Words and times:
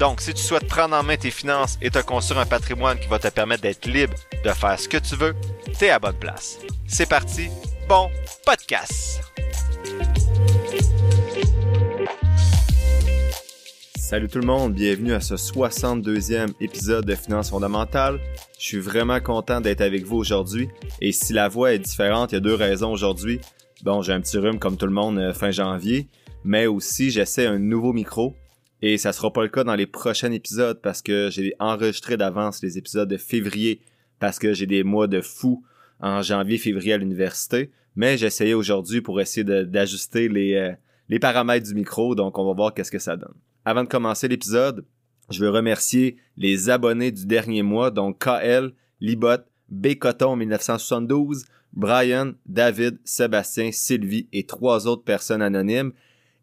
Donc, 0.00 0.22
si 0.22 0.32
tu 0.32 0.42
souhaites 0.42 0.66
prendre 0.66 0.96
en 0.96 1.02
main 1.02 1.18
tes 1.18 1.30
finances 1.30 1.76
et 1.82 1.90
te 1.90 1.98
construire 1.98 2.40
un 2.40 2.46
patrimoine 2.46 2.98
qui 2.98 3.06
va 3.06 3.18
te 3.18 3.28
permettre 3.28 3.60
d'être 3.60 3.84
libre 3.84 4.14
de 4.42 4.48
faire 4.48 4.80
ce 4.80 4.88
que 4.88 4.96
tu 4.96 5.14
veux, 5.14 5.34
t'es 5.78 5.90
à 5.90 5.98
bonne 5.98 6.18
place. 6.18 6.58
C'est 6.86 7.06
parti, 7.06 7.48
bon 7.86 8.08
podcast! 8.46 9.20
Salut 13.94 14.28
tout 14.28 14.38
le 14.38 14.46
monde, 14.46 14.72
bienvenue 14.72 15.12
à 15.12 15.20
ce 15.20 15.34
62e 15.34 16.54
épisode 16.62 17.04
de 17.04 17.14
Finances 17.14 17.50
fondamentales. 17.50 18.18
Je 18.58 18.64
suis 18.64 18.80
vraiment 18.80 19.20
content 19.20 19.60
d'être 19.60 19.82
avec 19.82 20.04
vous 20.04 20.16
aujourd'hui 20.16 20.70
et 21.02 21.12
si 21.12 21.34
la 21.34 21.48
voix 21.48 21.74
est 21.74 21.78
différente, 21.78 22.32
il 22.32 22.36
y 22.36 22.38
a 22.38 22.40
deux 22.40 22.54
raisons 22.54 22.90
aujourd'hui. 22.90 23.38
Bon, 23.82 24.00
j'ai 24.00 24.14
un 24.14 24.22
petit 24.22 24.38
rhume 24.38 24.58
comme 24.58 24.78
tout 24.78 24.86
le 24.86 24.92
monde 24.92 25.18
euh, 25.18 25.34
fin 25.34 25.50
janvier, 25.50 26.08
mais 26.42 26.66
aussi 26.66 27.10
j'essaie 27.10 27.46
un 27.46 27.58
nouveau 27.58 27.92
micro 27.92 28.34
et 28.82 28.98
ça 28.98 29.12
sera 29.12 29.32
pas 29.32 29.42
le 29.42 29.48
cas 29.48 29.64
dans 29.64 29.74
les 29.74 29.86
prochains 29.86 30.32
épisodes 30.32 30.80
parce 30.80 31.02
que 31.02 31.28
j'ai 31.30 31.54
enregistré 31.58 32.16
d'avance 32.16 32.62
les 32.62 32.78
épisodes 32.78 33.08
de 33.08 33.16
février 33.16 33.82
parce 34.18 34.38
que 34.38 34.52
j'ai 34.52 34.66
des 34.66 34.84
mois 34.84 35.06
de 35.06 35.20
fou 35.20 35.64
en 36.00 36.22
janvier, 36.22 36.58
février 36.58 36.92
à 36.94 36.98
l'université. 36.98 37.70
Mais 37.96 38.20
essayé 38.20 38.54
aujourd'hui 38.54 39.00
pour 39.00 39.20
essayer 39.20 39.44
d'ajuster 39.44 40.28
les, 40.28 40.54
euh, 40.54 40.72
les 41.08 41.18
paramètres 41.18 41.66
du 41.66 41.74
micro, 41.74 42.14
donc 42.14 42.38
on 42.38 42.46
va 42.46 42.54
voir 42.54 42.72
qu'est-ce 42.72 42.90
que 42.90 42.98
ça 42.98 43.16
donne. 43.16 43.34
Avant 43.64 43.82
de 43.82 43.88
commencer 43.88 44.28
l'épisode, 44.28 44.86
je 45.30 45.40
veux 45.40 45.50
remercier 45.50 46.16
les 46.36 46.70
abonnés 46.70 47.12
du 47.12 47.26
dernier 47.26 47.62
mois, 47.62 47.90
donc 47.90 48.24
KL, 48.24 48.72
Libot, 49.00 49.42
B. 49.68 49.94
Coton 49.94 50.36
1972, 50.36 51.44
Brian, 51.72 52.32
David, 52.46 52.98
Sébastien, 53.04 53.70
Sylvie 53.72 54.28
et 54.32 54.44
trois 54.46 54.86
autres 54.86 55.04
personnes 55.04 55.42
anonymes. 55.42 55.92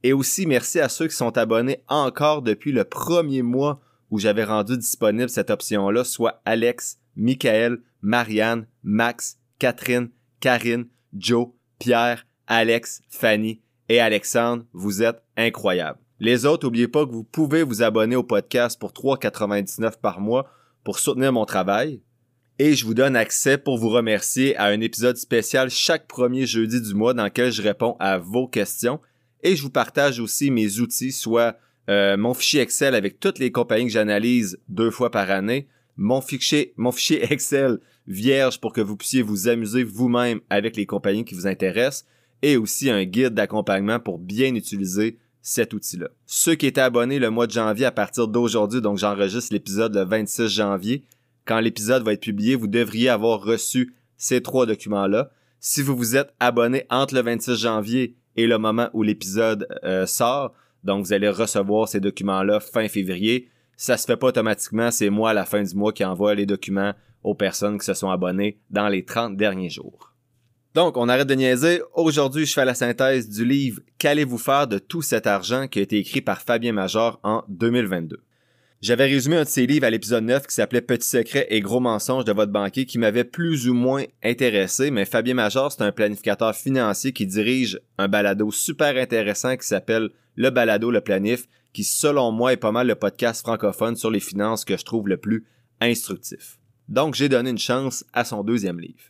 Et 0.08 0.14
aussi 0.14 0.46
merci 0.46 0.80
à 0.80 0.88
ceux 0.88 1.10
qui 1.10 1.18
sont 1.18 1.38
abonnés 1.38 1.84
encore 1.90 2.42
depuis 2.42 2.72
le 2.72 2.86
premier 2.86 3.42
mois 3.42 3.82
où 4.10 4.20
j'avais 4.20 4.46
rendu 4.46 4.78
disponible 4.78 5.30
cette 5.30 5.50
option-là, 5.50 6.06
soit 6.06 6.42
Alex, 6.46 6.98
Michael, 7.18 7.80
Marianne, 8.02 8.68
Max, 8.84 9.38
Catherine, 9.60 10.10
Karine, 10.40 10.88
Joe, 11.14 11.50
Pierre, 11.78 12.26
Alex, 12.48 13.02
Fanny 13.10 13.60
et 13.90 14.00
Alexandre. 14.00 14.64
Vous 14.72 15.04
êtes 15.04 15.22
incroyables. 15.36 16.00
Les 16.22 16.46
autres, 16.46 16.66
n'oubliez 16.66 16.88
pas 16.88 17.06
que 17.06 17.12
vous 17.12 17.26
pouvez 17.26 17.64
vous 17.64 17.84
abonner 17.84 18.16
au 18.16 18.24
podcast 18.24 18.80
pour 18.80 18.94
3,99 18.94 20.00
par 20.00 20.22
mois 20.22 20.50
pour 20.86 21.00
soutenir 21.00 21.34
mon 21.34 21.44
travail. 21.44 22.02
Et 22.60 22.76
je 22.76 22.86
vous 22.86 22.94
donne 22.94 23.18
accès 23.18 23.58
pour 23.58 23.78
vous 23.78 23.90
remercier 23.90 24.56
à 24.56 24.68
un 24.68 24.80
épisode 24.80 25.18
spécial 25.18 25.70
chaque 25.70 26.08
premier 26.08 26.46
jeudi 26.46 26.80
du 26.80 26.94
mois 26.94 27.14
dans 27.14 27.26
lequel 27.26 27.52
je 27.52 27.62
réponds 27.62 27.98
à 28.00 28.18
vos 28.18 28.48
questions 28.48 29.02
et 29.44 29.56
je 29.56 29.62
vous 29.62 29.70
partage 29.70 30.20
aussi 30.20 30.52
mes 30.52 30.80
outils, 30.80 31.12
soit 31.12 31.58
euh, 31.90 32.18
mon 32.18 32.34
fichier 32.34 32.62
Excel 32.62 32.96
avec 32.96 33.20
toutes 33.20 33.40
les 33.40 33.52
compagnies 33.52 33.86
que 33.86 33.92
j'analyse 33.92 34.60
deux 34.68 34.92
fois 34.92 35.12
par 35.12 35.30
année, 35.32 35.68
mon 35.96 36.22
fichier, 36.22 36.74
mon 36.78 36.92
fichier 36.92 37.24
Excel 37.32 37.80
vierge 38.08 38.60
pour 38.60 38.74
que 38.74 38.82
vous 38.82 38.98
puissiez 38.98 39.22
vous 39.22 39.48
amuser 39.48 39.84
vous-même 39.84 40.40
avec 40.50 40.76
les 40.76 40.86
compagnies 40.86 41.26
qui 41.26 41.36
vous 41.36 41.48
intéressent, 41.48 42.06
et 42.42 42.58
aussi 42.58 42.90
un 42.90 43.04
guide 43.04 43.34
d'accompagnement 43.34 44.00
pour 44.00 44.20
bien 44.20 44.54
utiliser 44.54 45.18
cet 45.42 45.74
outil-là. 45.74 46.10
Ceux 46.26 46.56
qui 46.56 46.68
étaient 46.68 46.82
abonnés 46.82 47.20
le 47.20 47.30
mois 47.30 47.48
de 47.48 47.52
janvier 47.52 47.86
à 47.86 47.92
partir 47.92 48.28
d'aujourd'hui, 48.28 48.82
donc 48.82 48.98
j'enregistre 48.98 49.54
l'épisode 49.54 49.96
le 49.96 50.04
26 50.04 50.48
janvier, 50.48 51.04
quand 51.46 51.60
l'épisode 51.60 52.04
va 52.04 52.14
être 52.14 52.22
publié, 52.22 52.56
vous 52.56 52.68
devriez 52.68 53.10
avoir 53.10 53.42
reçu 53.42 53.96
ces 54.18 54.42
trois 54.42 54.66
documents-là. 54.66 55.32
Si 55.60 55.82
vous 55.82 55.96
vous 55.96 56.16
êtes 56.18 56.34
abonné 56.40 56.86
entre 56.90 57.16
le 57.16 57.22
26 57.22 57.56
janvier 57.56 58.16
et 58.38 58.48
le 58.48 58.58
moment 58.58 58.90
où 58.94 59.04
l'épisode 59.04 59.68
euh, 59.84 60.06
sort. 60.06 60.54
Donc, 60.84 61.06
vous 61.06 61.14
allez 61.14 61.30
recevoir 61.30 61.88
ces 61.88 62.00
documents-là 62.00 62.60
fin 62.60 62.88
février. 62.88 63.50
Ça 63.76 63.98
se 63.98 64.06
fait 64.06 64.18
pas 64.18 64.28
automatiquement, 64.28 64.90
c'est 64.92 65.10
moi 65.10 65.32
à 65.32 65.34
la 65.34 65.46
fin 65.46 65.62
du 65.62 65.76
mois 65.76 65.92
qui 65.92 66.06
envoie 66.06 66.34
les 66.34 66.46
documents 66.46 66.94
aux 67.24 67.36
personnes 67.36 67.78
qui 67.78 67.86
se 67.86 67.94
sont 67.94 68.10
abonnées 68.10 68.60
dans 68.70 68.88
les 68.88 69.04
30 69.04 69.36
derniers 69.36 69.70
jours. 69.70 70.14
Donc, 70.74 70.96
on 70.96 71.10
arrête 71.10 71.28
de 71.28 71.34
niaiser. 71.34 71.82
Aujourd'hui, 71.94 72.46
je 72.46 72.54
fais 72.54 72.66
la 72.66 72.76
synthèse 72.76 73.30
du 73.30 73.44
livre 73.44 73.82
Qu'allez-vous 73.98 74.38
faire 74.38 74.68
de 74.68 74.78
tout 74.78 75.02
cet 75.02 75.26
argent 75.26 75.68
qui 75.68 75.80
a 75.80 75.82
été 75.82 75.98
écrit 75.98 76.22
par 76.22 76.42
Fabien 76.42 76.72
Major 76.72 77.20
en 77.24 77.44
2022. 77.50 78.22
J'avais 78.80 79.06
résumé 79.06 79.38
un 79.38 79.44
de 79.44 79.48
ses 79.48 79.66
livres 79.66 79.88
à 79.88 79.90
l'épisode 79.90 80.24
9 80.24 80.46
qui 80.46 80.54
s'appelait 80.54 80.82
Petit 80.82 81.10
secret 81.10 81.48
et 81.50 81.62
gros 81.62 81.80
mensonges 81.80 82.26
de 82.26 82.32
votre 82.32 82.52
banquier 82.52 82.86
qui 82.86 83.00
m'avait 83.00 83.24
plus 83.24 83.68
ou 83.68 83.74
moins 83.74 84.04
intéressé, 84.24 84.92
mais 84.92 85.06
Fabien 85.06 85.34
Major, 85.34 85.72
c'est 85.72 85.82
un 85.82 85.92
planificateur 85.92 86.56
financier 86.56 87.12
qui 87.12 87.26
dirige 87.26 87.80
un 87.98 88.08
balado 88.08 88.52
super 88.52 88.96
intéressant 88.96 89.58
qui 89.58 89.66
s'appelle 89.66 90.12
Le 90.36 90.52
Balado 90.52 90.92
Le 90.92 91.02
Planif, 91.02 91.48
qui 91.74 91.84
selon 91.84 92.32
moi 92.32 92.54
est 92.54 92.58
pas 92.58 92.72
mal 92.72 92.86
le 92.86 92.94
podcast 92.94 93.42
francophone 93.42 93.96
sur 93.96 94.12
les 94.12 94.20
finances 94.20 94.64
que 94.64 94.78
je 94.78 94.86
trouve 94.86 95.08
le 95.08 95.18
plus 95.18 95.48
instructif. 95.82 96.60
Donc 96.88 97.16
j'ai 97.16 97.30
donné 97.30 97.50
une 97.50 97.58
chance 97.58 98.06
à 98.14 98.26
son 98.26 98.44
deuxième 98.44 98.80
livre. 98.80 99.02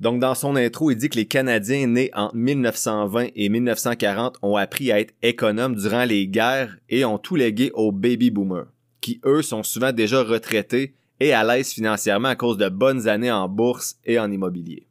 Donc 0.00 0.18
dans 0.18 0.34
son 0.34 0.56
intro, 0.56 0.90
il 0.90 0.96
dit 0.96 1.10
que 1.10 1.18
les 1.18 1.26
Canadiens 1.26 1.86
nés 1.88 2.10
en 2.14 2.30
1920 2.32 3.28
et 3.36 3.50
1940 3.50 4.38
ont 4.40 4.56
appris 4.56 4.90
à 4.90 4.98
être 4.98 5.12
économes 5.20 5.74
durant 5.74 6.06
les 6.06 6.26
guerres 6.26 6.78
et 6.88 7.04
ont 7.04 7.18
tout 7.18 7.36
légué 7.36 7.70
aux 7.74 7.92
baby 7.92 8.30
boomers 8.30 8.68
qui 9.00 9.20
eux 9.24 9.42
sont 9.42 9.62
souvent 9.62 9.92
déjà 9.92 10.22
retraités 10.22 10.94
et 11.20 11.32
à 11.32 11.44
l'aise 11.44 11.72
financièrement 11.72 12.28
à 12.28 12.36
cause 12.36 12.56
de 12.56 12.68
bonnes 12.68 13.08
années 13.08 13.30
en 13.30 13.48
bourse 13.48 13.96
et 14.04 14.18
en 14.18 14.30
immobilier. 14.30 14.86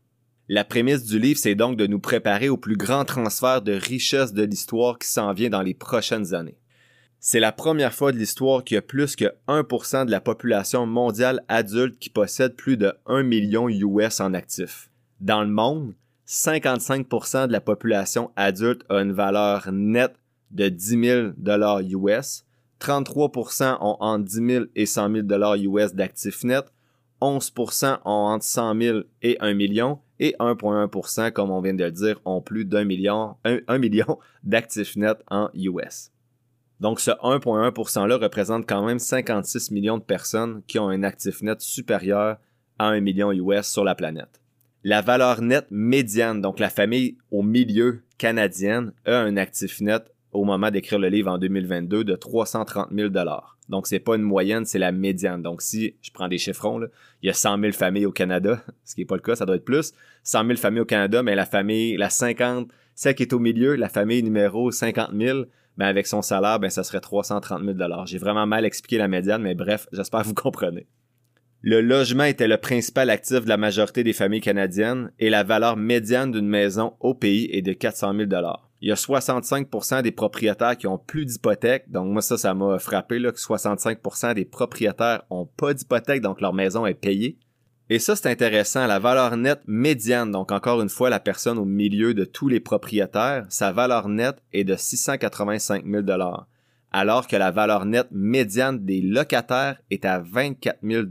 La 0.48 0.64
prémisse 0.64 1.04
du 1.04 1.20
livre, 1.20 1.40
c'est 1.40 1.56
donc 1.56 1.78
de 1.78 1.86
nous 1.86 2.00
préparer 2.00 2.50
au 2.50 2.58
plus 2.58 2.76
grand 2.76 3.06
transfert 3.06 3.62
de 3.62 3.74
richesse 3.74 4.34
de 4.34 4.44
l'histoire 4.44 4.98
qui 4.98 5.08
s'en 5.08 5.32
vient 5.34 5.50
dans 5.50 5.62
les 5.62 5.76
prochaines 5.76 6.34
années. 6.34 6.58
C'est 7.20 7.40
la 7.40 7.52
première 7.52 7.94
fois 7.94 8.12
de 8.12 8.18
l'histoire 8.18 8.64
qu'il 8.64 8.76
y 8.76 8.78
a 8.78 8.82
plus 8.82 9.16
que 9.16 9.26
1% 9.48 10.06
de 10.06 10.12
la 10.12 10.22
population 10.22 10.86
mondiale 10.86 11.44
adulte 11.50 12.00
qui 12.00 12.10
possède 12.10 12.56
plus 12.56 12.78
de 12.78 12.94
1 13.06 13.24
million 13.24 13.68
US 13.68 14.22
en 14.22 14.34
actifs. 14.34 14.90
Dans 15.20 15.42
le 15.42 15.50
monde, 15.50 15.94
55% 16.28 17.48
de 17.48 17.52
la 17.52 17.62
population 17.62 18.32
adulte 18.36 18.84
a 18.90 19.02
une 19.02 19.12
valeur 19.12 19.70
nette 19.72 20.16
de 20.52 20.70
10 20.70 21.34
000 21.44 22.08
US, 22.08 22.46
33% 22.80 23.78
ont 23.82 23.98
entre 24.00 24.26
10 24.26 24.34
000 24.48 24.66
et 24.76 24.86
100 24.86 25.12
000 25.12 25.22
dollars 25.24 25.56
US 25.56 25.94
d'actifs 25.94 26.44
nets, 26.44 26.72
11% 27.22 28.00
ont 28.06 28.10
entre 28.10 28.46
100 28.46 28.82
000 28.82 29.00
et 29.22 29.38
1 29.40 29.54
million, 29.54 30.00
et 30.20 30.36
1,1%, 30.40 31.32
comme 31.32 31.52
on 31.52 31.62
vient 31.62 31.74
de 31.74 31.84
le 31.84 31.92
dire, 31.92 32.20
ont 32.26 32.42
plus 32.42 32.66
d'un 32.66 32.84
million, 32.84 33.36
1, 33.44 33.78
million 33.78 34.20
d'actifs 34.44 34.96
nets 34.96 35.22
en 35.30 35.50
US. 35.54 36.12
Donc 36.80 37.00
ce 37.00 37.12
1,1%-là 37.12 38.18
représente 38.18 38.68
quand 38.68 38.86
même 38.86 39.00
56 39.00 39.72
millions 39.72 39.98
de 39.98 40.04
personnes 40.04 40.62
qui 40.68 40.80
ont 40.80 40.88
un 40.88 41.04
actif 41.04 41.42
net 41.42 41.60
supérieur 41.62 42.38
à 42.78 42.88
1 42.88 43.02
million 43.02 43.32
US 43.32 43.68
sur 43.68 43.84
la 43.84 43.96
planète. 43.96 44.42
La 44.86 45.02
valeur 45.02 45.42
nette 45.42 45.68
médiane, 45.72 46.40
donc 46.40 46.60
la 46.60 46.70
famille 46.70 47.18
au 47.32 47.44
milieu 47.44 48.02
canadienne, 48.18 48.94
a 49.06 49.18
un 49.18 49.36
actif 49.36 49.82
net 49.82 50.10
au 50.32 50.44
moment 50.44 50.72
d'écrire 50.72 51.00
le 51.00 51.10
livre 51.10 51.32
en 51.32 51.38
2022 51.38 52.04
de 52.04 52.16
330 52.16 52.90
000 52.92 53.10
Donc, 53.70 53.88
c'est 53.88 54.00
pas 54.00 54.16
une 54.16 54.22
moyenne, 54.22 54.66
c'est 54.66 54.80
la 54.80 54.92
médiane. 54.92 55.42
Donc, 55.42 55.62
si 55.62 55.96
je 56.02 56.12
prends 56.12 56.28
des 56.28 56.38
chiffrons, 56.38 56.82
il 57.22 57.28
y 57.28 57.30
a 57.30 57.34
100 57.34 57.60
000 57.60 57.72
familles 57.74 58.06
au 58.06 58.12
Canada, 58.12 58.64
ce 58.86 58.96
qui 58.96 59.02
n'est 59.02 59.06
pas 59.06 59.16
le 59.16 59.22
cas, 59.22 59.36
ça 59.36 59.46
doit 59.46 59.56
être 59.56 59.66
plus. 59.66 59.94
100 60.24 60.46
000 60.46 60.58
familles 60.58 60.82
au 60.82 60.86
Canada, 60.86 61.24
mais 61.24 61.36
la 61.36 61.46
famille, 61.46 61.98
la 61.98 62.10
50, 62.10 62.70
celle 62.96 63.16
qui 63.16 63.24
est 63.24 63.34
au 63.34 63.40
milieu, 63.40 63.76
la 63.76 63.90
famille 63.90 64.22
numéro 64.24 64.72
50 64.72 65.12
000, 65.18 65.46
ben 65.78 65.88
avec 65.88 66.08
son 66.08 66.22
salaire, 66.22 66.60
ben 66.60 66.70
ça 66.70 66.84
serait 66.84 67.00
330 67.00 67.64
000 67.64 67.78
J'ai 68.06 68.18
vraiment 68.18 68.46
mal 68.46 68.66
expliqué 68.66 68.98
la 68.98 69.08
médiane, 69.08 69.42
mais 69.42 69.56
bref, 69.56 69.88
j'espère 69.94 70.22
que 70.22 70.28
vous 70.28 70.34
comprenez. 70.34 70.88
Le 71.62 71.82
logement 71.82 72.24
était 72.24 72.48
le 72.48 72.58
principal 72.58 73.10
actif 73.10 73.44
de 73.44 73.50
la 73.50 73.58
majorité 73.58 74.04
des 74.04 74.14
familles 74.14 74.40
canadiennes 74.40 75.12
et 75.20 75.30
la 75.30 75.44
valeur 75.44 75.76
médiane 75.76 76.32
d'une 76.32 76.48
maison 76.48 76.94
au 77.02 77.14
pays 77.14 77.50
est 77.52 77.62
de 77.62 77.74
400 77.74 78.14
000 78.16 78.28
il 78.82 78.90
y 78.90 78.92
a 78.92 78.96
65% 78.96 80.02
des 80.02 80.12
propriétaires 80.12 80.78
qui 80.78 80.88
ont 80.88 80.98
plus 80.98 81.26
d'hypothèque. 81.26 81.90
Donc 81.92 82.12
moi 82.12 82.22
ça, 82.22 82.38
ça 82.38 82.54
m'a 82.54 82.80
frappé 82.80 83.20
là, 83.20 83.32
que 83.32 83.40
65% 83.40 84.34
des 84.34 84.46
propriétaires 84.46 85.24
ont 85.30 85.46
pas 85.46 85.74
d'hypothèque, 85.74 86.22
donc 86.22 86.42
leur 86.42 86.54
maison 86.54 86.86
est 86.86 86.94
payée. 86.94 87.38
Et 87.92 87.98
ça, 87.98 88.16
c'est 88.16 88.30
intéressant. 88.30 88.86
La 88.86 89.00
valeur 89.00 89.36
nette 89.36 89.64
médiane, 89.66 90.30
donc 90.30 90.52
encore 90.52 90.82
une 90.82 90.90
fois, 90.90 91.10
la 91.10 91.20
personne 91.20 91.58
au 91.58 91.66
milieu 91.66 92.14
de 92.14 92.24
tous 92.24 92.48
les 92.48 92.60
propriétaires, 92.60 93.48
sa 93.50 93.72
valeur 93.72 94.10
nette 94.10 94.44
est 94.54 94.64
de 94.64 94.76
685 94.76 95.86
000 95.86 96.04
alors 96.92 97.28
que 97.28 97.36
la 97.36 97.52
valeur 97.52 97.86
nette 97.86 98.10
médiane 98.12 98.84
des 98.86 99.02
locataires 99.02 99.80
est 99.90 100.06
à 100.06 100.20
24 100.20 100.80
000 100.84 101.04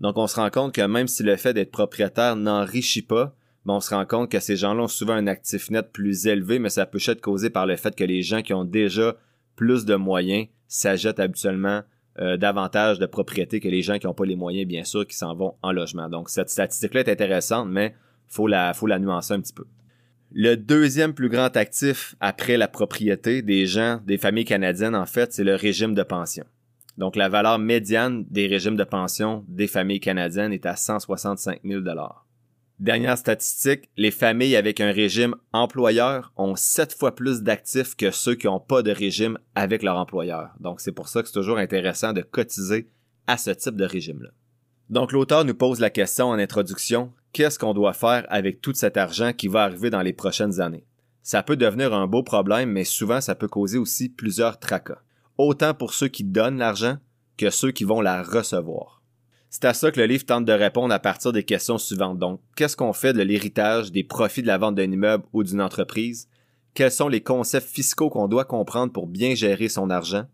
Donc 0.00 0.16
on 0.16 0.26
se 0.26 0.36
rend 0.36 0.50
compte 0.50 0.74
que 0.74 0.82
même 0.82 1.06
si 1.06 1.22
le 1.22 1.36
fait 1.36 1.54
d'être 1.54 1.70
propriétaire 1.70 2.36
n'enrichit 2.36 3.02
pas, 3.02 3.34
on 3.66 3.80
se 3.80 3.94
rend 3.94 4.04
compte 4.06 4.30
que 4.30 4.40
ces 4.40 4.56
gens-là 4.56 4.82
ont 4.82 4.88
souvent 4.88 5.14
un 5.14 5.26
actif 5.26 5.70
net 5.70 5.92
plus 5.92 6.26
élevé, 6.26 6.58
mais 6.58 6.68
ça 6.68 6.86
peut 6.86 6.98
être 7.06 7.20
causé 7.20 7.50
par 7.50 7.66
le 7.66 7.76
fait 7.76 7.94
que 7.94 8.04
les 8.04 8.22
gens 8.22 8.42
qui 8.42 8.52
ont 8.54 8.64
déjà 8.64 9.14
plus 9.56 9.84
de 9.84 9.94
moyens 9.94 10.48
s'ajoutent 10.66 11.20
habituellement 11.20 11.82
euh, 12.18 12.36
davantage 12.36 12.98
de 12.98 13.06
propriétés 13.06 13.60
que 13.60 13.68
les 13.68 13.82
gens 13.82 13.98
qui 13.98 14.06
n'ont 14.06 14.14
pas 14.14 14.26
les 14.26 14.36
moyens, 14.36 14.66
bien 14.66 14.84
sûr, 14.84 15.06
qui 15.06 15.16
s'en 15.16 15.34
vont 15.34 15.54
en 15.62 15.72
logement. 15.72 16.08
Donc 16.08 16.28
cette 16.28 16.50
statistique-là 16.50 17.00
est 17.00 17.08
intéressante, 17.08 17.68
mais 17.70 17.94
faut 18.28 18.46
la, 18.46 18.74
faut 18.74 18.86
la 18.86 18.98
nuancer 18.98 19.34
un 19.34 19.40
petit 19.40 19.52
peu. 19.52 19.64
Le 20.34 20.56
deuxième 20.56 21.12
plus 21.12 21.28
grand 21.28 21.54
actif 21.56 22.14
après 22.20 22.56
la 22.56 22.66
propriété 22.66 23.42
des 23.42 23.66
gens, 23.66 24.00
des 24.06 24.16
familles 24.16 24.46
canadiennes, 24.46 24.94
en 24.94 25.04
fait, 25.04 25.32
c'est 25.32 25.44
le 25.44 25.54
régime 25.54 25.94
de 25.94 26.02
pension. 26.02 26.44
Donc, 26.96 27.16
la 27.16 27.28
valeur 27.28 27.58
médiane 27.58 28.24
des 28.30 28.46
régimes 28.46 28.76
de 28.76 28.84
pension 28.84 29.44
des 29.48 29.66
familles 29.66 30.00
canadiennes 30.00 30.52
est 30.52 30.66
à 30.66 30.76
165 30.76 31.60
000 31.64 31.82
Dernière 32.82 33.16
statistique, 33.16 33.88
les 33.96 34.10
familles 34.10 34.56
avec 34.56 34.80
un 34.80 34.90
régime 34.90 35.36
employeur 35.52 36.32
ont 36.36 36.56
sept 36.56 36.92
fois 36.92 37.14
plus 37.14 37.42
d'actifs 37.42 37.94
que 37.94 38.10
ceux 38.10 38.34
qui 38.34 38.48
n'ont 38.48 38.58
pas 38.58 38.82
de 38.82 38.90
régime 38.90 39.38
avec 39.54 39.84
leur 39.84 39.96
employeur. 39.96 40.50
Donc, 40.58 40.80
c'est 40.80 40.90
pour 40.90 41.06
ça 41.06 41.22
que 41.22 41.28
c'est 41.28 41.34
toujours 41.34 41.58
intéressant 41.58 42.12
de 42.12 42.22
cotiser 42.22 42.88
à 43.28 43.36
ce 43.36 43.50
type 43.50 43.76
de 43.76 43.84
régime-là. 43.84 44.30
Donc, 44.90 45.12
l'auteur 45.12 45.44
nous 45.44 45.54
pose 45.54 45.78
la 45.78 45.90
question 45.90 46.26
en 46.26 46.40
introduction, 46.40 47.12
qu'est-ce 47.32 47.56
qu'on 47.56 47.72
doit 47.72 47.92
faire 47.92 48.26
avec 48.28 48.60
tout 48.60 48.74
cet 48.74 48.96
argent 48.96 49.32
qui 49.32 49.46
va 49.46 49.62
arriver 49.62 49.90
dans 49.90 50.02
les 50.02 50.12
prochaines 50.12 50.60
années? 50.60 50.84
Ça 51.22 51.44
peut 51.44 51.56
devenir 51.56 51.94
un 51.94 52.08
beau 52.08 52.24
problème, 52.24 52.72
mais 52.72 52.82
souvent 52.82 53.20
ça 53.20 53.36
peut 53.36 53.46
causer 53.46 53.78
aussi 53.78 54.08
plusieurs 54.08 54.58
tracas. 54.58 55.02
Autant 55.38 55.72
pour 55.72 55.94
ceux 55.94 56.08
qui 56.08 56.24
donnent 56.24 56.58
l'argent 56.58 56.96
que 57.36 57.50
ceux 57.50 57.70
qui 57.70 57.84
vont 57.84 58.00
la 58.00 58.24
recevoir. 58.24 59.01
C'est 59.52 59.66
à 59.66 59.74
ça 59.74 59.90
que 59.90 60.00
le 60.00 60.06
livre 60.06 60.24
tente 60.24 60.46
de 60.46 60.52
répondre 60.52 60.94
à 60.94 60.98
partir 60.98 61.30
des 61.30 61.44
questions 61.44 61.76
suivantes. 61.76 62.18
Donc, 62.18 62.40
qu'est-ce 62.56 62.74
qu'on 62.74 62.94
fait 62.94 63.12
de 63.12 63.20
l'héritage, 63.20 63.92
des 63.92 64.02
profits 64.02 64.40
de 64.40 64.46
la 64.46 64.56
vente 64.56 64.76
d'un 64.76 64.90
immeuble 64.90 65.26
ou 65.34 65.44
d'une 65.44 65.60
entreprise? 65.60 66.26
Quels 66.72 66.90
sont 66.90 67.08
les 67.08 67.20
concepts 67.20 67.68
fiscaux 67.68 68.08
qu'on 68.08 68.28
doit 68.28 68.46
comprendre 68.46 68.94
pour 68.94 69.06
bien 69.06 69.34
gérer 69.34 69.68
son 69.68 69.90
argent? 69.90 70.24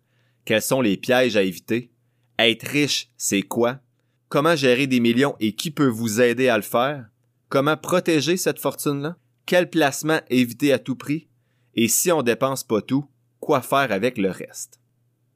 Quels 0.44 0.62
sont 0.62 0.80
les 0.80 0.96
pièges 0.96 1.36
à 1.36 1.42
éviter? 1.42 1.90
Être 2.38 2.64
riche, 2.68 3.10
c'est 3.16 3.42
quoi? 3.42 3.80
Comment 4.28 4.54
gérer 4.54 4.86
des 4.86 5.00
millions 5.00 5.34
et 5.40 5.52
qui 5.52 5.72
peut 5.72 5.88
vous 5.88 6.20
aider 6.20 6.48
à 6.48 6.56
le 6.56 6.62
faire? 6.62 7.06
Comment 7.48 7.76
protéger 7.76 8.36
cette 8.36 8.60
fortune-là? 8.60 9.16
Quel 9.46 9.68
placement 9.68 10.20
éviter 10.30 10.72
à 10.72 10.78
tout 10.78 10.94
prix? 10.94 11.26
Et 11.74 11.88
si 11.88 12.12
on 12.12 12.22
dépense 12.22 12.62
pas 12.62 12.82
tout, 12.82 13.04
quoi 13.40 13.62
faire 13.62 13.90
avec 13.90 14.16
le 14.16 14.30
reste? 14.30 14.78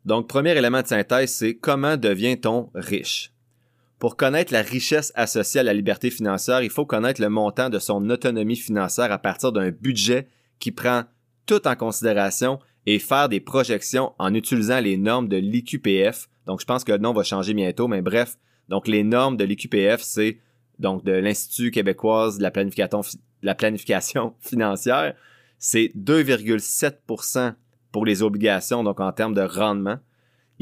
Donc, 0.04 0.28
premier 0.28 0.56
élément 0.56 0.82
de 0.82 0.86
synthèse, 0.86 1.32
c'est 1.32 1.56
comment 1.56 1.96
devient-on 1.96 2.70
riche? 2.76 3.32
Pour 4.02 4.16
connaître 4.16 4.52
la 4.52 4.62
richesse 4.62 5.12
associée 5.14 5.60
à 5.60 5.62
la 5.62 5.72
liberté 5.72 6.10
financière, 6.10 6.60
il 6.60 6.70
faut 6.70 6.84
connaître 6.84 7.20
le 7.20 7.28
montant 7.28 7.70
de 7.70 7.78
son 7.78 8.10
autonomie 8.10 8.56
financière 8.56 9.12
à 9.12 9.18
partir 9.18 9.52
d'un 9.52 9.70
budget 9.70 10.26
qui 10.58 10.72
prend 10.72 11.04
tout 11.46 11.68
en 11.68 11.76
considération 11.76 12.58
et 12.84 12.98
faire 12.98 13.28
des 13.28 13.38
projections 13.38 14.12
en 14.18 14.34
utilisant 14.34 14.80
les 14.80 14.96
normes 14.96 15.28
de 15.28 15.36
l'IQPF. 15.36 16.28
Donc, 16.46 16.60
je 16.60 16.66
pense 16.66 16.82
que 16.82 16.90
le 16.90 16.98
nom 16.98 17.12
va 17.12 17.22
changer 17.22 17.54
bientôt, 17.54 17.86
mais 17.86 18.02
bref, 18.02 18.38
donc, 18.68 18.88
les 18.88 19.04
normes 19.04 19.36
de 19.36 19.44
l'IQPF, 19.44 20.00
c'est 20.00 20.40
donc 20.80 21.04
de 21.04 21.12
l'Institut 21.12 21.70
québécois 21.70 22.32
de 22.36 22.42
la 22.42 23.54
planification 23.54 24.34
financière, 24.40 25.14
c'est 25.60 25.92
2,7% 25.96 27.54
pour 27.92 28.04
les 28.04 28.24
obligations, 28.24 28.82
donc 28.82 28.98
en 28.98 29.12
termes 29.12 29.34
de 29.34 29.42
rendement. 29.42 30.00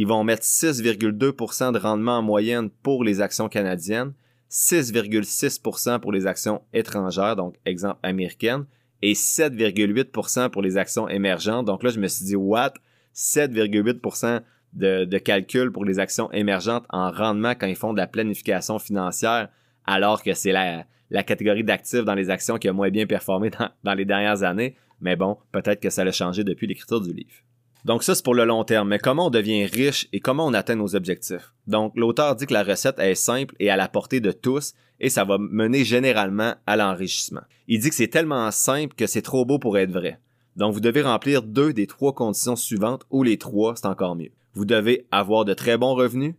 Ils 0.01 0.07
vont 0.07 0.25
mettre 0.25 0.45
6,2% 0.45 1.73
de 1.73 1.79
rendement 1.79 2.17
en 2.17 2.23
moyenne 2.23 2.71
pour 2.71 3.05
les 3.05 3.21
actions 3.21 3.51
canadiennes, 3.51 4.15
6,6% 4.51 6.01
pour 6.01 6.11
les 6.11 6.27
actions 6.27 6.63
étrangères, 6.73 7.37
donc 7.37 7.57
exemple 7.67 7.99
américaines, 8.03 8.65
et 9.03 9.13
7,8% 9.13 10.49
pour 10.49 10.63
les 10.63 10.79
actions 10.79 11.07
émergentes. 11.07 11.67
Donc 11.67 11.83
là, 11.83 11.91
je 11.91 12.01
me 12.01 12.09
suis 12.09 12.25
dit, 12.25 12.35
what? 12.35 12.73
7,8% 13.15 14.41
de, 14.73 15.19
calcul 15.19 15.71
pour 15.71 15.85
les 15.85 15.99
actions 15.99 16.33
émergentes 16.33 16.87
en 16.89 17.11
rendement 17.11 17.55
quand 17.55 17.67
ils 17.67 17.77
font 17.77 17.93
de 17.93 17.99
la 17.99 18.07
planification 18.07 18.79
financière, 18.79 19.51
alors 19.85 20.23
que 20.23 20.33
c'est 20.33 20.53
la, 20.53 20.87
la 21.11 21.23
catégorie 21.25 21.63
d'actifs 21.63 22.07
dans 22.07 22.15
les 22.15 22.31
actions 22.31 22.57
qui 22.57 22.69
a 22.69 22.73
moins 22.73 22.89
bien 22.89 23.05
performé 23.05 23.51
dans, 23.51 23.69
dans 23.85 23.93
les 23.93 24.07
dernières 24.07 24.45
années. 24.45 24.77
Mais 25.03 25.17
bon, 25.17 25.37
peut-être 25.53 25.81
que 25.81 25.91
ça 25.91 26.01
a 26.01 26.11
changé 26.11 26.43
depuis 26.43 26.67
l'écriture 26.67 27.03
du 27.03 27.13
livre. 27.13 27.45
Donc 27.85 28.03
ça, 28.03 28.15
c'est 28.15 28.25
pour 28.25 28.35
le 28.35 28.45
long 28.45 28.65
terme. 28.65 28.89
Mais 28.89 28.99
comment 28.99 29.27
on 29.27 29.31
devient 29.31 29.65
riche 29.67 30.09
et 30.13 30.21
comment 30.21 30.47
on 30.47 30.55
atteint 30.55 30.75
nos 30.75 30.95
objectifs? 30.95 31.53
Donc 31.67 31.93
l'auteur 31.97 32.37
dit 32.37 32.47
que 32.47 32.53
la 32.53 32.63
recette 32.63 32.99
est 32.99 33.15
simple 33.15 33.55
et 33.59 33.71
à 33.71 33.77
la 33.77 33.89
portée 33.89 34.21
de 34.21 34.33
tous 34.33 34.75
et 34.99 35.09
ça 35.09 35.25
va 35.25 35.39
mener 35.39 35.85
généralement 35.85 36.55
à 36.67 36.77
l'enrichissement. 36.77 37.43
Il 37.69 37.81
dit 37.81 37.89
que 37.89 37.95
c'est 37.95 38.09
tellement 38.09 38.51
simple 38.51 38.95
que 38.95 39.07
c'est 39.07 39.23
trop 39.23 39.45
beau 39.45 39.59
pour 39.59 39.79
être 39.79 39.93
vrai. 39.93 40.21
Donc 40.57 40.75
vous 40.75 40.81
devez 40.81 41.03
remplir 41.03 41.43
deux 41.43 41.73
des 41.73 41.87
trois 41.87 42.13
conditions 42.13 42.57
suivantes 42.57 43.05
ou 43.11 43.23
les 43.23 43.39
trois, 43.39 43.77
c'est 43.77 43.87
encore 43.87 44.17
mieux 44.17 44.33
vous 44.55 44.65
devez 44.65 45.07
avoir 45.11 45.45
de 45.45 45.55
très 45.55 45.79
bons 45.79 45.95
revenus, 45.95 46.35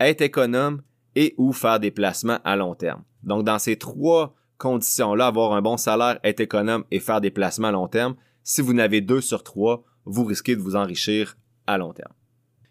être 0.00 0.22
économe 0.22 0.82
et 1.14 1.34
ou 1.38 1.52
faire 1.52 1.80
des 1.80 1.90
placements 1.90 2.40
à 2.44 2.56
long 2.56 2.74
terme. 2.74 3.02
Donc, 3.22 3.44
dans 3.44 3.58
ces 3.58 3.76
trois 3.76 4.34
conditions-là, 4.58 5.26
avoir 5.26 5.52
un 5.52 5.62
bon 5.62 5.76
salaire, 5.76 6.18
être 6.24 6.40
économe 6.40 6.84
et 6.90 7.00
faire 7.00 7.20
des 7.20 7.30
placements 7.30 7.68
à 7.68 7.72
long 7.72 7.88
terme, 7.88 8.16
si 8.42 8.60
vous 8.60 8.74
n'avez 8.74 9.00
deux 9.00 9.20
sur 9.20 9.42
trois, 9.42 9.84
vous 10.04 10.24
risquez 10.24 10.56
de 10.56 10.60
vous 10.60 10.76
enrichir 10.76 11.36
à 11.66 11.78
long 11.78 11.92
terme. 11.92 12.12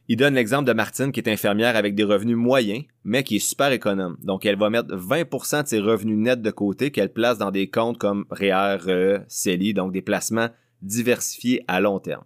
Il 0.10 0.18
donne 0.18 0.36
l'exemple 0.36 0.68
de 0.68 0.74
Martine 0.74 1.12
qui 1.14 1.22
est 1.22 1.30
infirmière 1.30 1.78
avec 1.78 1.96
des 1.96 2.04
revenus 2.04 2.36
moyens, 2.36 2.84
mais 3.06 3.24
qui 3.24 3.38
est 3.38 3.40
super 3.40 3.72
économe. 3.72 4.18
Donc, 4.22 4.46
elle 4.46 4.58
va 4.58 4.70
mettre 4.70 4.94
20% 4.94 5.64
de 5.64 5.68
ses 5.68 5.80
revenus 5.80 6.18
nets 6.18 6.42
de 6.42 6.52
côté 6.52 6.92
qu'elle 6.92 7.14
place 7.14 7.38
dans 7.38 7.52
des 7.52 7.70
comptes 7.70 7.98
comme 7.98 8.26
REER, 8.30 8.78
RE, 8.82 9.24
CELI, 9.30 9.74
donc 9.74 9.94
des 9.94 10.02
placements 10.02 10.50
diversifiés 10.82 11.64
à 11.70 11.80
long 11.80 12.00
terme. 12.00 12.26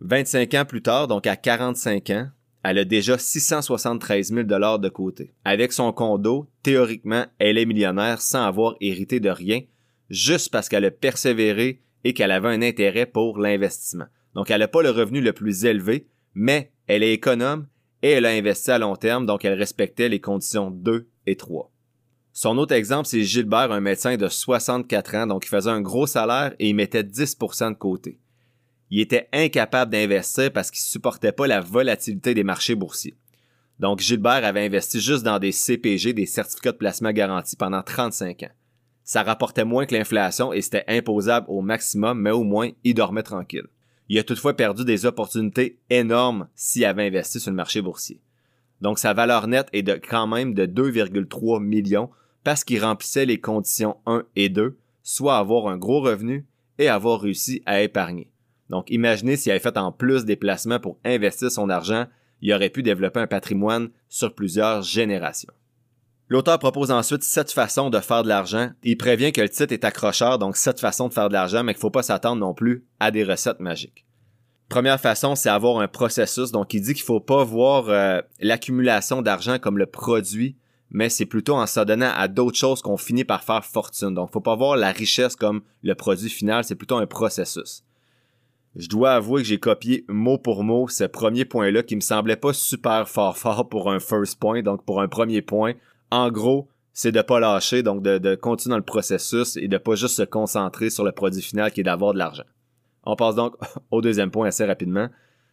25 0.00 0.52
ans 0.54 0.64
plus 0.66 0.82
tard, 0.82 1.08
donc 1.08 1.26
à 1.26 1.36
45 1.36 2.10
ans, 2.10 2.28
elle 2.62 2.78
a 2.78 2.84
déjà 2.84 3.16
673 3.16 4.32
000 4.32 4.42
dollars 4.42 4.78
de 4.78 4.88
côté. 4.88 5.32
Avec 5.44 5.72
son 5.72 5.92
condo, 5.92 6.50
théoriquement, 6.62 7.24
elle 7.38 7.56
est 7.56 7.64
millionnaire 7.64 8.20
sans 8.20 8.44
avoir 8.44 8.74
hérité 8.80 9.20
de 9.20 9.30
rien, 9.30 9.60
juste 10.10 10.50
parce 10.50 10.68
qu'elle 10.68 10.84
a 10.84 10.90
persévéré 10.90 11.80
et 12.04 12.12
qu'elle 12.12 12.30
avait 12.30 12.48
un 12.48 12.62
intérêt 12.62 13.06
pour 13.06 13.38
l'investissement. 13.38 14.06
Donc, 14.36 14.52
elle 14.52 14.60
n'a 14.60 14.68
pas 14.68 14.82
le 14.82 14.90
revenu 14.90 15.20
le 15.20 15.32
plus 15.32 15.64
élevé, 15.64 16.06
mais 16.34 16.70
elle 16.86 17.02
est 17.02 17.12
économe 17.12 17.66
et 18.02 18.10
elle 18.10 18.26
a 18.26 18.30
investi 18.30 18.70
à 18.70 18.78
long 18.78 18.94
terme, 18.94 19.26
donc 19.26 19.44
elle 19.44 19.58
respectait 19.58 20.08
les 20.08 20.20
conditions 20.20 20.70
2 20.70 21.08
et 21.26 21.34
3. 21.34 21.72
Son 22.32 22.56
autre 22.58 22.74
exemple, 22.74 23.08
c'est 23.08 23.24
Gilbert, 23.24 23.72
un 23.72 23.80
médecin 23.80 24.16
de 24.16 24.28
64 24.28 25.14
ans, 25.16 25.26
donc 25.26 25.46
il 25.46 25.48
faisait 25.48 25.70
un 25.70 25.80
gros 25.80 26.06
salaire 26.06 26.54
et 26.60 26.68
il 26.68 26.74
mettait 26.74 27.02
10% 27.02 27.70
de 27.70 27.74
côté 27.74 28.20
il 28.90 29.00
était 29.00 29.28
incapable 29.32 29.92
d'investir 29.92 30.52
parce 30.52 30.70
qu'il 30.70 30.82
supportait 30.82 31.32
pas 31.32 31.46
la 31.46 31.60
volatilité 31.60 32.34
des 32.34 32.44
marchés 32.44 32.74
boursiers. 32.74 33.16
Donc 33.78 34.00
Gilbert 34.00 34.44
avait 34.44 34.64
investi 34.64 35.00
juste 35.00 35.22
dans 35.22 35.38
des 35.38 35.52
CPG, 35.52 36.12
des 36.12 36.26
certificats 36.26 36.72
de 36.72 36.78
placement 36.78 37.12
garantis 37.12 37.56
pendant 37.56 37.82
35 37.82 38.44
ans. 38.44 38.54
Ça 39.04 39.22
rapportait 39.22 39.64
moins 39.64 39.86
que 39.86 39.94
l'inflation 39.94 40.52
et 40.52 40.62
c'était 40.62 40.84
imposable 40.88 41.46
au 41.48 41.60
maximum, 41.60 42.20
mais 42.20 42.30
au 42.30 42.42
moins 42.42 42.70
il 42.84 42.94
dormait 42.94 43.22
tranquille. 43.22 43.66
Il 44.08 44.18
a 44.18 44.24
toutefois 44.24 44.54
perdu 44.54 44.84
des 44.84 45.06
opportunités 45.06 45.78
énormes 45.90 46.48
s'il 46.54 46.84
avait 46.84 47.06
investi 47.06 47.40
sur 47.40 47.50
le 47.50 47.56
marché 47.56 47.82
boursier. 47.82 48.20
Donc 48.80 48.98
sa 48.98 49.14
valeur 49.14 49.48
nette 49.48 49.68
est 49.72 49.82
de 49.82 49.94
quand 49.94 50.26
même 50.26 50.54
de 50.54 50.66
2,3 50.66 51.62
millions 51.62 52.10
parce 52.44 52.62
qu'il 52.62 52.82
remplissait 52.82 53.26
les 53.26 53.40
conditions 53.40 53.96
1 54.06 54.22
et 54.36 54.48
2, 54.48 54.78
soit 55.02 55.36
avoir 55.36 55.66
un 55.66 55.76
gros 55.76 56.00
revenu 56.00 56.46
et 56.78 56.88
avoir 56.88 57.20
réussi 57.20 57.62
à 57.66 57.82
épargner. 57.82 58.30
Donc, 58.70 58.90
imaginez 58.90 59.36
s'il 59.36 59.50
avait 59.50 59.60
fait 59.60 59.76
en 59.76 59.92
plus 59.92 60.24
des 60.24 60.36
placements 60.36 60.80
pour 60.80 60.98
investir 61.04 61.50
son 61.50 61.70
argent, 61.70 62.06
il 62.40 62.52
aurait 62.52 62.70
pu 62.70 62.82
développer 62.82 63.20
un 63.20 63.26
patrimoine 63.26 63.90
sur 64.08 64.34
plusieurs 64.34 64.82
générations. 64.82 65.52
L'auteur 66.28 66.58
propose 66.58 66.90
ensuite 66.90 67.22
sept 67.22 67.52
façons 67.52 67.88
de 67.88 68.00
faire 68.00 68.24
de 68.24 68.28
l'argent. 68.28 68.70
Il 68.82 68.96
prévient 68.96 69.30
que 69.30 69.40
le 69.40 69.48
titre 69.48 69.72
est 69.72 69.84
accrocheur, 69.84 70.38
donc 70.38 70.56
sept 70.56 70.80
façons 70.80 71.08
de 71.08 71.14
faire 71.14 71.28
de 71.28 71.34
l'argent, 71.34 71.62
mais 71.62 71.72
qu'il 71.72 71.78
ne 71.78 71.82
faut 71.82 71.90
pas 71.90 72.02
s'attendre 72.02 72.40
non 72.40 72.52
plus 72.52 72.84
à 72.98 73.12
des 73.12 73.22
recettes 73.22 73.60
magiques. 73.60 74.04
Première 74.68 75.00
façon, 75.00 75.36
c'est 75.36 75.48
avoir 75.48 75.78
un 75.78 75.86
processus. 75.86 76.50
Donc, 76.50 76.74
il 76.74 76.80
dit 76.80 76.94
qu'il 76.94 77.04
faut 77.04 77.20
pas 77.20 77.44
voir 77.44 77.88
euh, 77.88 78.20
l'accumulation 78.40 79.22
d'argent 79.22 79.60
comme 79.60 79.78
le 79.78 79.86
produit, 79.86 80.56
mais 80.90 81.08
c'est 81.08 81.26
plutôt 81.26 81.54
en 81.54 81.66
s'adonnant 81.66 82.12
à 82.16 82.26
d'autres 82.26 82.58
choses 82.58 82.82
qu'on 82.82 82.96
finit 82.96 83.24
par 83.24 83.44
faire 83.44 83.64
fortune. 83.64 84.14
Donc, 84.14 84.32
faut 84.32 84.40
pas 84.40 84.56
voir 84.56 84.76
la 84.76 84.90
richesse 84.90 85.36
comme 85.36 85.62
le 85.82 85.94
produit 85.94 86.30
final, 86.30 86.64
c'est 86.64 86.74
plutôt 86.74 86.96
un 86.96 87.06
processus 87.06 87.84
je 88.76 88.88
dois 88.88 89.14
avouer 89.14 89.42
que 89.42 89.48
j'ai 89.48 89.58
copié 89.58 90.04
mot 90.08 90.36
pour 90.36 90.62
mot 90.62 90.86
ce 90.88 91.04
premier 91.04 91.44
point-là 91.44 91.82
qui 91.82 91.96
me 91.96 92.00
semblait 92.00 92.36
pas 92.36 92.52
super 92.52 93.08
fort 93.08 93.38
fort 93.38 93.68
pour 93.68 93.90
un 93.90 94.00
first 94.00 94.38
point, 94.38 94.62
donc 94.62 94.84
pour 94.84 95.00
un 95.00 95.08
premier 95.08 95.40
point. 95.40 95.72
En 96.10 96.30
gros, 96.30 96.68
c'est 96.92 97.12
de 97.12 97.20
pas 97.20 97.40
lâcher, 97.40 97.82
donc 97.82 98.02
de, 98.02 98.34
continuer 98.34 98.72
dans 98.72 98.78
le 98.78 98.84
processus 98.84 99.56
et 99.56 99.68
de 99.68 99.78
pas 99.78 99.94
juste 99.94 100.16
se 100.16 100.22
concentrer 100.22 100.90
sur 100.90 101.04
le 101.04 101.12
produit 101.12 101.42
final 101.42 101.70
qui 101.70 101.80
est 101.80 101.84
d'avoir 101.84 102.12
de 102.12 102.18
l'argent. 102.18 102.44
On 103.04 103.16
passe 103.16 103.34
donc 103.34 103.54
au 103.90 104.00
deuxième 104.00 104.30
point 104.30 104.48
assez 104.48 104.64
rapidement. 104.64 105.08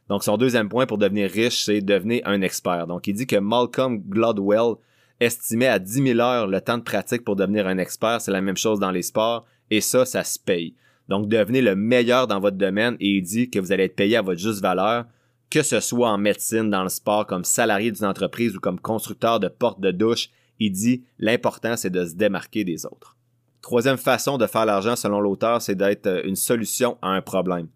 Donc 0.10 0.24
son 0.24 0.38
deuxième 0.38 0.70
point 0.70 0.86
pour 0.86 0.98
devenir 0.98 1.30
riche, 1.30 1.66
c'est 1.66 1.82
devenir 1.82 2.22
un 2.26 2.42
expert. 2.42 2.88
Donc 2.88 3.08
il 3.08 3.14
dit 3.14 3.28
que 3.28 3.38
Malcolm 3.38 4.02
Gladwell 4.08 4.76
estimait 5.20 5.68
à 5.68 5.80
10 5.80 6.04
000 6.04 6.20
heures 6.20 6.48
le 6.48 6.62
temps 6.62 6.78
de 6.78 6.84
pratique 6.84 7.24
pour 7.24 7.36
devenir 7.36 7.68
un 7.68 7.78
expert. 7.78 8.22
C'est 8.22 8.32
la 8.32 8.42
même 8.42 8.58
chose 8.58 8.80
dans 8.80 8.92
les 8.92 9.02
sports. 9.02 9.46
Et 9.70 9.82
ça, 9.82 10.06
ça 10.06 10.24
se 10.24 10.38
paye. 10.38 10.76
Donc, 11.10 11.28
devenez 11.28 11.62
le 11.62 11.76
meilleur 11.76 12.28
dans 12.28 12.40
votre 12.40 12.58
domaine 12.58 12.96
et 13.00 13.18
il 13.18 13.22
dit 13.22 13.50
que 13.50 13.60
vous 13.60 13.72
allez 13.72 13.86
être 13.86 13.96
payé 13.96 14.18
à 14.18 14.22
votre 14.22 14.40
juste 14.40 14.62
valeur, 14.62 15.06
que 15.50 15.62
ce 15.62 15.80
soit 15.80 16.10
en 16.10 16.18
médecine, 16.18 16.70
dans 16.70 16.84
le 16.84 16.90
sport, 16.90 17.28
comme 17.28 17.44
salarié 17.44 17.92
d'une 17.92 18.06
entreprise 18.06 18.56
ou 18.56 18.60
comme 18.60 18.80
constructeur 18.80 19.40
de 19.40 19.48
portes 19.48 19.82
de 19.82 19.92
douche. 19.92 20.30
Il 20.60 20.72
dit, 20.72 21.04
l'important, 21.20 21.76
c'est 21.78 21.90
de 21.90 22.06
se 22.06 22.16
démarquer 22.16 22.64
des 22.64 22.86
autres. 22.86 23.18
Troisième 23.62 23.98
façon 23.98 24.38
de 24.38 24.46
faire 24.46 24.66
l'argent, 24.66 24.96
selon 24.96 25.22
l'auteur, 25.22 25.62
c'est 25.62 25.76
d'être 25.76 26.08
euh, 26.08 26.22
une 26.26 26.36
solution 26.36 26.98
à 27.02 27.10
un 27.10 27.22
problème. 27.22 27.70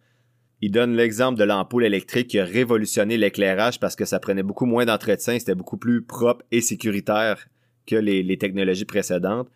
Il 0.62 0.72
donne 0.72 0.96
l'exemple 0.96 1.38
de 1.40 1.44
l'ampoule 1.44 1.86
électrique 1.86 2.28
qui 2.28 2.40
a 2.40 2.46
révolutionné 2.46 3.16
l'éclairage 3.18 3.80
parce 3.80 3.96
que 3.96 4.06
ça 4.06 4.20
prenait 4.20 4.44
beaucoup 4.44 4.66
moins 4.66 4.86
d'entretien, 4.86 5.38
c'était 5.38 5.56
beaucoup 5.56 5.78
plus 5.78 6.02
propre 6.02 6.44
et 6.52 6.62
sécuritaire 6.62 7.48
que 7.86 7.96
les, 7.96 8.38
technologies 8.38 8.86
précédentes. 8.86 9.50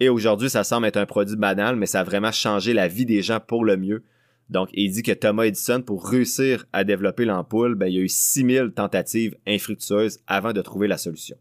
Et 0.00 0.08
aujourd'hui, 0.08 0.50
ça 0.50 0.64
semble 0.64 0.86
être 0.86 0.96
un 0.96 1.06
produit 1.06 1.36
banal, 1.36 1.76
mais 1.76 1.86
ça 1.86 2.00
a 2.00 2.04
vraiment 2.04 2.32
changé 2.32 2.72
la 2.72 2.88
vie 2.88 3.06
des 3.06 3.22
gens 3.22 3.38
pour 3.38 3.64
le 3.64 3.76
mieux. 3.76 4.02
Donc, 4.48 4.68
il 4.72 4.90
dit 4.90 5.02
que 5.02 5.12
Thomas 5.12 5.44
Edison, 5.44 5.82
pour 5.82 6.06
réussir 6.06 6.66
à 6.72 6.84
développer 6.84 7.24
l'ampoule, 7.24 7.74
ben, 7.74 7.86
il 7.86 7.94
y 7.94 7.98
a 7.98 8.02
eu 8.02 8.08
6000 8.08 8.72
tentatives 8.74 9.36
infructueuses 9.46 10.20
avant 10.26 10.52
de 10.52 10.62
trouver 10.62 10.88
la 10.88 10.98
solution. 10.98 11.36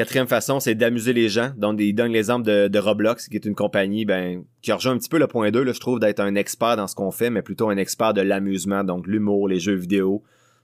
Quatrième 0.00 0.28
façon, 0.28 0.60
c'est 0.60 0.74
d'amuser 0.74 1.12
les 1.12 1.28
gens. 1.28 1.52
Donc, 1.58 1.78
il 1.78 1.92
donne 1.92 2.12
l'exemple 2.12 2.46
de, 2.46 2.78
Roblox, 2.78 3.28
qui 3.28 3.36
est 3.36 3.44
une 3.44 3.54
compagnie 3.54 4.06
ben, 4.06 4.44
qui 4.62 4.72
rejoint 4.72 4.92
un 4.92 4.96
petit 4.96 5.10
peu 5.10 5.18
le 5.18 5.26
point 5.26 5.50
2, 5.50 5.62
là, 5.62 5.74
je 5.74 5.78
trouve, 5.78 6.00
d'être 6.00 6.20
un 6.20 6.36
expert 6.36 6.78
dans 6.78 6.86
ce 6.86 6.94
qu'on 6.94 7.10
fait, 7.10 7.28
mais 7.28 7.42
plutôt 7.42 7.68
un 7.68 7.76
expert 7.76 8.14
de 8.14 8.22
l'amusement, 8.22 8.82
donc 8.82 9.06
l'humour, 9.06 9.46
les 9.46 9.60
jeux 9.60 9.74
vidéo. 9.74 10.22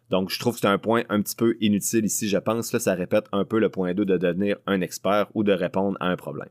Donc, 0.08 0.30
je 0.30 0.38
trouve 0.38 0.54
que 0.54 0.60
c'est 0.60 0.66
un 0.68 0.78
point 0.78 1.02
un 1.10 1.20
petit 1.20 1.36
peu 1.36 1.54
inutile 1.60 2.06
ici, 2.06 2.30
je 2.30 2.38
pense. 2.38 2.72
Là, 2.72 2.78
ça 2.78 2.94
répète 2.94 3.26
un 3.30 3.44
peu 3.44 3.58
le 3.58 3.68
point 3.68 3.92
2 3.92 4.06
de 4.06 4.16
devenir 4.16 4.56
un 4.66 4.80
expert 4.80 5.26
ou 5.34 5.44
de 5.44 5.52
répondre 5.52 5.98
à 6.00 6.06
un 6.06 6.16
problème. 6.16 6.48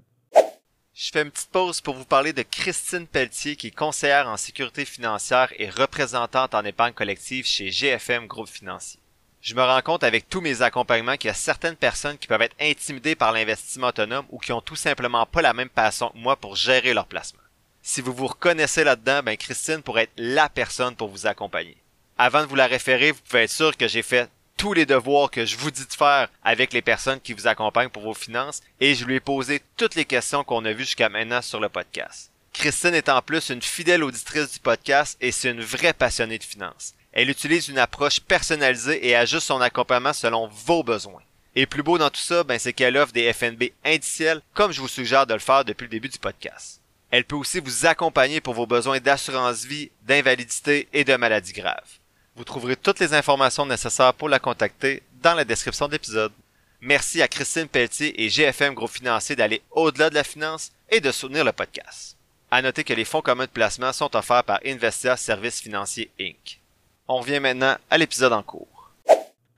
Je 0.94 1.10
fais 1.12 1.24
une 1.24 1.32
petite 1.32 1.50
pause 1.50 1.82
pour 1.82 1.96
vous 1.96 2.06
parler 2.06 2.34
de 2.34 2.44
Christine 2.44 3.08
Pelletier, 3.08 3.56
qui 3.56 3.68
est 3.70 3.76
conseillère 3.76 4.30
en 4.30 4.38
sécurité 4.38 4.86
financière 4.86 5.52
et 5.58 5.72
représentante 5.72 6.54
en 6.54 6.64
épargne 6.64 6.94
collective 6.94 7.48
chez 7.48 7.72
GFM 7.72 8.28
Groupe 8.28 8.48
Financier 8.48 9.00
je 9.46 9.54
me 9.54 9.62
rends 9.62 9.82
compte 9.84 10.04
avec 10.04 10.28
tous 10.28 10.42
mes 10.42 10.64
accompagnements 10.64 11.18
qu'il 11.18 11.28
y 11.28 11.32
a 11.32 11.36
certaines 11.36 11.76
personnes 11.76 12.18
qui 12.18 12.26
peuvent 12.26 12.42
être 12.42 12.56
intimidées 12.60 13.14
par 13.14 13.32
l'investissement 13.32 13.90
autonome 13.90 14.26
ou 14.32 14.40
qui 14.40 14.52
ont 14.52 14.60
tout 14.60 14.76
simplement 14.76 15.28
pas 15.28 15.44
la 15.44 15.54
même 15.54 15.70
passion 15.70 16.10
que 16.10 16.18
moi 16.18 16.36
pour 16.36 16.56
gérer 16.56 16.96
leur 16.96 17.06
placement. 17.06 17.44
Si 17.84 18.02
vous 18.02 18.12
vous 18.12 18.26
reconnaissez 18.26 18.84
là-dedans, 18.84 19.22
ben 19.22 19.38
Christine 19.38 19.84
pourrait 19.84 20.04
être 20.04 20.14
la 20.18 20.50
personne 20.50 20.96
pour 20.96 21.10
vous 21.10 21.28
accompagner. 21.28 21.78
Avant 22.18 22.42
de 22.42 22.48
vous 22.48 22.56
la 22.56 22.66
référer, 22.66 23.12
vous 23.12 23.20
pouvez 23.22 23.44
être 23.44 23.52
sûr 23.52 23.78
que 23.78 23.88
j'ai 23.88 24.02
fait 24.02 24.32
tous 24.58 24.74
les 24.74 24.88
devoirs 24.88 25.30
que 25.30 25.46
je 25.46 25.58
vous 25.58 25.70
dis 25.70 25.86
de 25.86 25.94
faire 25.94 26.28
avec 26.44 26.74
les 26.74 26.82
personnes 26.82 27.22
qui 27.22 27.34
vous 27.34 27.46
accompagnent 27.46 27.90
pour 27.90 28.02
vos 28.02 28.16
finances 28.16 28.62
et 28.80 28.96
je 28.96 29.06
lui 29.06 29.16
ai 29.16 29.20
posé 29.20 29.62
toutes 29.78 29.94
les 29.94 30.06
questions 30.06 30.44
qu'on 30.44 30.66
a 30.66 30.74
vues 30.74 30.86
jusqu'à 30.86 31.10
maintenant 31.10 31.44
sur 31.44 31.60
le 31.60 31.70
podcast. 31.70 32.32
Christine 32.52 32.96
est 32.96 33.10
en 33.10 33.22
plus 33.22 33.50
une 33.50 33.62
fidèle 33.62 34.04
auditrice 34.04 34.54
du 34.54 34.60
podcast 34.60 35.18
et 35.22 35.32
c'est 35.32 35.52
une 35.52 35.62
vraie 35.62 35.94
passionnée 35.94 36.40
de 36.40 36.44
finances. 36.44 36.96
Elle 37.16 37.30
utilise 37.30 37.70
une 37.70 37.80
approche 37.80 38.20
personnalisée 38.20 39.08
et 39.08 39.16
ajuste 39.16 39.48
son 39.48 39.62
accompagnement 39.62 40.12
selon 40.12 40.48
vos 40.48 40.84
besoins. 40.84 41.22
Et 41.56 41.66
plus 41.66 41.82
beau 41.82 41.98
dans 41.98 42.10
tout 42.10 42.20
ça, 42.20 42.44
ben, 42.44 42.60
c'est 42.60 42.74
qu'elle 42.74 42.98
offre 42.98 43.14
des 43.14 43.32
FNB 43.32 43.72
indiciels, 43.86 44.42
comme 44.54 44.74
je 44.74 44.82
vous 44.82 44.90
suggère 44.90 45.26
de 45.26 45.34
le 45.34 45.40
faire 45.40 45.64
depuis 45.64 45.86
le 45.86 45.90
début 45.90 46.10
du 46.10 46.20
podcast. 46.20 46.82
Elle 47.12 47.24
peut 47.24 47.38
aussi 47.38 47.62
vous 47.62 47.86
accompagner 47.86 48.42
pour 48.42 48.54
vos 48.54 48.68
besoins 48.68 49.00
d'assurance 49.00 49.64
vie, 49.64 49.90
d'invalidité 50.04 50.90
et 50.92 51.06
de 51.06 51.16
maladies 51.16 51.54
graves. 51.54 52.00
Vous 52.36 52.44
trouverez 52.44 52.76
toutes 52.76 53.00
les 53.00 53.14
informations 53.14 53.66
nécessaires 53.66 54.14
pour 54.14 54.28
la 54.28 54.40
contacter 54.40 55.02
dans 55.24 55.36
la 55.36 55.46
description 55.46 55.88
de 55.88 55.94
l'épisode. 55.94 56.34
Merci 56.82 57.22
à 57.22 57.30
Christine 57.30 57.70
Pelletier 57.70 58.22
et 58.22 58.28
GFM 58.28 58.74
Gros 58.74 58.88
Financier 58.88 59.38
d'aller 59.38 59.62
au-delà 59.72 60.10
de 60.10 60.16
la 60.16 60.26
finance 60.26 60.74
et 60.90 61.00
de 61.00 61.14
soutenir 61.14 61.46
le 61.46 61.54
podcast. 61.54 62.18
À 62.52 62.62
noter 62.62 62.84
que 62.84 62.94
les 62.94 63.06
fonds 63.06 63.22
communs 63.22 63.46
de 63.46 63.50
placement 63.50 63.94
sont 63.94 64.14
offerts 64.18 64.44
par 64.44 64.60
Investia 64.66 65.16
Services 65.16 65.62
Financiers 65.62 66.12
Inc. 66.20 66.60
On 67.08 67.18
revient 67.18 67.40
maintenant 67.40 67.76
à 67.92 68.00
l'épisode 68.00 68.34
en 68.34 68.42
cours. 68.42 68.92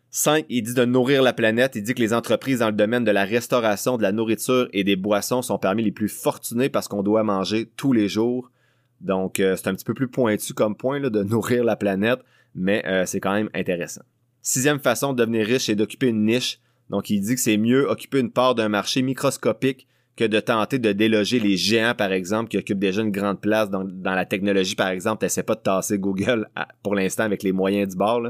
5. 0.09 0.45
Il 0.49 0.63
dit 0.63 0.73
de 0.73 0.83
nourrir 0.83 1.21
la 1.21 1.31
planète. 1.31 1.75
Il 1.75 1.83
dit 1.83 1.93
que 1.93 2.01
les 2.01 2.13
entreprises 2.13 2.59
dans 2.59 2.67
le 2.67 2.73
domaine 2.73 3.05
de 3.05 3.11
la 3.11 3.23
restauration, 3.23 3.97
de 3.97 4.03
la 4.03 4.11
nourriture 4.11 4.67
et 4.73 4.83
des 4.83 4.97
boissons 4.97 5.41
sont 5.41 5.57
parmi 5.57 5.81
les 5.81 5.93
plus 5.93 6.09
fortunées 6.09 6.67
parce 6.67 6.89
qu'on 6.89 7.03
doit 7.03 7.23
manger 7.23 7.69
tous 7.77 7.93
les 7.93 8.09
jours. 8.09 8.51
Donc, 8.99 9.39
euh, 9.39 9.55
c'est 9.55 9.67
un 9.69 9.75
petit 9.75 9.85
peu 9.85 9.93
plus 9.93 10.09
pointu 10.09 10.53
comme 10.53 10.75
point 10.75 10.99
là, 10.99 11.09
de 11.09 11.23
nourrir 11.23 11.63
la 11.63 11.77
planète, 11.77 12.19
mais 12.53 12.85
euh, 12.85 13.05
c'est 13.05 13.21
quand 13.21 13.33
même 13.33 13.49
intéressant. 13.53 14.01
Sixième 14.41 14.79
façon 14.79 15.13
de 15.13 15.17
devenir 15.17 15.45
riche, 15.45 15.67
c'est 15.67 15.75
d'occuper 15.75 16.07
une 16.07 16.25
niche. 16.25 16.59
Donc, 16.89 17.09
il 17.09 17.21
dit 17.21 17.35
que 17.35 17.41
c'est 17.41 17.57
mieux 17.57 17.89
occuper 17.89 18.19
une 18.19 18.31
part 18.31 18.55
d'un 18.55 18.69
marché 18.69 19.01
microscopique 19.01 19.87
que 20.17 20.25
de 20.25 20.39
tenter 20.39 20.79
de 20.79 20.91
déloger 20.91 21.39
les 21.39 21.55
géants, 21.55 21.93
par 21.95 22.11
exemple, 22.11 22.49
qui 22.49 22.57
occupent 22.57 22.79
déjà 22.79 23.01
une 23.01 23.11
grande 23.11 23.39
place 23.39 23.69
dans, 23.69 23.85
la 24.03 24.25
technologie, 24.25 24.75
par 24.75 24.89
exemple. 24.89 25.19
T'essaies 25.19 25.43
pas 25.43 25.55
de 25.55 25.61
tasser 25.61 25.99
Google 25.99 26.49
pour 26.83 26.95
l'instant 26.95 27.23
avec 27.23 27.43
les 27.43 27.51
moyens 27.51 27.91
du 27.91 27.95
bord. 27.95 28.23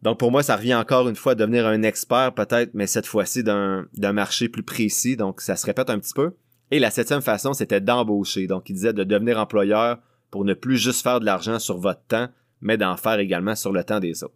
Donc 0.00 0.18
pour 0.18 0.32
moi, 0.32 0.42
ça 0.42 0.56
revient 0.56 0.74
encore 0.74 1.08
une 1.08 1.14
fois 1.14 1.32
à 1.32 1.34
devenir 1.34 1.66
un 1.66 1.82
expert 1.82 2.32
peut-être, 2.34 2.70
mais 2.74 2.86
cette 2.86 3.06
fois-ci 3.06 3.44
d'un 3.44 4.12
marché 4.12 4.48
plus 4.48 4.64
précis. 4.64 5.16
Donc 5.16 5.42
ça 5.42 5.54
se 5.54 5.66
répète 5.66 5.90
un 5.90 5.98
petit 5.98 6.14
peu. 6.14 6.32
Et 6.70 6.78
la 6.78 6.90
septième 6.90 7.20
façon, 7.20 7.52
c'était 7.52 7.82
d'embaucher. 7.82 8.46
Donc 8.46 8.70
il 8.70 8.72
disait 8.72 8.94
de 8.94 9.04
devenir 9.04 9.38
employeur 9.38 9.98
pour 10.30 10.46
ne 10.46 10.54
plus 10.54 10.78
juste 10.78 11.02
faire 11.02 11.20
de 11.20 11.26
l'argent 11.26 11.58
sur 11.58 11.76
votre 11.76 12.02
temps, 12.08 12.28
mais 12.62 12.78
d'en 12.78 12.96
faire 12.96 13.18
également 13.18 13.54
sur 13.54 13.70
le 13.70 13.84
temps 13.84 14.00
des 14.00 14.24
autres. 14.24 14.34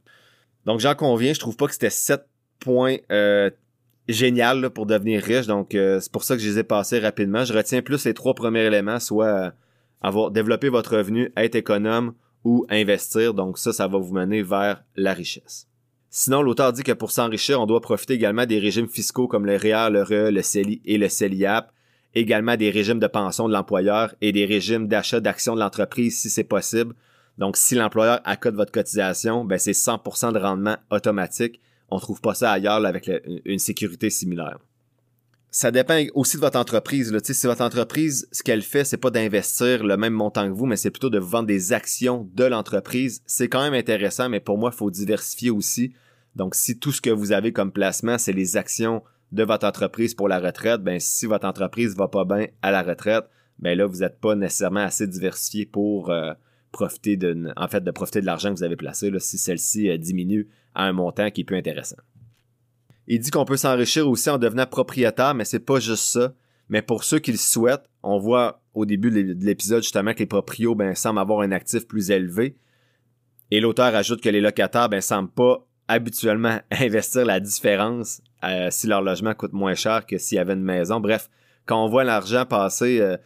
Donc 0.67 0.81
j'en 0.81 0.95
conviens, 0.95 1.33
je 1.33 1.41
trouve 1.41 1.57
pas 1.57 1.67
que 1.67 1.73
c'était 1.73 1.91
sept 1.91 2.27
points 2.61 2.99
euh, 3.11 3.51
génial 4.09 4.71
pour 4.71 4.87
devenir 4.87 5.23
riche. 5.23 5.47
Donc, 5.47 5.75
euh, 5.75 6.01
c'est 6.01 6.13
pour 6.13 6.25
ça 6.25 6.37
que 6.37 6.43
je 6.43 6.49
les 6.49 6.59
ai 6.59 6.65
passés 6.65 6.99
rapidement. 6.99 7.45
Je 7.45 7.53
retiens 7.53 7.83
plus 7.83 8.05
les 8.05 8.15
trois 8.15 8.35
premiers 8.35 8.65
éléments, 8.65 9.01
soit 9.01 9.27
euh, 9.27 9.51
avoir 10.01 10.31
développé 10.31 10.69
votre 10.69 10.97
revenu, 10.97 11.33
être 11.37 11.55
économe 11.55 12.15
ou 12.45 12.67
investir. 12.71 13.35
Donc, 13.35 13.59
ça, 13.59 13.73
ça 13.73 13.89
va 13.89 13.99
vous 13.99 14.15
mener 14.15 14.43
vers 14.43 14.83
la 14.95 15.13
richesse. 15.13 15.67
Sinon, 16.11 16.43
l'auteur 16.43 16.73
dit 16.73 16.83
que 16.83 16.93
pour 16.93 17.11
s'enrichir, 17.11 17.61
on 17.61 17.67
doit 17.67 17.81
profiter 17.81 18.15
également 18.15 18.47
des 18.47 18.59
régimes 18.59 18.89
fiscaux 18.89 19.29
comme 19.29 19.45
le 19.45 19.57
REER, 19.57 19.91
le 19.91 20.03
RE, 20.03 20.31
le 20.31 20.43
CELI 20.43 20.81
et 20.85 20.97
le 20.97 21.09
CELIAP, 21.09 21.73
également 22.15 22.57
des 22.57 22.71
régimes 22.71 23.01
de 23.01 23.07
pension 23.07 23.49
de 23.49 23.53
l'employeur 23.53 24.15
et 24.23 24.33
des 24.33 24.47
régimes 24.47 24.89
d'achat 24.89 25.21
d'actions 25.21 25.55
de 25.55 25.61
l'entreprise 25.61 26.19
si 26.19 26.31
c'est 26.31 26.45
possible. 26.45 26.95
Donc, 27.37 27.59
si 27.59 27.75
l'employeur 27.75 28.21
accote 28.25 28.55
votre 28.55 28.73
cotisation, 28.73 29.45
ben 29.45 29.59
c'est 29.59 29.73
100% 29.73 30.33
de 30.33 30.39
rendement 30.39 30.77
automatique 30.91 31.61
on 31.91 31.99
trouve 31.99 32.21
pas 32.21 32.35
ça 32.35 32.53
ailleurs 32.53 32.85
avec 32.85 33.11
une 33.45 33.59
sécurité 33.59 34.11
similaire. 34.11 34.59
Ça 35.51 35.71
dépend 35.71 36.03
aussi 36.15 36.37
de 36.37 36.43
votre 36.43 36.59
entreprise. 36.59 37.11
Là. 37.13 37.19
Si 37.23 37.47
votre 37.47 37.63
entreprise, 37.63 38.29
ce 38.31 38.43
qu'elle 38.43 38.63
fait, 38.63 38.85
c'est 38.85 38.99
pas 38.99 39.11
d'investir 39.11 39.85
le 39.85 39.97
même 39.97 40.13
montant 40.13 40.47
que 40.47 40.53
vous, 40.53 40.67
mais 40.67 40.77
c'est 40.77 40.91
plutôt 40.91 41.09
de 41.09 41.19
vendre 41.19 41.47
des 41.47 41.73
actions 41.73 42.29
de 42.35 42.45
l'entreprise. 42.45 43.23
C'est 43.25 43.49
quand 43.49 43.63
même 43.63 43.73
intéressant, 43.73 44.29
mais 44.29 44.41
pour 44.41 44.59
moi, 44.59 44.71
il 44.75 44.77
faut 44.77 44.91
diversifier 44.91 45.51
aussi. 45.51 45.95
Donc, 46.35 46.55
si 46.55 46.79
tout 46.79 46.93
ce 46.93 47.01
que 47.01 47.09
vous 47.09 47.33
avez 47.33 47.53
comme 47.53 47.73
placement, 47.73 48.19
c'est 48.19 48.35
les 48.35 48.59
actions 48.59 49.03
de 49.33 49.45
votre 49.45 49.67
entreprise 49.67 50.15
pour 50.15 50.29
la 50.29 50.39
retraite, 50.39 50.83
ben 50.83 51.01
si 51.01 51.27
votre 51.27 51.47
entreprise 51.47 51.97
va 51.97 52.09
pas 52.09 52.25
bien 52.25 52.47
à 52.63 52.71
la 52.71 52.83
retraite, 52.83 53.25
ben 53.59 53.77
là, 53.77 53.87
vous 53.87 54.01
n'êtes 54.01 54.21
pas 54.21 54.35
nécessairement 54.35 54.81
assez 54.81 55.07
diversifié 55.07 55.67
pour 55.67 56.11
euh, 56.11 56.33
profiter 56.77 57.17
de, 57.17 57.49
en 57.57 57.69
fait, 57.69 57.83
de 57.83 57.91
profiter 57.91 58.21
de 58.21 58.27
l'argent 58.27 58.51
que 58.53 58.59
vous 58.59 58.63
avez 58.63 58.77
placé, 58.77 59.11
si 59.19 59.39
celle-ci 59.39 59.89
euh, 59.89 59.97
diminue 59.97 60.47
à 60.75 60.85
un 60.85 60.93
montant 60.93 61.31
qui 61.31 61.41
est 61.41 61.45
plus 61.45 61.57
intéressant. 61.57 61.97
Il 63.07 63.21
dit 63.21 63.31
qu'on 63.31 63.47
peut 63.47 63.57
s'enrichir 63.57 64.07
aussi 64.07 64.29
en 64.29 64.37
devenant 64.37 64.67
propriétaire, 64.67 65.35
mais 65.35 65.47
c'est 65.47 65.61
pas 65.61 65.81
juste 65.81 66.05
ça. 66.05 66.35
Mais 66.69 66.83
pour 66.83 67.05
ceux 67.05 67.19
qui 67.19 67.33
le 67.33 67.39
souhaitent, 67.39 67.89
on 68.03 68.19
voit 68.19 68.61
au 68.75 68.85
début 68.85 69.11
de 69.11 69.45
l'épisode 69.45 69.83
justement 69.83 70.13
que 70.13 70.19
les 70.19 70.27
proprios 70.27 70.75
ben, 70.75 70.95
semblent 70.95 71.21
avoir 71.21 71.41
un 71.41 71.53
actif 71.53 71.87
plus 71.87 72.11
élevé. 72.11 72.57
Et 73.51 73.61
l'auteur 73.61 73.95
ajoute 73.95 74.21
que 74.21 74.29
les 74.29 74.41
locataires 74.41 74.89
ben, 74.89 75.01
semblent 75.01 75.31
pas 75.31 75.67
habituellement 75.89 76.59
investir 76.73 77.25
la 77.25 77.41
différence 77.41 78.21
euh, 78.45 78.69
si 78.71 78.87
leur 78.87 79.01
logement 79.01 79.35
coûte 79.35 79.53
moins 79.55 79.75
cher 79.75 80.05
que 80.05 80.19
s'il 80.19 80.37
y 80.37 80.39
avait 80.39 80.55
une 80.55 80.65
maison. 80.65 81.01
Bref, 81.01 81.31
quand 81.65 81.83
on 81.83 81.89
voit 81.89 82.05
l'argent 82.05 82.45
passer, 82.45 83.01
euh, 83.01 83.17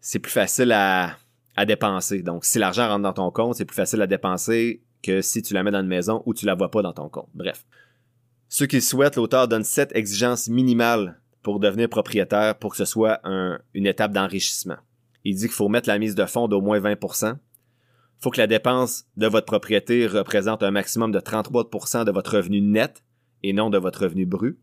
c'est 0.00 0.18
plus 0.18 0.32
facile 0.32 0.70
à, 0.72 1.16
à 1.56 1.66
dépenser. 1.66 2.22
Donc, 2.22 2.44
si 2.44 2.58
l'argent 2.58 2.88
rentre 2.88 3.02
dans 3.02 3.12
ton 3.12 3.30
compte, 3.30 3.56
c'est 3.56 3.64
plus 3.64 3.74
facile 3.74 4.00
à 4.02 4.06
dépenser 4.06 4.82
que 5.02 5.20
si 5.20 5.42
tu 5.42 5.54
la 5.54 5.62
mets 5.62 5.70
dans 5.70 5.80
une 5.80 5.86
maison 5.86 6.22
ou 6.26 6.34
tu 6.34 6.46
la 6.46 6.54
vois 6.54 6.70
pas 6.70 6.82
dans 6.82 6.92
ton 6.92 7.08
compte. 7.08 7.28
Bref. 7.34 7.64
Ceux 8.48 8.66
qui 8.66 8.80
souhaitent, 8.80 9.16
l'auteur 9.16 9.48
donne 9.48 9.64
sept 9.64 9.94
exigences 9.94 10.48
minimales 10.48 11.20
pour 11.42 11.58
devenir 11.58 11.88
propriétaire 11.88 12.58
pour 12.58 12.70
que 12.70 12.76
ce 12.76 12.84
soit 12.84 13.20
une 13.74 13.86
étape 13.86 14.12
d'enrichissement. 14.12 14.76
Il 15.24 15.36
dit 15.36 15.46
qu'il 15.46 15.52
faut 15.52 15.68
mettre 15.68 15.88
la 15.88 15.98
mise 15.98 16.14
de 16.14 16.24
fonds 16.24 16.48
d'au 16.48 16.60
moins 16.60 16.80
20% 16.80 17.34
Il 17.34 17.38
faut 18.20 18.30
que 18.30 18.40
la 18.40 18.46
dépense 18.46 19.06
de 19.16 19.26
votre 19.26 19.46
propriété 19.46 20.06
représente 20.06 20.62
un 20.62 20.70
maximum 20.70 21.12
de 21.12 21.18
33% 21.18 22.04
de 22.04 22.12
votre 22.12 22.36
revenu 22.36 22.60
net 22.60 23.02
et 23.42 23.52
non 23.52 23.70
de 23.70 23.78
votre 23.78 24.02
revenu 24.02 24.26
brut. 24.26 24.58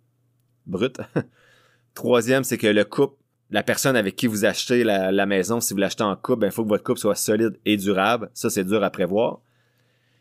Brut. 0.66 1.00
Troisième, 1.94 2.44
c'est 2.44 2.58
que 2.58 2.68
le 2.68 2.84
couple, 2.84 3.19
la 3.52 3.64
personne 3.64 3.96
avec 3.96 4.16
qui 4.16 4.28
vous 4.28 4.46
achetez 4.46 4.84
la, 4.84 5.26
maison, 5.26 5.60
si 5.60 5.74
vous 5.74 5.80
l'achetez 5.80 6.04
en 6.04 6.16
couple, 6.16 6.40
il 6.40 6.48
ben, 6.48 6.52
faut 6.52 6.64
que 6.64 6.70
votre 6.70 6.84
couple 6.84 7.00
soit 7.00 7.16
solide 7.16 7.60
et 7.66 7.78
durable. 7.78 8.30
Ça, 8.34 8.50
c'est 8.50 8.64
dur 8.64 8.84
à 8.84 8.90
prévoir. 8.92 9.40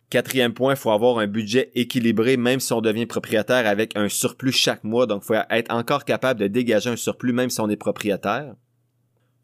Quatrième 0.08 0.54
point, 0.54 0.72
il 0.72 0.78
faut 0.78 0.90
avoir 0.90 1.18
un 1.18 1.26
budget 1.26 1.70
équilibré 1.74 2.38
même 2.38 2.60
si 2.60 2.72
on 2.72 2.80
devient 2.80 3.04
propriétaire 3.04 3.66
avec 3.66 3.94
un 3.94 4.08
surplus 4.08 4.52
chaque 4.52 4.82
mois. 4.82 5.06
Donc, 5.06 5.22
il 5.24 5.26
faut 5.26 5.34
être 5.50 5.74
encore 5.74 6.06
capable 6.06 6.40
de 6.40 6.46
dégager 6.46 6.88
un 6.88 6.96
surplus 6.96 7.34
même 7.34 7.50
si 7.50 7.60
on 7.60 7.68
est 7.68 7.76
propriétaire. 7.76 8.54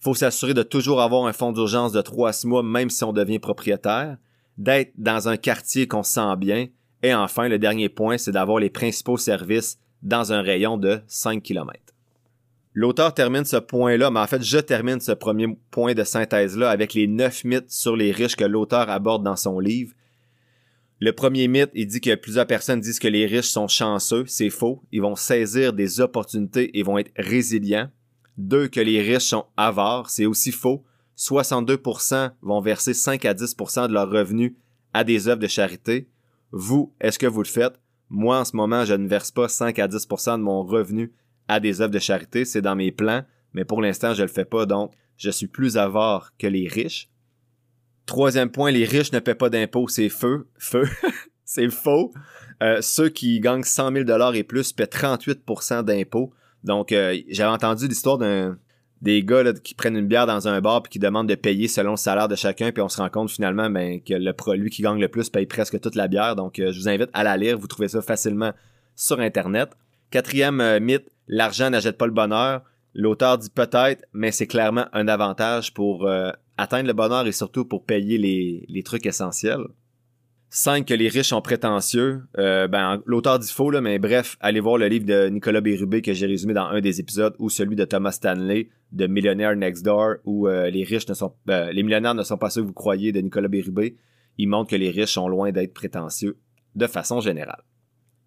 Il 0.00 0.05
faut 0.05 0.14
s'assurer 0.14 0.55
de 0.55 0.62
toujours 0.62 1.03
avoir 1.03 1.26
un 1.26 1.35
fonds 1.35 1.53
d'urgence 1.53 1.93
de 1.93 2.00
3 2.00 2.31
à 2.31 2.33
6 2.33 2.47
mois 2.47 2.62
même 2.62 2.88
si 2.88 3.05
on 3.05 3.12
devient 3.12 3.38
propriétaire. 3.38 4.17
D'être 4.57 4.93
dans 4.97 5.29
un 5.29 5.37
quartier 5.37 5.87
qu'on 5.87 6.03
sent 6.03 6.37
bien. 6.38 6.69
Et 7.03 7.12
enfin, 7.12 7.49
le 7.49 7.59
dernier 7.59 7.91
point, 7.91 8.17
c'est 8.17 8.33
d'avoir 8.33 8.59
les 8.59 8.71
principaux 8.71 9.19
services 9.19 9.79
dans 10.03 10.33
un 10.33 10.41
rayon 10.41 10.79
de 10.79 11.00
5 11.07 11.43
km. 11.43 11.84
L'auteur 12.76 13.14
termine 13.14 13.45
ce 13.45 13.57
point-là, 13.57 14.11
mais 14.11 14.19
en 14.19 14.26
fait, 14.26 14.43
je 14.43 14.59
termine 14.59 15.00
ce 15.00 15.12
premier 15.12 15.47
point 15.71 15.95
de 15.95 16.02
synthèse-là 16.02 16.71
avec 16.71 16.93
les 16.93 17.07
neuf 17.07 17.45
mythes 17.45 17.71
sur 17.71 17.97
les 17.97 18.11
riches 18.11 18.35
que 18.35 18.45
l'auteur 18.45 18.90
aborde 18.90 19.23
dans 19.23 19.37
son 19.37 19.61
livre. 19.61 19.93
Le 20.99 21.12
premier 21.12 21.47
mythe, 21.47 21.71
il 21.75 21.87
dit 21.87 22.00
que 22.00 22.16
plusieurs 22.16 22.49
personnes 22.49 22.81
disent 22.81 22.99
que 22.99 23.07
les 23.07 23.26
riches 23.26 23.47
sont 23.47 23.69
chanceux. 23.69 24.25
C'est 24.26 24.50
faux. 24.50 24.83
Ils 24.90 25.02
vont 25.02 25.14
saisir 25.14 25.73
des 25.73 26.00
opportunités 26.00 26.76
et 26.76 26.83
vont 26.83 26.99
être 26.99 27.12
résilients. 27.16 27.90
Deux, 28.38 28.66
que 28.66 28.81
les 28.81 29.00
riches 29.00 29.23
sont 29.23 29.45
avares. 29.57 30.11
C'est 30.11 30.26
aussi 30.26 30.50
faux. 30.50 30.83
62% 31.16 32.33
vont 32.43 32.61
verser 32.61 32.93
5 32.93 33.25
à 33.25 33.35
10% 33.35 33.87
de 33.87 33.93
leurs 33.93 34.11
revenus 34.11 34.54
à 34.93 35.04
des 35.04 35.28
œuvres 35.28 35.43
de 35.43 35.47
charité. 35.47 36.09
Vous, 36.50 36.93
est-ce 37.00 37.21
que 37.21 37.26
vous 37.26 37.43
le 37.43 37.49
faites? 37.49 37.78
Moi, 38.11 38.38
en 38.38 38.45
ce 38.45 38.57
moment, 38.57 38.85
je 38.85 38.95
ne 38.95 39.07
verse 39.07 39.31
pas 39.31 39.49
5 39.49 39.78
à 39.78 39.87
10% 39.87 40.38
de 40.38 40.43
mon 40.43 40.64
revenu 40.64 41.12
à 41.49 41.61
des 41.61 41.81
œuvres 41.81 41.93
de 41.93 41.99
charité, 41.99 42.45
c'est 42.45 42.63
dans 42.63 42.77
mes 42.77 42.93
plans, 42.93 43.23
mais 43.53 43.65
pour 43.65 43.83
l'instant, 43.83 44.15
je 44.15 44.23
le 44.23 44.29
fais 44.29 44.45
pas, 44.45 44.67
donc 44.67 44.93
je 45.17 45.31
suis 45.31 45.47
plus 45.47 45.77
avare 45.77 46.33
que 46.39 46.47
les 46.47 46.69
riches. 46.69 47.09
Troisième 48.07 48.51
point, 48.51 48.71
les 48.71 48.85
riches 48.85 49.13
ne 49.13 49.19
paient 49.19 49.35
pas 49.35 49.51
d'impôts, 49.51 49.89
c'est 49.89 50.09
feu, 50.09 50.49
feu, 50.59 50.87
c'est 51.45 51.71
faux. 51.71 52.13
Euh, 52.63 52.81
ceux 52.83 53.09
qui 53.09 53.41
gagnent 53.41 53.63
100 53.63 53.93
000 53.93 54.05
dollars 54.05 54.35
et 54.35 54.45
plus 54.45 54.73
paient 54.73 54.85
38% 54.85 55.83
d'impôts. 55.83 56.33
Donc, 56.63 56.93
euh, 56.93 57.17
j'avais 57.29 57.51
entendu 57.51 57.89
l'histoire 57.89 58.19
d'un 58.19 58.59
des 59.03 59.23
gars 59.23 59.53
qui 59.53 59.75
prennent 59.75 59.97
une 59.97 60.07
bière 60.07 60.27
dans 60.27 60.49
un 60.49 60.61
bar 60.63 60.83
puis 60.83 60.93
qui 60.93 60.99
demandent 60.99 61.29
de 61.29 61.35
payer 61.35 61.69
selon 61.69 61.91
le 61.91 61.97
salaire 61.97 62.27
de 62.27 62.37
chacun 62.37 62.73
puis 62.73 62.81
on 62.81 62.89
se 62.89 62.97
rend 63.03 63.11
compte 63.11 63.31
finalement 63.31 63.69
ben, 63.69 64.01
que 64.01 64.15
le 64.15 64.33
produit 64.33 64.71
qui 64.71 64.81
gagne 64.81 64.99
le 64.99 65.09
plus 65.09 65.29
paye 65.29 65.45
presque 65.45 65.79
toute 65.79 65.95
la 65.95 66.09
bière 66.09 66.37
donc 66.37 66.59
euh, 66.59 66.73
je 66.73 66.79
vous 66.79 66.89
invite 66.89 67.11
à 67.13 67.23
la 67.23 67.37
lire 67.37 67.59
vous 67.59 67.67
trouvez 67.67 67.89
ça 67.89 68.01
facilement 68.01 68.53
sur 68.97 69.21
internet 69.21 69.69
quatrième 70.11 70.79
mythe 70.79 71.11
l'argent 71.26 71.71
n'achète 71.71 71.99
pas 71.99 72.07
le 72.07 72.12
bonheur. 72.12 72.62
L'auteur 72.95 73.38
dit 73.38 73.50
peut-être, 73.50 74.04
mais 74.12 74.31
c'est 74.31 74.47
clairement 74.47 74.87
un 74.93 75.09
avantage 75.09 75.75
pour 75.75 76.07
euh, 76.07 76.31
atteindre 76.57 76.87
le 76.87 76.93
bonheur 76.93 77.26
et 77.26 77.33
surtout 77.33 77.64
pour 77.64 77.85
payer 77.85 78.19
les, 78.19 78.83
trucs 78.85 79.07
essentiels. 79.07 79.64
5. 80.50 80.87
Que 80.87 80.95
les 80.95 81.09
riches 81.09 81.31
sont 81.31 81.43
prétentieux. 81.43 82.23
Euh, 82.38 82.69
ben, 82.69 83.02
l'auteur 83.07 83.40
dit 83.40 83.50
faux, 83.50 83.73
mais 83.81 83.99
bref, 83.99 84.37
allez 84.38 84.61
voir 84.61 84.78
le 84.78 84.87
livre 84.87 85.04
de 85.04 85.28
Nicolas 85.28 85.61
Bérubé 85.61 86.00
que 86.00 86.12
j'ai 86.12 86.26
résumé 86.26 86.54
dans 86.54 86.66
un 86.66 86.81
des 86.81 87.00
épisodes 87.00 87.35
ou 87.40 87.50
celui 87.50 87.75
de 87.75 87.85
Thomas 87.85 88.12
Stanley 88.12 88.69
de 88.93 89.09
Millionaire 89.09 89.57
Next 89.57 89.85
Door 89.85 90.19
où 90.25 90.47
euh, 90.47 90.71
les 90.71 90.85
riches 90.85 91.09
ne 91.09 91.14
sont 91.14 91.35
les 91.49 91.83
millionnaires 91.83 92.14
ne 92.14 92.23
sont 92.23 92.38
pas 92.38 92.50
ceux 92.50 92.62
que 92.62 92.69
vous 92.69 92.73
croyez 92.73 93.11
de 93.11 93.21
Nicolas 93.21 93.49
Bérubé. 93.49 93.97
Il 94.38 94.49
montre 94.49 94.71
que 94.71 94.76
les 94.76 94.90
riches 94.90 95.14
sont 95.14 95.28
loin 95.28 95.50
d'être 95.50 95.75
prétentieux 95.75 96.38
de 96.76 96.87
façon 96.87 97.21
générale. 97.21 97.64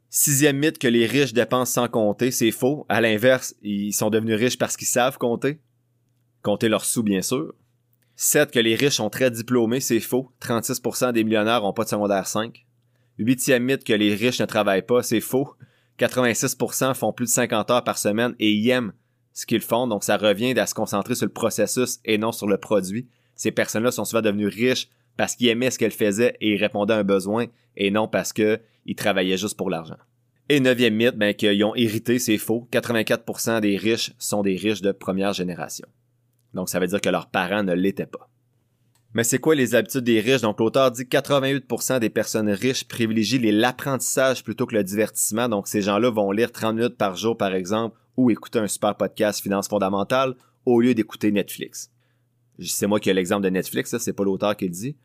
Sixième 0.09 0.57
mythe 0.57 0.79
que 0.79 0.87
les 0.87 1.05
riches 1.05 1.33
dépensent 1.33 1.73
sans 1.73 1.87
compter, 1.89 2.31
c'est 2.31 2.51
faux. 2.51 2.85
À 2.87 3.01
l'inverse, 3.01 3.55
ils 3.61 3.93
sont 3.93 4.09
devenus 4.09 4.37
riches 4.39 4.57
parce 4.57 4.77
qu'ils 4.77 4.87
savent 4.87 5.17
compter. 5.17 5.59
Compter 6.41 6.69
leurs 6.69 6.85
sous, 6.85 7.03
bien 7.03 7.21
sûr. 7.21 7.53
7. 8.15 8.51
Que 8.51 8.59
les 8.59 8.75
riches 8.75 8.95
sont 8.95 9.09
très 9.09 9.29
diplômés, 9.29 9.79
c'est 9.79 9.99
faux. 9.99 10.31
36% 10.41 11.11
des 11.11 11.23
millionnaires 11.23 11.65
ont 11.65 11.73
pas 11.73 11.83
de 11.83 11.89
secondaire 11.89 12.25
5. 12.25 12.65
Huitième 13.17 13.63
mythe 13.63 13.83
que 13.83 13.93
les 13.93 14.15
riches 14.15 14.39
ne 14.39 14.45
travaillent 14.45 14.85
pas, 14.85 15.03
c'est 15.03 15.21
faux. 15.21 15.55
86% 15.99 16.93
font 16.93 17.11
plus 17.11 17.25
de 17.25 17.31
50 17.31 17.71
heures 17.71 17.83
par 17.83 17.97
semaine 17.97 18.35
et 18.39 18.51
ils 18.51 18.69
aiment 18.69 18.93
ce 19.33 19.45
qu'ils 19.45 19.61
font, 19.61 19.85
donc 19.87 20.03
ça 20.03 20.17
revient 20.17 20.57
à 20.57 20.65
se 20.65 20.73
concentrer 20.73 21.13
sur 21.13 21.27
le 21.27 21.31
processus 21.31 21.99
et 22.05 22.17
non 22.17 22.31
sur 22.31 22.47
le 22.47 22.57
produit. 22.57 23.07
Ces 23.35 23.51
personnes-là 23.51 23.91
sont 23.91 24.05
souvent 24.05 24.21
devenues 24.21 24.47
riches 24.47 24.89
parce 25.15 25.35
qu'ils 25.35 25.49
aimaient 25.49 25.69
ce 25.69 25.77
qu'elles 25.77 25.91
faisaient 25.91 26.35
et 26.41 26.53
ils 26.53 26.57
répondaient 26.57 26.95
à 26.95 26.97
un 26.97 27.03
besoin 27.03 27.45
et 27.77 27.91
non 27.91 28.07
parce 28.07 28.33
qu'ils 28.33 28.59
travaillaient 28.97 29.37
juste 29.37 29.55
pour 29.55 29.69
l'argent. 29.69 29.97
Et 30.49 30.59
neuvième 30.59 30.95
mythe, 30.95 31.17
ben, 31.17 31.33
qu'ils 31.33 31.63
ont 31.63 31.75
hérité, 31.75 32.19
c'est 32.19 32.37
faux. 32.37 32.67
84% 32.71 33.61
des 33.61 33.77
riches 33.77 34.13
sont 34.17 34.43
des 34.43 34.55
riches 34.55 34.81
de 34.81 34.91
première 34.91 35.33
génération. 35.33 35.87
Donc, 36.53 36.69
ça 36.69 36.79
veut 36.79 36.87
dire 36.87 37.01
que 37.01 37.09
leurs 37.09 37.29
parents 37.29 37.63
ne 37.63 37.73
l'étaient 37.73 38.05
pas. 38.05 38.29
Mais 39.13 39.23
c'est 39.23 39.39
quoi 39.39 39.55
les 39.55 39.75
habitudes 39.75 40.03
des 40.03 40.19
riches? 40.19 40.41
Donc, 40.41 40.59
l'auteur 40.59 40.91
dit 40.91 41.03
88% 41.03 41.99
des 41.99 42.09
personnes 42.09 42.49
riches 42.49 42.85
privilégient 42.85 43.39
l'apprentissage 43.51 44.43
plutôt 44.43 44.65
que 44.65 44.75
le 44.75 44.83
divertissement. 44.83 45.49
Donc, 45.49 45.67
ces 45.67 45.81
gens-là 45.81 46.09
vont 46.09 46.31
lire 46.31 46.51
30 46.51 46.75
minutes 46.75 46.97
par 46.97 47.15
jour, 47.15 47.35
par 47.35 47.53
exemple, 47.53 47.97
ou 48.15 48.31
écouter 48.31 48.59
un 48.59 48.67
super 48.67 48.95
podcast 48.95 49.41
finance 49.41 49.67
fondamentale 49.67 50.35
au 50.65 50.81
lieu 50.81 50.93
d'écouter 50.93 51.31
Netflix. 51.31 51.91
C'est 52.59 52.87
moi 52.87 52.99
qui 52.99 53.09
ai 53.09 53.13
l'exemple 53.13 53.43
de 53.43 53.49
Netflix, 53.49 53.95
c'est 53.97 54.13
pas 54.13 54.23
l'auteur 54.23 54.55
qui 54.55 54.65
le 54.65 54.71
dit. 54.71 54.95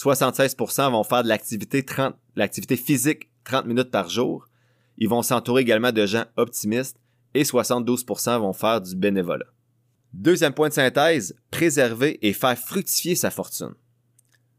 76% 0.00 0.92
vont 0.92 1.04
faire 1.04 1.22
de 1.22 1.28
l'activité 1.28 1.84
30, 1.84 2.14
l'activité 2.34 2.76
physique 2.76 3.28
30 3.44 3.66
minutes 3.66 3.90
par 3.90 4.08
jour. 4.08 4.48
Ils 4.96 5.08
vont 5.08 5.22
s'entourer 5.22 5.60
également 5.60 5.92
de 5.92 6.06
gens 6.06 6.24
optimistes 6.36 6.96
et 7.34 7.42
72% 7.42 8.38
vont 8.38 8.54
faire 8.54 8.80
du 8.80 8.96
bénévolat. 8.96 9.46
Deuxième 10.14 10.54
point 10.54 10.68
de 10.68 10.74
synthèse, 10.74 11.36
préserver 11.50 12.18
et 12.26 12.32
faire 12.32 12.58
fructifier 12.58 13.14
sa 13.14 13.30
fortune. 13.30 13.74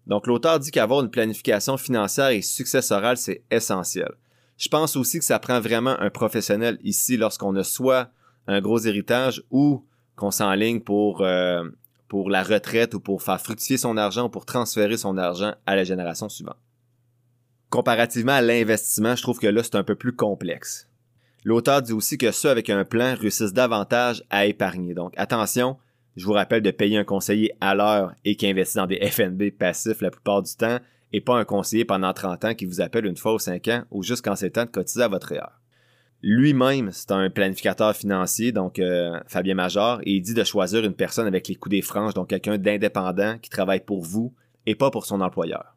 Donc 0.05 0.27
l'auteur 0.27 0.59
dit 0.59 0.71
qu'avoir 0.71 1.01
une 1.01 1.09
planification 1.09 1.75
financière 1.75 2.29
et 2.29 2.41
successorale, 2.41 3.17
c'est 3.17 3.43
essentiel. 3.49 4.11
Je 4.57 4.69
pense 4.69 4.95
aussi 4.95 5.17
que 5.17 5.25
ça 5.25 5.39
prend 5.39 5.59
vraiment 5.59 5.99
un 5.99 6.11
professionnel 6.11 6.77
ici 6.83 7.17
lorsqu'on 7.17 7.55
a 7.55 7.63
soit 7.63 8.11
un 8.47 8.61
gros 8.61 8.79
héritage 8.79 9.43
ou 9.49 9.85
qu'on 10.15 10.31
s'enligne 10.31 10.81
pour 10.81 11.21
euh, 11.21 11.67
pour 12.11 12.29
la 12.29 12.43
retraite 12.43 12.93
ou 12.93 12.99
pour 12.99 13.23
faire 13.23 13.39
fructifier 13.39 13.77
son 13.77 13.95
argent 13.95 14.25
ou 14.25 14.29
pour 14.29 14.45
transférer 14.45 14.97
son 14.97 15.17
argent 15.17 15.53
à 15.65 15.77
la 15.77 15.85
génération 15.85 16.27
suivante. 16.27 16.57
Comparativement 17.69 18.33
à 18.33 18.41
l'investissement, 18.41 19.15
je 19.15 19.21
trouve 19.21 19.39
que 19.39 19.47
là, 19.47 19.63
c'est 19.63 19.77
un 19.77 19.85
peu 19.85 19.95
plus 19.95 20.13
complexe. 20.13 20.89
L'auteur 21.45 21.81
dit 21.81 21.93
aussi 21.93 22.17
que 22.17 22.33
ceux 22.33 22.49
avec 22.49 22.69
un 22.69 22.83
plan 22.83 23.15
réussissent 23.17 23.53
davantage 23.53 24.25
à 24.29 24.45
épargner. 24.45 24.93
Donc, 24.93 25.13
attention, 25.15 25.77
je 26.17 26.25
vous 26.25 26.33
rappelle 26.33 26.61
de 26.61 26.71
payer 26.71 26.97
un 26.97 27.05
conseiller 27.05 27.53
à 27.61 27.75
l'heure 27.75 28.13
et 28.25 28.35
qui 28.35 28.45
investit 28.45 28.75
dans 28.75 28.87
des 28.87 28.99
FNB 29.09 29.51
passifs 29.57 30.01
la 30.01 30.11
plupart 30.11 30.41
du 30.41 30.53
temps 30.53 30.79
et 31.13 31.21
pas 31.21 31.37
un 31.37 31.45
conseiller 31.45 31.85
pendant 31.85 32.11
30 32.11 32.43
ans 32.43 32.55
qui 32.55 32.65
vous 32.65 32.81
appelle 32.81 33.05
une 33.05 33.15
fois 33.15 33.35
ou 33.35 33.39
5 33.39 33.65
ans 33.69 33.83
ou 33.89 34.03
juste 34.03 34.25
quand 34.25 34.35
temps 34.35 34.65
de 34.65 34.69
cotiser 34.69 35.03
à 35.03 35.07
votre 35.07 35.31
heure. 35.31 35.60
Lui-même, 36.23 36.91
c'est 36.91 37.11
un 37.11 37.29
planificateur 37.31 37.95
financier, 37.95 38.51
donc 38.51 38.77
euh, 38.77 39.19
Fabien 39.27 39.55
Major, 39.55 40.01
et 40.03 40.11
il 40.13 40.21
dit 40.21 40.35
de 40.35 40.43
choisir 40.43 40.85
une 40.85 40.93
personne 40.93 41.25
avec 41.25 41.47
les 41.47 41.55
coups 41.55 41.71
des 41.71 41.81
franges, 41.81 42.13
donc 42.13 42.29
quelqu'un 42.29 42.59
d'indépendant 42.59 43.37
qui 43.39 43.49
travaille 43.49 43.83
pour 43.83 44.03
vous 44.03 44.33
et 44.67 44.75
pas 44.75 44.91
pour 44.91 45.05
son 45.07 45.21
employeur. 45.21 45.75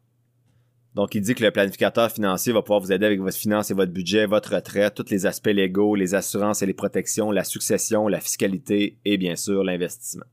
Donc 0.93 1.13
il 1.15 1.21
dit 1.21 1.35
que 1.35 1.43
le 1.43 1.51
planificateur 1.51 2.09
financier 2.11 2.53
va 2.53 2.61
pouvoir 2.61 2.79
vous 2.79 2.91
aider 2.91 3.05
avec 3.05 3.19
votre 3.19 3.35
finance 3.35 3.69
et 3.69 3.73
votre 3.73 3.91
budget, 3.91 4.27
votre 4.27 4.55
retraite, 4.55 4.95
tous 4.95 5.09
les 5.09 5.25
aspects 5.25 5.47
légaux, 5.47 5.95
les 5.95 6.15
assurances 6.15 6.61
et 6.61 6.65
les 6.65 6.73
protections, 6.73 7.31
la 7.31 7.43
succession, 7.43 8.07
la 8.07 8.21
fiscalité 8.21 8.97
et 9.03 9.17
bien 9.17 9.35
sûr 9.35 9.63
l'investissement. 9.63 10.25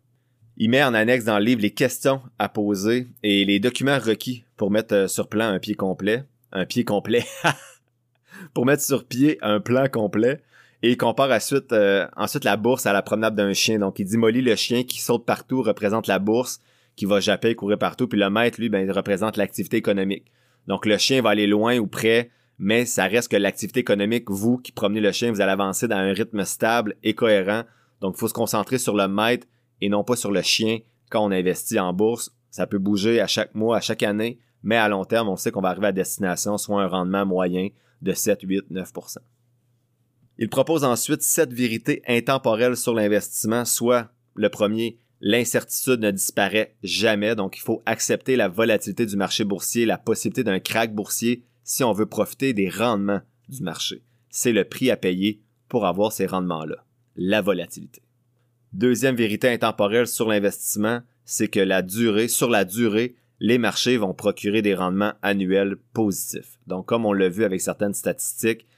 Il 0.59 0.71
met 0.71 0.85
en 0.85 0.95
annexe 0.95 1.25
dans 1.25 1.39
le 1.39 1.45
livre 1.45 1.63
les 1.63 1.73
questions 1.73 2.21
à 2.39 2.49
poser 2.49 3.09
et 3.23 3.45
les 3.45 3.59
documents 3.59 3.99
requis 3.99 4.45
pour 4.57 4.71
mettre 4.71 4.95
euh, 4.95 5.09
sur 5.09 5.29
plan 5.29 5.49
un 5.49 5.59
pied 5.59 5.75
complet. 5.75 6.25
Un 6.53 6.67
pied 6.67 6.85
complet. 6.85 7.25
pour 8.55 8.67
mettre 8.67 8.83
sur 8.83 9.05
pied 9.05 9.39
un 9.43 9.61
plan 9.61 9.89
complet 9.89 10.41
et 10.83 10.91
il 10.91 10.97
compare 10.97 11.31
ensuite, 11.31 11.73
euh, 11.73 12.07
ensuite 12.17 12.45
la 12.45 12.57
bourse 12.57 12.87
à 12.87 12.93
la 12.93 13.03
promenade 13.03 13.37
d'un 13.37 13.53
chien. 13.53 13.79
Donc 13.79 13.99
il 13.99 14.05
dit 14.05 14.17
Molly, 14.17 14.43
le 14.43 14.57
chien 14.57 14.83
qui 14.83 15.01
saute 15.01 15.25
partout 15.25 15.63
représente 15.63 16.09
la 16.09 16.19
bourse, 16.19 16.61
qui 16.97 17.05
va 17.05 17.21
japper 17.21 17.55
courir 17.55 17.79
partout, 17.79 18.09
puis 18.09 18.19
le 18.19 18.29
maître, 18.31 18.61
lui, 18.61 18.69
ben, 18.69 18.85
il 18.85 18.91
représente 18.91 19.37
l'activité 19.37 19.77
économique. 19.77 20.25
Donc 20.67 20.85
le 20.85 20.99
chien 20.99 21.23
va 21.23 21.31
aller 21.31 21.47
loin 21.47 21.79
ou 21.79 21.87
près, 21.87 22.31
mais 22.59 22.85
ça 22.85 23.07
reste 23.07 23.31
que 23.31 23.37
l'activité 23.37 23.81
économique, 23.81 24.29
vous 24.29 24.59
qui 24.59 24.73
promenez 24.73 25.01
le 25.01 25.13
chien, 25.13 25.31
vous 25.31 25.41
allez 25.41 25.53
avancer 25.53 25.89
dans 25.89 25.97
un 25.97 26.13
rythme 26.13 26.45
stable 26.45 26.97
et 27.03 27.15
cohérent. 27.15 27.63
Donc 28.01 28.15
il 28.17 28.19
faut 28.19 28.29
se 28.29 28.35
concentrer 28.35 28.79
sur 28.79 28.97
le 28.97 29.07
maître 29.07 29.47
et 29.81 29.89
non 29.89 30.05
pas 30.05 30.17
sur 30.17 30.33
le 30.33 30.43
chien 30.43 30.79
quand 31.11 31.25
on 31.25 31.31
investit 31.31 31.79
en 31.79 31.93
bourse. 31.93 32.35
Ça 32.51 32.67
peut 32.67 32.79
bouger 32.79 33.21
à 33.21 33.27
chaque 33.27 33.55
mois, 33.55 33.77
à 33.77 33.81
chaque 33.81 34.03
année, 34.03 34.39
mais 34.63 34.77
à 34.77 34.89
long 34.89 35.05
terme, 35.05 35.29
on 35.29 35.37
sait 35.37 35.51
qu'on 35.51 35.61
va 35.61 35.71
arriver 35.71 35.87
à 35.87 35.93
destination, 35.93 36.59
soit 36.59 36.83
un 36.83 36.89
rendement 36.89 37.25
moyen 37.25 37.69
de 38.03 38.13
7, 38.13 38.41
8, 38.43 38.71
9% 38.71 39.17
Il 40.39 40.49
propose 40.49 40.85
ensuite 40.85 41.23
sept 41.23 41.53
vérités 41.53 42.03
intemporelles 42.07 42.77
sur 42.77 42.95
l'investissement, 42.95 43.65
soit 43.65 44.13
le 44.35 44.49
premier, 44.49 44.99
l'incertitude 45.21 46.01
ne 46.01 46.11
disparaît 46.11 46.77
jamais, 46.83 47.35
donc 47.35 47.57
il 47.57 47.61
faut 47.61 47.83
accepter 47.87 48.37
la 48.37 48.49
volatilité 48.49 49.07
du 49.07 49.17
marché 49.17 49.45
boursier, 49.45 49.87
la 49.87 49.99
possibilité 49.99 50.45
d'un 50.45 50.61
crack 50.61 50.95
boursier 50.95 51.45
si 51.65 51.85
on 51.85 51.93
veut 51.93 52.07
profiter 52.07 52.53
des 52.53 52.69
rendements 52.69 53.21
du 53.49 53.63
marché. 53.63 54.03
C'est 54.31 54.53
le 54.53 54.65
prix 54.65 54.91
à 54.91 54.97
payer 54.97 55.41
pour 55.69 55.87
avoir 55.87 56.13
ces 56.13 56.27
rendements-là, 56.27 56.85
la 57.17 57.41
volatilité. 57.41 58.03
Deuxième 58.73 59.17
vérité 59.17 59.49
intemporelle 59.49 60.07
sur 60.07 60.29
l'investissement, 60.29 61.03
c'est 61.25 61.49
que 61.49 61.61
la 61.61 61.83
durée, 61.83 62.29
sur 62.29 62.51
la 62.51 62.65
durée, 62.65 63.15
les 63.43 63.59
marchés 63.59 63.97
vont 63.97 64.15
procurer 64.15 64.63
des 64.63 64.77
rendements 64.77 65.15
annuels 65.21 65.75
positifs. 65.93 66.61
Donc, 66.69 66.87
comme 66.87 67.05
on 67.05 67.13
l'a 67.13 67.29
vu 67.29 67.43
avec 67.43 67.61
certaines 67.61 67.93
statistiques, 67.93 68.69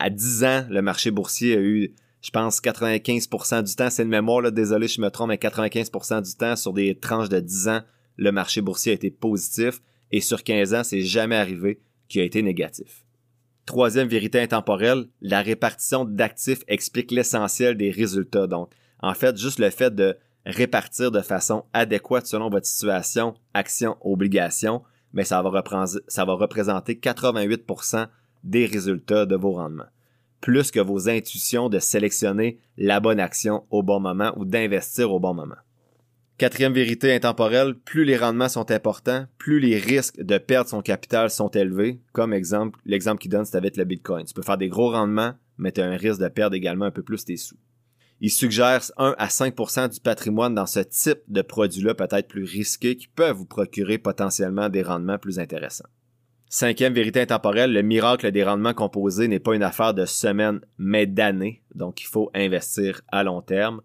à 0.00 0.10
10 0.10 0.44
ans, 0.44 0.66
le 0.68 0.82
marché 0.82 1.12
boursier 1.12 1.56
a 1.56 1.60
eu, 1.60 1.94
je 2.20 2.30
pense, 2.30 2.60
95% 2.60 3.62
du 3.62 3.74
temps, 3.76 3.88
c'est 3.88 4.02
une 4.02 4.08
mémoire, 4.08 4.40
là, 4.40 4.50
désolé, 4.50 4.88
je 4.88 5.00
me 5.00 5.10
trompe, 5.10 5.28
mais 5.28 5.36
95% 5.36 6.22
du 6.22 6.34
temps, 6.34 6.56
sur 6.56 6.72
des 6.72 6.98
tranches 6.98 7.28
de 7.28 7.38
10 7.38 7.68
ans, 7.68 7.82
le 8.16 8.32
marché 8.32 8.60
boursier 8.60 8.90
a 8.90 8.94
été 8.96 9.12
positif, 9.12 9.80
et 10.10 10.20
sur 10.20 10.42
15 10.42 10.74
ans, 10.74 10.82
c'est 10.82 11.02
jamais 11.02 11.36
arrivé 11.36 11.78
qu'il 12.08 12.20
a 12.20 12.24
été 12.24 12.42
négatif. 12.42 13.04
Troisième 13.64 14.08
vérité 14.08 14.40
intemporelle, 14.40 15.06
la 15.20 15.40
répartition 15.40 16.04
d'actifs 16.04 16.64
explique 16.66 17.12
l'essentiel 17.12 17.76
des 17.76 17.92
résultats. 17.92 18.48
Donc, 18.48 18.72
en 18.98 19.14
fait, 19.14 19.38
juste 19.38 19.60
le 19.60 19.70
fait 19.70 19.94
de 19.94 20.16
répartir 20.46 21.10
de 21.10 21.20
façon 21.20 21.64
adéquate 21.72 22.26
selon 22.26 22.50
votre 22.50 22.66
situation, 22.66 23.34
action, 23.54 23.96
obligation, 24.00 24.82
mais 25.12 25.24
ça 25.24 25.42
va, 25.42 25.50
représenter 25.50 26.94
88% 26.94 28.06
des 28.44 28.66
résultats 28.66 29.26
de 29.26 29.36
vos 29.36 29.52
rendements. 29.52 29.88
Plus 30.40 30.70
que 30.70 30.80
vos 30.80 31.08
intuitions 31.08 31.68
de 31.68 31.78
sélectionner 31.78 32.58
la 32.78 33.00
bonne 33.00 33.20
action 33.20 33.64
au 33.70 33.82
bon 33.82 34.00
moment 34.00 34.32
ou 34.36 34.44
d'investir 34.44 35.12
au 35.12 35.20
bon 35.20 35.34
moment. 35.34 35.56
Quatrième 36.38 36.72
vérité 36.72 37.14
intemporelle, 37.14 37.74
plus 37.74 38.06
les 38.06 38.16
rendements 38.16 38.48
sont 38.48 38.70
importants, 38.70 39.26
plus 39.36 39.60
les 39.60 39.76
risques 39.78 40.22
de 40.22 40.38
perdre 40.38 40.70
son 40.70 40.80
capital 40.80 41.28
sont 41.28 41.50
élevés. 41.50 42.00
Comme 42.12 42.32
exemple, 42.32 42.80
l'exemple 42.86 43.20
qu'il 43.20 43.30
donne, 43.30 43.44
c'est 43.44 43.58
avec 43.58 43.76
le 43.76 43.84
Bitcoin. 43.84 44.24
Tu 44.24 44.32
peux 44.32 44.40
faire 44.40 44.56
des 44.56 44.70
gros 44.70 44.90
rendements, 44.90 45.34
mais 45.58 45.70
tu 45.70 45.82
as 45.82 45.84
un 45.84 45.98
risque 45.98 46.22
de 46.22 46.28
perdre 46.28 46.56
également 46.56 46.86
un 46.86 46.90
peu 46.90 47.02
plus 47.02 47.26
tes 47.26 47.36
sous. 47.36 47.58
Il 48.22 48.30
suggère 48.30 48.82
1 48.98 49.14
à 49.16 49.28
5% 49.28 49.94
du 49.94 50.00
patrimoine 50.00 50.54
dans 50.54 50.66
ce 50.66 50.80
type 50.80 51.20
de 51.28 51.40
produit-là, 51.40 51.94
peut-être 51.94 52.28
plus 52.28 52.44
risqué, 52.44 52.96
qui 52.96 53.08
peuvent 53.08 53.36
vous 53.36 53.46
procurer 53.46 53.96
potentiellement 53.96 54.68
des 54.68 54.82
rendements 54.82 55.18
plus 55.18 55.38
intéressants. 55.38 55.88
Cinquième 56.50 56.92
vérité 56.92 57.22
intemporelle, 57.22 57.72
le 57.72 57.82
miracle 57.82 58.30
des 58.30 58.44
rendements 58.44 58.74
composés 58.74 59.28
n'est 59.28 59.38
pas 59.38 59.54
une 59.54 59.62
affaire 59.62 59.94
de 59.94 60.04
semaines, 60.04 60.60
mais 60.76 61.06
d'années, 61.06 61.62
donc 61.74 62.02
il 62.02 62.06
faut 62.06 62.30
investir 62.34 63.00
à 63.08 63.22
long 63.22 63.40
terme. 63.40 63.80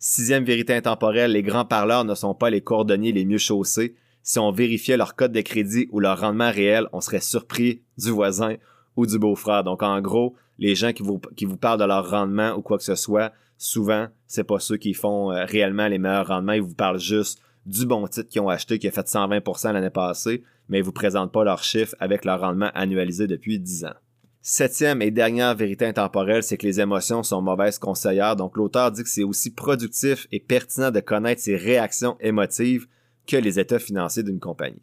Sixième 0.00 0.44
vérité 0.44 0.74
intemporelle, 0.74 1.32
les 1.32 1.42
grands 1.42 1.64
parleurs 1.64 2.04
ne 2.04 2.14
sont 2.14 2.34
pas 2.34 2.50
les 2.50 2.62
cordonniers 2.62 3.12
les 3.12 3.24
mieux 3.24 3.38
chaussés. 3.38 3.94
Si 4.22 4.38
on 4.38 4.50
vérifiait 4.50 4.96
leur 4.96 5.14
code 5.14 5.32
de 5.32 5.40
crédit 5.40 5.86
ou 5.90 6.00
leur 6.00 6.20
rendement 6.20 6.50
réel, 6.50 6.88
on 6.92 7.00
serait 7.00 7.20
surpris 7.20 7.82
du 7.96 8.10
voisin 8.10 8.56
ou 8.96 9.06
du 9.06 9.18
beau-frère. 9.18 9.62
Donc 9.62 9.82
en 9.82 10.00
gros, 10.00 10.34
les 10.58 10.74
gens 10.74 10.92
qui 10.92 11.02
vous 11.02 11.56
parlent 11.56 11.78
de 11.78 11.84
leur 11.84 12.10
rendement 12.10 12.52
ou 12.54 12.62
quoi 12.62 12.78
que 12.78 12.84
ce 12.84 12.96
soit, 12.96 13.32
souvent, 13.58 14.06
c'est 14.26 14.44
pas 14.44 14.60
ceux 14.60 14.76
qui 14.78 14.94
font 14.94 15.30
euh, 15.30 15.44
réellement 15.44 15.88
les 15.88 15.98
meilleurs 15.98 16.28
rendements. 16.28 16.52
Ils 16.52 16.62
vous 16.62 16.74
parlent 16.74 17.00
juste 17.00 17.40
du 17.66 17.84
bon 17.84 18.06
titre 18.06 18.30
qu'ils 18.30 18.40
ont 18.40 18.48
acheté, 18.48 18.78
qui 18.78 18.88
a 18.88 18.90
fait 18.90 19.06
120% 19.06 19.72
l'année 19.72 19.90
passée, 19.90 20.42
mais 20.68 20.78
ils 20.78 20.84
vous 20.84 20.92
présentent 20.92 21.32
pas 21.32 21.44
leurs 21.44 21.62
chiffres 21.62 21.94
avec 22.00 22.24
leur 22.24 22.40
rendement 22.40 22.70
annualisé 22.74 23.26
depuis 23.26 23.58
10 23.58 23.84
ans. 23.84 23.94
Septième 24.40 25.02
et 25.02 25.10
dernière 25.10 25.54
vérité 25.54 25.84
intemporelle, 25.84 26.42
c'est 26.42 26.56
que 26.56 26.66
les 26.66 26.80
émotions 26.80 27.22
sont 27.22 27.42
mauvaises 27.42 27.78
conseillères. 27.78 28.36
Donc 28.36 28.56
l'auteur 28.56 28.90
dit 28.92 29.02
que 29.02 29.08
c'est 29.10 29.24
aussi 29.24 29.52
productif 29.52 30.26
et 30.32 30.40
pertinent 30.40 30.90
de 30.90 31.00
connaître 31.00 31.42
ses 31.42 31.56
réactions 31.56 32.16
émotives 32.20 32.86
que 33.26 33.36
les 33.36 33.60
états 33.60 33.78
financiers 33.78 34.22
d'une 34.22 34.40
compagnie. 34.40 34.80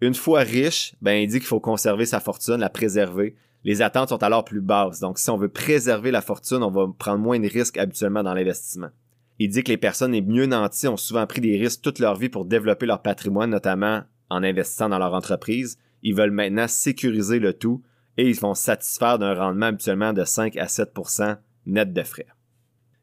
Une 0.00 0.14
fois 0.14 0.40
riche, 0.40 0.94
ben 1.02 1.14
il 1.14 1.26
dit 1.26 1.38
qu'il 1.38 1.48
faut 1.48 1.60
conserver 1.60 2.06
sa 2.06 2.20
fortune, 2.20 2.56
la 2.56 2.70
préserver, 2.70 3.34
les 3.64 3.82
attentes 3.82 4.10
sont 4.10 4.22
alors 4.22 4.44
plus 4.44 4.60
basses. 4.60 5.00
Donc, 5.00 5.18
si 5.18 5.30
on 5.30 5.36
veut 5.36 5.48
préserver 5.48 6.10
la 6.10 6.22
fortune, 6.22 6.62
on 6.62 6.70
va 6.70 6.86
prendre 6.98 7.18
moins 7.18 7.40
de 7.40 7.48
risques 7.48 7.78
habituellement 7.78 8.22
dans 8.22 8.34
l'investissement. 8.34 8.90
Il 9.38 9.50
dit 9.50 9.62
que 9.62 9.70
les 9.70 9.76
personnes 9.76 10.12
les 10.12 10.22
mieux 10.22 10.46
nanties 10.46 10.88
ont 10.88 10.96
souvent 10.96 11.26
pris 11.26 11.40
des 11.40 11.56
risques 11.58 11.82
toute 11.82 11.98
leur 11.98 12.16
vie 12.16 12.28
pour 12.28 12.44
développer 12.44 12.86
leur 12.86 13.02
patrimoine, 13.02 13.50
notamment 13.50 14.02
en 14.30 14.42
investissant 14.42 14.88
dans 14.88 14.98
leur 14.98 15.14
entreprise. 15.14 15.78
Ils 16.02 16.14
veulent 16.14 16.30
maintenant 16.30 16.68
sécuriser 16.68 17.38
le 17.38 17.52
tout 17.52 17.82
et 18.16 18.28
ils 18.28 18.38
vont 18.38 18.54
satisfaire 18.54 19.18
d'un 19.18 19.34
rendement 19.34 19.66
habituellement 19.66 20.12
de 20.12 20.24
5 20.24 20.56
à 20.56 20.66
7% 20.66 21.38
net 21.66 21.92
de 21.92 22.02
frais. 22.02 22.26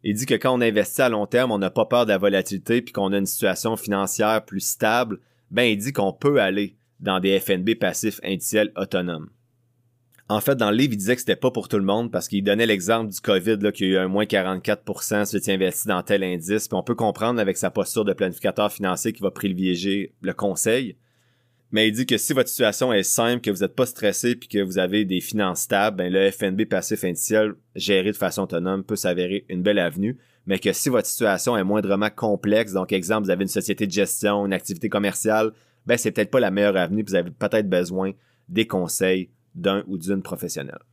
Il 0.03 0.13
dit 0.13 0.25
que 0.25 0.35
quand 0.35 0.53
on 0.53 0.61
investit 0.61 1.01
à 1.01 1.09
long 1.09 1.25
terme, 1.25 1.51
on 1.51 1.57
n'a 1.57 1.71
pas 1.71 1.85
peur 1.85 2.05
de 2.05 2.11
la 2.11 2.17
volatilité 2.17 2.81
puis 2.81 2.93
qu'on 2.93 3.13
a 3.13 3.17
une 3.17 3.25
situation 3.25 3.75
financière 3.75 4.45
plus 4.45 4.59
stable, 4.59 5.19
ben 5.51 5.63
il 5.63 5.77
dit 5.77 5.93
qu'on 5.93 6.13
peut 6.13 6.41
aller 6.41 6.75
dans 6.99 7.19
des 7.19 7.39
FNB 7.39 7.75
passifs 7.75 8.19
indiciels 8.23 8.71
autonomes. 8.75 9.29
En 10.27 10.41
fait, 10.41 10.55
dans 10.55 10.71
le 10.71 10.77
livre, 10.77 10.93
il 10.93 10.97
disait 10.97 11.13
que 11.13 11.21
c'était 11.21 11.35
pas 11.35 11.51
pour 11.51 11.67
tout 11.67 11.77
le 11.77 11.83
monde 11.83 12.11
parce 12.11 12.27
qu'il 12.27 12.43
donnait 12.43 12.65
l'exemple 12.65 13.11
du 13.11 13.21
COVID, 13.21 13.57
là, 13.57 13.71
qu'il 13.71 13.87
y 13.87 13.89
a 13.91 13.93
eu 13.93 14.05
un 14.05 14.07
moins 14.07 14.23
44% 14.23 15.25
si 15.25 15.39
tu 15.39 15.51
investis 15.51 15.85
dans 15.85 16.01
tel 16.01 16.23
indice. 16.23 16.67
Puis 16.67 16.75
on 16.75 16.81
peut 16.81 16.95
comprendre 16.95 17.39
avec 17.39 17.57
sa 17.57 17.69
posture 17.69 18.05
de 18.05 18.13
planificateur 18.13 18.71
financier 18.71 19.13
qui 19.13 19.21
va 19.21 19.29
privilégier 19.29 20.15
le 20.21 20.33
conseil. 20.33 20.97
Mais 21.71 21.89
il 21.89 21.91
dit 21.91 22.07
que 22.07 22.17
si 22.17 22.33
votre 22.33 22.49
situation 22.49 22.91
est 22.91 23.03
simple, 23.03 23.41
que 23.41 23.51
vous 23.51 23.59
n'êtes 23.59 23.75
pas 23.75 23.85
stressé 23.85 24.35
puis 24.35 24.47
que 24.47 24.63
vous 24.63 24.79
avez 24.79 25.05
des 25.05 25.21
finances 25.21 25.61
stables, 25.61 25.97
ben 25.97 26.11
le 26.11 26.31
FNB 26.31 26.65
passif 26.65 27.03
indiciel 27.03 27.53
géré 27.75 28.11
de 28.11 28.17
façon 28.17 28.43
autonome 28.43 28.83
peut 28.83 28.95
s'avérer 28.95 29.45
une 29.49 29.61
belle 29.61 29.79
avenue. 29.79 30.17
Mais 30.47 30.57
que 30.57 30.73
si 30.73 30.89
votre 30.89 31.07
situation 31.07 31.55
est 31.55 31.63
moindrement 31.63 32.09
complexe, 32.09 32.73
donc 32.73 32.93
exemple, 32.93 33.25
vous 33.25 33.31
avez 33.31 33.43
une 33.43 33.49
société 33.49 33.85
de 33.85 33.91
gestion, 33.91 34.45
une 34.45 34.53
activité 34.53 34.89
commerciale, 34.89 35.51
ben 35.85 35.97
c'est 35.97 36.11
peut-être 36.11 36.31
pas 36.31 36.39
la 36.39 36.49
meilleure 36.49 36.77
avenue, 36.77 37.03
puis 37.03 37.11
vous 37.11 37.17
avez 37.17 37.31
peut-être 37.31 37.69
besoin 37.69 38.13
des 38.47 38.65
conseils 38.65 39.29
d'un 39.55 39.83
ou 39.87 39.97
d'une 39.97 40.21
professionnelle. 40.21 40.83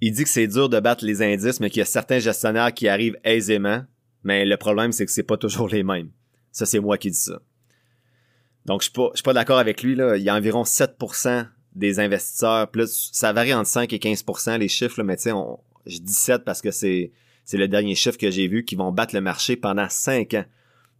Il 0.00 0.12
dit 0.12 0.24
que 0.24 0.28
c'est 0.28 0.46
dur 0.46 0.68
de 0.68 0.80
battre 0.80 1.04
les 1.04 1.22
indices, 1.22 1.60
mais 1.60 1.70
qu'il 1.70 1.80
y 1.80 1.82
a 1.82 1.86
certains 1.86 2.18
gestionnaires 2.18 2.72
qui 2.72 2.88
arrivent 2.88 3.18
aisément, 3.24 3.84
mais 4.22 4.44
le 4.44 4.56
problème, 4.56 4.92
c'est 4.92 5.06
que 5.06 5.12
c'est 5.12 5.22
pas 5.22 5.36
toujours 5.38 5.68
les 5.68 5.82
mêmes. 5.82 6.10
Ça, 6.52 6.66
c'est 6.66 6.80
moi 6.80 6.98
qui 6.98 7.10
dis 7.10 7.16
ça. 7.16 7.40
Donc, 8.64 8.80
je 8.80 8.84
suis 8.84 8.92
pas, 8.92 9.10
suis 9.14 9.22
pas 9.22 9.32
d'accord 9.32 9.58
avec 9.58 9.82
lui, 9.82 9.94
là. 9.94 10.16
Il 10.16 10.22
y 10.22 10.28
a 10.28 10.34
environ 10.34 10.62
7% 10.62 11.46
des 11.74 12.00
investisseurs, 12.00 12.70
plus, 12.70 13.10
ça 13.12 13.32
varie 13.32 13.52
entre 13.52 13.68
5 13.68 13.92
et 13.92 13.98
15% 13.98 14.58
les 14.58 14.68
chiffres, 14.68 14.98
là, 14.98 15.04
mais 15.04 15.16
tu 15.16 15.24
sais, 15.24 15.32
je 15.86 15.98
dis 15.98 16.14
7 16.14 16.44
parce 16.44 16.62
que 16.62 16.70
c'est, 16.70 17.12
le 17.52 17.66
dernier 17.66 17.94
chiffre 17.94 18.16
que 18.16 18.30
j'ai 18.30 18.48
vu 18.48 18.64
qui 18.64 18.76
vont 18.76 18.92
battre 18.92 19.14
le 19.14 19.20
marché 19.20 19.56
pendant 19.56 19.88
5 19.88 20.34
ans. 20.34 20.44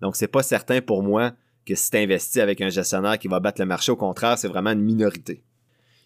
Donc, 0.01 0.17
c'est 0.17 0.29
pas 0.29 0.43
certain 0.43 0.81
pour 0.81 1.03
moi 1.03 1.33
que 1.65 1.75
si 1.75 1.91
tu 1.91 2.41
avec 2.41 2.61
un 2.61 2.69
gestionnaire 2.69 3.19
qui 3.19 3.29
va 3.29 3.41
battre 3.41 3.61
le 3.61 3.67
marché, 3.67 3.93
au 3.93 3.97
contraire, 3.97 4.37
c'est 4.37 4.49
vraiment 4.49 4.73
une 4.73 4.83
minorité. 4.83 5.43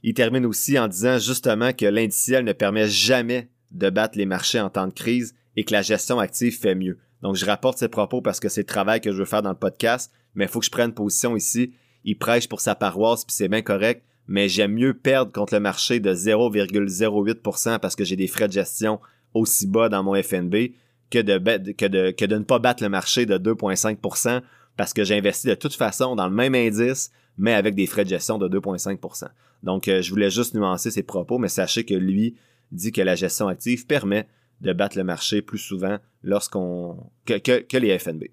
Il 0.03 0.15
termine 0.15 0.47
aussi 0.47 0.79
en 0.79 0.89
disant 0.89 1.19
justement 1.19 1.73
que 1.73 1.87
l'indiciel 1.87 2.45
ne 2.45 2.53
permet 2.53 2.89
jamais 2.89 3.49
de 3.71 3.91
battre 3.91 4.17
les 4.17 4.27
marchés 4.27 4.61
en 4.61 4.71
temps 4.71 4.87
de 4.87 4.93
crise 4.93 5.35
et 5.57 5.65
que 5.65 5.73
la 5.73 5.83
gestion 5.83 6.19
active 6.19 6.57
fait 6.57 6.75
mieux. 6.75 6.99
Donc, 7.23 7.37
je 7.37 7.45
rapporte 7.45 7.79
ces 7.79 7.89
propos 7.89 8.23
parce 8.23 8.41
que 8.41 8.49
c'est 8.49 8.61
le 8.61 8.67
travail 8.67 9.01
que 9.01 9.13
je 9.13 9.19
veux 9.19 9.25
faire 9.25 9.43
dans 9.43 9.51
le 9.51 9.57
podcast, 9.57 10.13
mais 10.35 10.45
il 10.45 10.49
faut 10.49 10.61
que 10.61 10.67
je 10.67 10.71
prenne 10.71 10.93
position 10.93 11.37
ici. 11.37 11.73
Il 12.05 12.17
prêche 12.17 12.49
pour 12.49 12.61
sa 12.61 12.75
paroisse, 12.75 13.25
puis 13.25 13.35
c'est 13.35 13.49
bien 13.49 13.63
correct, 13.63 14.05
mais 14.29 14.49
j'aime 14.49 14.75
mieux 14.75 14.95
perdre 14.95 15.33
contre 15.33 15.55
le 15.55 15.61
marché 15.61 16.01
de 16.01 16.15
0,08% 16.15 17.81
parce 17.81 17.97
que 17.97 18.05
j'ai 18.05 18.17
des 18.17 18.29
frais 18.29 18.47
de 18.47 18.53
gestion 18.53 19.01
aussi 19.35 19.67
bas 19.67 19.89
dans 19.89 20.05
mon 20.05 20.15
FNB 20.23 20.73
que 21.11 21.19
de, 21.19 21.39
que 21.73 21.87
de, 21.87 22.11
que 22.13 22.25
de 22.25 22.37
ne 22.37 22.45
pas 22.45 22.59
battre 22.59 22.83
le 22.83 22.89
marché 22.89 23.27
de 23.27 23.37
2,5% 23.37 24.43
parce 24.77 24.93
que 24.93 25.03
j'investis 25.03 25.51
de 25.51 25.55
toute 25.55 25.75
façon 25.75 26.15
dans 26.15 26.29
le 26.29 26.35
même 26.35 26.55
indice, 26.55 27.11
mais 27.37 27.55
avec 27.55 27.75
des 27.75 27.87
frais 27.87 28.05
de 28.05 28.11
gestion 28.11 28.39
de 28.39 28.49
2,5%. 28.49 29.29
Donc, 29.63 29.89
euh, 29.89 30.03
je 30.03 30.11
voulais 30.11 30.31
juste 30.31 30.55
nuancer 30.55 30.91
ses 30.91 31.03
propos, 31.03 31.39
mais 31.39 31.49
sachez 31.49 31.85
que 31.85 31.95
lui 31.95 32.37
dit 32.71 32.93
que 32.93 33.01
la 33.01 33.15
gestion 33.15 33.49
active 33.49 33.87
permet 33.87 34.29
de 34.61 34.73
battre 34.73 34.97
le 34.97 35.05
marché 35.05 35.43
plus 35.43 35.59
souvent 35.59 35.99
lorsqu'on 36.23 37.11
que, 37.25 37.39
que, 37.39 37.77
les 37.77 37.99
FNB. 37.99 38.25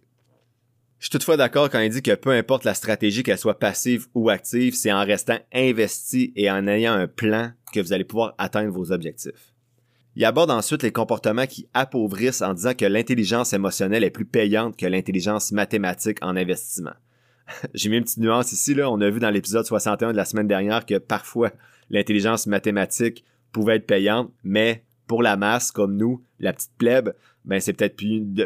Je 1.00 1.06
suis 1.06 1.10
toutefois 1.12 1.38
d'accord 1.38 1.70
quand 1.70 1.80
il 1.80 1.92
dit 1.92 2.02
que 2.02 2.16
peu 2.16 2.32
importe 2.32 2.64
la 2.64 2.74
stratégie, 2.74 3.22
qu'elle 3.22 3.38
soit 3.38 3.60
passive 3.60 4.08
ou 4.16 4.30
active, 4.30 4.74
c'est 4.74 4.92
en 4.92 5.06
restant 5.06 5.38
investi 5.54 6.34
et 6.36 6.50
en 6.50 6.68
ayant 6.68 6.94
un 6.94 7.08
plan 7.08 7.52
que 7.74 7.80
vous 7.80 7.94
allez 7.94 8.06
pouvoir 8.06 8.34
atteindre 8.38 8.72
vos 8.72 8.92
objectifs. 8.92 9.54
Il 10.16 10.24
aborde 10.24 10.50
ensuite 10.50 10.82
les 10.82 10.94
comportements 10.94 11.46
qui 11.46 11.68
appauvrissent 11.74 12.42
en 12.42 12.54
disant 12.54 12.74
que 12.74 12.86
l'intelligence 12.86 13.52
émotionnelle 13.52 14.06
est 14.06 14.10
plus 14.10 14.26
payante 14.26 14.78
que 14.78 14.86
l'intelligence 14.86 15.52
mathématique 15.52 16.20
en 16.22 16.38
investissement. 16.38 16.94
J'ai 17.74 17.90
mis 17.90 17.98
une 17.98 18.04
petite 18.04 18.18
nuance 18.18 18.52
ici, 18.52 18.74
là. 18.74 18.90
On 18.90 19.02
a 19.02 19.10
vu 19.10 19.20
dans 19.20 19.30
l'épisode 19.30 19.66
61 19.66 20.12
de 20.12 20.18
la 20.18 20.26
semaine 20.26 20.48
dernière 20.48 20.86
que 20.86 20.98
parfois 20.98 21.52
l'intelligence 21.90 22.48
mathématique 22.48 23.24
pouvait 23.52 23.78
être 23.78 23.88
payante, 23.88 24.32
mais 24.44 24.84
pour 25.08 25.22
la 25.22 25.38
masse 25.38 25.72
comme 25.72 25.98
nous, 25.98 26.24
la 26.40 26.54
petite 26.54 26.74
plèbe, 26.78 27.14
ben 27.46 27.60
c'est 27.60 27.74
peut-être 27.74 28.02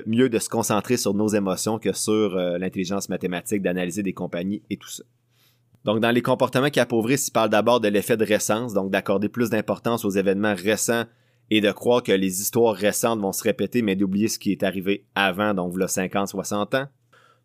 mieux 0.08 0.30
de 0.30 0.40
se 0.40 0.50
concentrer 0.50 0.98
sur 0.98 1.14
nos 1.14 1.30
émotions 1.30 1.80
que 1.80 1.94
sur 1.94 2.36
euh, 2.36 2.58
l'intelligence 2.58 3.08
mathématique, 3.08 3.62
d'analyser 3.62 4.04
des 4.04 4.14
compagnies 4.14 4.62
et 4.70 4.78
tout 4.78 4.90
ça. 4.90 5.04
Donc, 5.86 6.02
dans 6.02 6.12
les 6.12 6.22
comportements 6.22 6.70
qui 6.70 6.82
appauvrissent, 6.82 7.30
il 7.30 7.32
parle 7.32 7.50
d'abord 7.50 7.80
de 7.80 7.88
l'effet 7.88 8.18
de 8.18 8.26
récence, 8.26 8.74
donc 8.74 8.92
d'accorder 8.92 9.30
plus 9.30 9.50
d'importance 9.50 10.04
aux 10.04 10.10
événements 10.10 10.54
récents 10.54 11.06
et 11.50 11.62
de 11.62 11.72
croire 11.72 12.04
que 12.04 12.12
les 12.12 12.42
histoires 12.42 12.76
récentes 12.76 13.22
vont 13.22 13.32
se 13.32 13.44
répéter, 13.44 13.82
mais 13.82 13.96
d'oublier 13.96 14.28
ce 14.28 14.38
qui 14.38 14.52
est 14.52 14.64
arrivé 14.64 15.06
avant, 15.16 15.54
donc 15.54 15.72
voilà 15.72 15.88
50, 15.88 16.28
60 16.28 16.76
ans. 16.76 16.88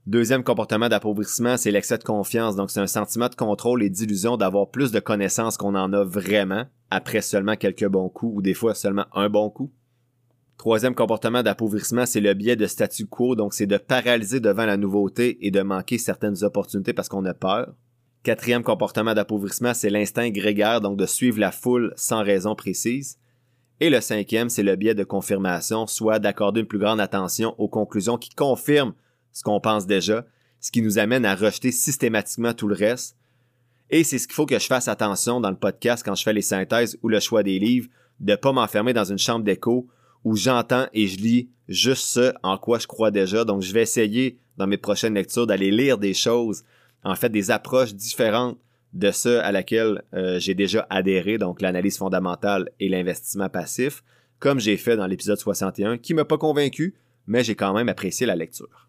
Deuxième 0.06 0.44
comportement 0.44 0.90
d'appauvrissement, 0.90 1.56
c'est 1.56 1.70
l'excès 1.70 1.96
de 1.96 2.04
confiance. 2.04 2.56
Donc, 2.56 2.70
c'est 2.70 2.80
un 2.80 2.86
sentiment 2.86 3.30
de 3.30 3.34
contrôle 3.34 3.82
et 3.82 3.88
d'illusion 3.88 4.36
d'avoir 4.36 4.68
plus 4.68 4.92
de 4.92 5.00
connaissances 5.00 5.56
qu'on 5.56 5.74
en 5.74 5.94
a 5.94 6.04
vraiment 6.04 6.66
après 6.90 7.22
seulement 7.22 7.56
quelques 7.56 7.88
bons 7.88 8.10
coups 8.10 8.36
ou 8.36 8.42
des 8.42 8.52
fois 8.52 8.74
seulement 8.74 9.06
un 9.14 9.30
bon 9.30 9.48
coup. 9.48 9.72
Troisième 10.58 10.94
comportement 10.94 11.42
d'appauvrissement, 11.42 12.04
c'est 12.04 12.20
le 12.20 12.34
biais 12.34 12.54
de 12.54 12.66
statu 12.66 13.06
quo. 13.06 13.34
Donc, 13.34 13.54
c'est 13.54 13.66
de 13.66 13.78
paralyser 13.78 14.40
devant 14.40 14.66
la 14.66 14.76
nouveauté 14.76 15.38
et 15.46 15.50
de 15.50 15.62
manquer 15.62 15.96
certaines 15.96 16.44
opportunités 16.44 16.92
parce 16.92 17.08
qu'on 17.08 17.24
a 17.24 17.34
peur. 17.34 17.74
Quatrième 18.24 18.62
comportement 18.62 19.14
d'appauvrissement, 19.14 19.72
c'est 19.72 19.90
l'instinct 19.90 20.28
grégaire, 20.30 20.82
donc 20.82 20.98
de 20.98 21.06
suivre 21.06 21.40
la 21.40 21.50
foule 21.50 21.94
sans 21.96 22.22
raison 22.22 22.54
précise. 22.54 23.18
Et 23.80 23.88
le 23.88 24.02
cinquième, 24.02 24.50
c'est 24.50 24.62
le 24.62 24.76
biais 24.76 24.94
de 24.94 25.04
confirmation, 25.04 25.86
soit 25.86 26.18
d'accorder 26.18 26.60
une 26.60 26.66
plus 26.66 26.78
grande 26.78 27.00
attention 27.00 27.54
aux 27.58 27.68
conclusions 27.68 28.18
qui 28.18 28.30
confirment 28.30 28.94
ce 29.34 29.42
qu'on 29.42 29.60
pense 29.60 29.86
déjà, 29.86 30.24
ce 30.60 30.70
qui 30.70 30.80
nous 30.80 30.98
amène 30.98 31.26
à 31.26 31.34
rejeter 31.34 31.70
systématiquement 31.72 32.54
tout 32.54 32.68
le 32.68 32.74
reste. 32.74 33.16
Et 33.90 34.02
c'est 34.02 34.18
ce 34.18 34.26
qu'il 34.26 34.34
faut 34.34 34.46
que 34.46 34.58
je 34.58 34.66
fasse 34.66 34.88
attention 34.88 35.40
dans 35.40 35.50
le 35.50 35.56
podcast 35.56 36.02
quand 36.02 36.14
je 36.14 36.22
fais 36.22 36.32
les 36.32 36.40
synthèses 36.40 36.96
ou 37.02 37.08
le 37.08 37.20
choix 37.20 37.42
des 37.42 37.58
livres, 37.58 37.88
de 38.20 38.34
pas 38.36 38.52
m'enfermer 38.52 38.94
dans 38.94 39.04
une 39.04 39.18
chambre 39.18 39.44
d'écho 39.44 39.86
où 40.24 40.36
j'entends 40.36 40.86
et 40.94 41.06
je 41.06 41.18
lis 41.18 41.50
juste 41.68 42.06
ce 42.06 42.32
en 42.42 42.56
quoi 42.56 42.78
je 42.78 42.86
crois 42.86 43.10
déjà. 43.10 43.44
Donc, 43.44 43.60
je 43.60 43.72
vais 43.74 43.82
essayer 43.82 44.38
dans 44.56 44.66
mes 44.66 44.78
prochaines 44.78 45.14
lectures 45.14 45.46
d'aller 45.46 45.70
lire 45.70 45.98
des 45.98 46.14
choses, 46.14 46.64
en 47.02 47.14
fait, 47.14 47.28
des 47.28 47.50
approches 47.50 47.94
différentes 47.94 48.58
de 48.94 49.10
ce 49.10 49.40
à 49.40 49.52
laquelle 49.52 50.02
euh, 50.14 50.38
j'ai 50.38 50.54
déjà 50.54 50.86
adhéré, 50.88 51.36
donc 51.36 51.60
l'analyse 51.60 51.98
fondamentale 51.98 52.70
et 52.78 52.88
l'investissement 52.88 53.48
passif, 53.48 54.04
comme 54.38 54.60
j'ai 54.60 54.76
fait 54.76 54.96
dans 54.96 55.06
l'épisode 55.06 55.38
61, 55.38 55.98
qui 55.98 56.14
m'a 56.14 56.24
pas 56.24 56.38
convaincu, 56.38 56.94
mais 57.26 57.42
j'ai 57.42 57.56
quand 57.56 57.74
même 57.74 57.88
apprécié 57.88 58.26
la 58.26 58.36
lecture. 58.36 58.88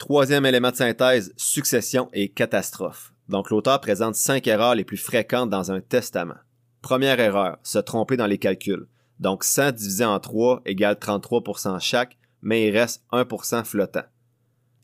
Troisième 0.00 0.46
élément 0.46 0.70
de 0.70 0.76
synthèse, 0.76 1.34
succession 1.36 2.08
et 2.14 2.30
catastrophe. 2.30 3.12
Donc 3.28 3.50
l'auteur 3.50 3.78
présente 3.82 4.14
cinq 4.14 4.46
erreurs 4.46 4.74
les 4.74 4.82
plus 4.82 4.96
fréquentes 4.96 5.50
dans 5.50 5.72
un 5.72 5.82
testament. 5.82 6.38
Première 6.80 7.20
erreur, 7.20 7.58
se 7.62 7.78
tromper 7.78 8.16
dans 8.16 8.26
les 8.26 8.38
calculs. 8.38 8.86
Donc 9.18 9.44
100 9.44 9.72
divisé 9.72 10.06
en 10.06 10.18
3 10.18 10.62
égale 10.64 10.94
33% 10.94 11.78
chaque, 11.80 12.16
mais 12.40 12.66
il 12.66 12.70
reste 12.70 13.04
1% 13.12 13.62
flottant. 13.66 14.04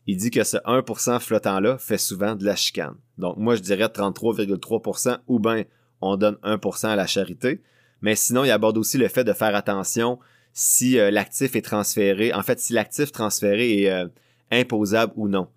Il 0.05 0.17
dit 0.17 0.29
que 0.29 0.43
ce 0.43 0.57
1% 0.57 1.19
flottant-là 1.19 1.79
fait 1.79 1.97
souvent 1.97 2.35
de 2.35 2.45
la 2.45 2.55
chicane. 2.55 2.95
Donc 3.17 3.37
moi 3.37 3.55
je 3.55 3.63
dirais 3.63 3.85
33,3% 3.85 5.17
ou 5.25 5.39
bien 5.39 5.63
on 5.99 6.15
donne 6.15 6.37
1% 6.43 6.89
à 6.89 6.95
la 6.95 7.07
charité. 7.07 7.63
Mais 8.01 8.15
sinon, 8.15 8.43
il 8.43 8.51
aborde 8.51 8.77
aussi 8.77 8.99
le 8.99 9.07
fait 9.07 9.23
de 9.23 9.33
faire 9.33 9.55
attention 9.55 10.19
si 10.53 10.99
euh, 10.99 11.09
l'actif 11.09 11.55
est 11.55 11.63
transféré. 11.63 12.31
En 12.33 12.43
fait, 12.43 12.59
si 12.59 12.73
l'actif 12.73 13.11
transféré 13.11 13.81
est 13.81 13.89
euh, 13.89 14.07
imposable 14.51 15.13
ou 15.15 15.27
non. 15.27 15.47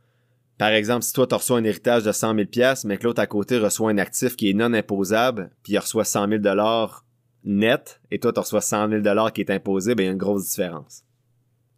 Par 0.59 0.71
exemple, 0.71 1.05
si 1.05 1.13
toi, 1.13 1.27
tu 1.27 1.35
reçois 1.35 1.59
un 1.59 1.65
héritage 1.65 2.05
de 2.05 2.13
100 2.13 2.35
000 2.35 2.49
mais 2.85 2.99
que 2.99 3.05
l'autre 3.05 3.23
à 3.23 3.27
côté 3.27 3.59
reçoit 3.59 3.91
un 3.91 3.99
actif 3.99 4.37
qui 4.37 4.51
est 4.51 4.55
non 4.55 4.75
imposable, 4.75 5.51
puis 5.63 5.73
il 5.73 5.79
reçoit 5.79 6.05
100 6.05 6.29
000 6.29 6.43
net, 7.45 8.01
et 8.11 8.19
toi, 8.19 8.33
tu 8.33 8.41
reçois 8.41 8.61
100 8.61 8.91
000 9.03 9.31
qui 9.31 9.41
est 9.41 9.51
imposé, 9.51 9.95
ben, 9.95 10.03
il 10.03 10.07
y 10.07 10.09
a 10.11 10.13
une 10.13 10.19
grosse 10.19 10.51
différence. 10.51 11.05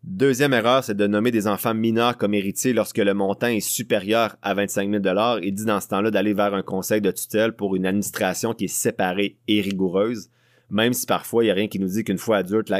Deuxième 0.02 0.52
erreur, 0.52 0.82
c'est 0.82 0.96
de 0.96 1.06
nommer 1.06 1.30
des 1.30 1.46
enfants 1.46 1.74
mineurs 1.74 2.18
comme 2.18 2.34
héritiers 2.34 2.72
lorsque 2.72 2.98
le 2.98 3.14
montant 3.14 3.46
est 3.46 3.60
supérieur 3.60 4.34
à 4.42 4.52
25 4.52 4.90
000 4.90 5.38
et 5.40 5.52
dit 5.52 5.64
dans 5.64 5.78
ce 5.78 5.86
temps-là 5.86 6.10
d'aller 6.10 6.34
vers 6.34 6.54
un 6.54 6.64
conseil 6.64 7.00
de 7.00 7.12
tutelle 7.12 7.52
pour 7.52 7.76
une 7.76 7.86
administration 7.86 8.52
qui 8.52 8.64
est 8.64 8.68
séparée 8.68 9.38
et 9.46 9.60
rigoureuse, 9.60 10.28
même 10.70 10.92
si 10.92 11.06
parfois 11.06 11.44
il 11.44 11.46
n'y 11.46 11.50
a 11.52 11.54
rien 11.54 11.68
qui 11.68 11.78
nous 11.78 11.86
dit 11.86 12.02
qu'une 12.02 12.18
fois 12.18 12.38
adulte, 12.38 12.72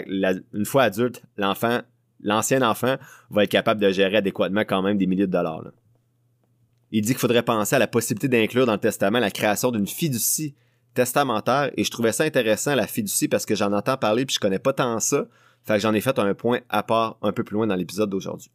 une 0.52 0.64
fois 0.64 0.82
adulte, 0.82 1.22
l'enfant, 1.36 1.82
l'ancien 2.22 2.62
enfant 2.62 2.96
va 3.30 3.44
être 3.44 3.50
capable 3.50 3.80
de 3.80 3.90
gérer 3.90 4.18
adéquatement 4.18 4.62
quand 4.62 4.82
même 4.82 4.98
des 4.98 5.06
milliers 5.06 5.26
de 5.26 5.32
dollars. 5.32 5.64
Il 6.90 7.02
dit 7.02 7.12
qu'il 7.12 7.18
faudrait 7.18 7.42
penser 7.42 7.76
à 7.76 7.78
la 7.78 7.86
possibilité 7.86 8.28
d'inclure 8.28 8.66
dans 8.66 8.74
le 8.74 8.78
testament 8.78 9.18
la 9.18 9.30
création 9.30 9.70
d'une 9.70 9.86
fiducie 9.86 10.54
testamentaire 10.94 11.70
et 11.76 11.84
je 11.84 11.90
trouvais 11.90 12.12
ça 12.12 12.24
intéressant 12.24 12.74
la 12.74 12.86
fiducie 12.86 13.28
parce 13.28 13.46
que 13.46 13.54
j'en 13.54 13.72
entends 13.72 13.96
parler 13.96 14.26
puis 14.26 14.34
je 14.34 14.40
connais 14.40 14.58
pas 14.58 14.72
tant 14.72 15.00
ça. 15.00 15.24
Fait 15.64 15.74
que 15.74 15.80
j'en 15.80 15.94
ai 15.94 16.00
fait 16.00 16.18
un 16.18 16.34
point 16.34 16.60
à 16.68 16.82
part 16.82 17.18
un 17.22 17.32
peu 17.32 17.44
plus 17.44 17.54
loin 17.54 17.66
dans 17.66 17.76
l'épisode 17.76 18.10
d'aujourd'hui. 18.10 18.50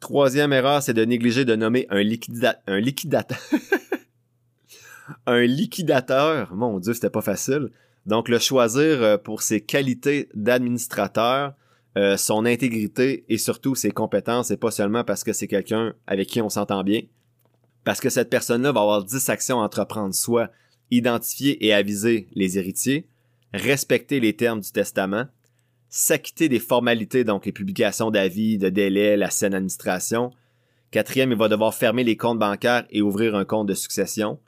Troisième 0.00 0.52
erreur, 0.52 0.82
c'est 0.82 0.94
de 0.94 1.04
négliger 1.04 1.44
de 1.44 1.54
nommer 1.54 1.86
un, 1.90 1.98
un 1.98 2.80
liquidateur. 2.80 3.38
un 5.26 5.42
liquidateur. 5.42 6.54
Mon 6.54 6.78
Dieu, 6.78 6.94
c'était 6.94 7.10
pas 7.10 7.20
facile. 7.20 7.68
Donc, 8.06 8.30
le 8.30 8.38
choisir 8.38 9.02
euh, 9.02 9.18
pour 9.18 9.42
ses 9.42 9.60
qualités 9.60 10.30
d'administrateur, 10.34 11.52
euh, 11.96 12.16
son 12.16 12.44
intégrité 12.46 13.24
et 13.28 13.38
surtout 13.38 13.74
ses 13.74 13.90
compétences, 13.90 14.50
et 14.50 14.56
pas 14.56 14.70
seulement 14.70 15.04
parce 15.04 15.24
que 15.24 15.32
c'est 15.32 15.48
quelqu'un 15.48 15.94
avec 16.06 16.28
qui 16.28 16.40
on 16.40 16.48
s'entend 16.48 16.84
bien. 16.84 17.02
Parce 17.84 18.00
que 18.00 18.10
cette 18.10 18.30
personne-là 18.30 18.72
va 18.72 18.80
avoir 18.80 19.04
10 19.04 19.28
actions 19.28 19.60
à 19.60 19.64
entreprendre, 19.64 20.14
soit 20.14 20.50
identifier 20.90 21.64
et 21.66 21.72
aviser 21.72 22.28
les 22.34 22.58
héritiers, 22.58 23.08
respecter 23.52 24.20
les 24.20 24.36
termes 24.36 24.60
du 24.60 24.70
testament, 24.70 25.26
s'acquitter 25.88 26.48
des 26.48 26.60
formalités, 26.60 27.24
donc 27.24 27.46
les 27.46 27.52
publications 27.52 28.10
d'avis, 28.10 28.58
de 28.58 28.68
délais, 28.68 29.16
la 29.16 29.30
saine 29.30 29.54
administration. 29.54 30.30
Quatrième, 30.90 31.32
il 31.32 31.38
va 31.38 31.48
devoir 31.48 31.74
fermer 31.74 32.04
les 32.04 32.16
comptes 32.16 32.38
bancaires 32.38 32.86
et 32.90 33.02
ouvrir 33.02 33.34
un 33.34 33.44
compte 33.44 33.66
de 33.66 33.74
succession. 33.74 34.38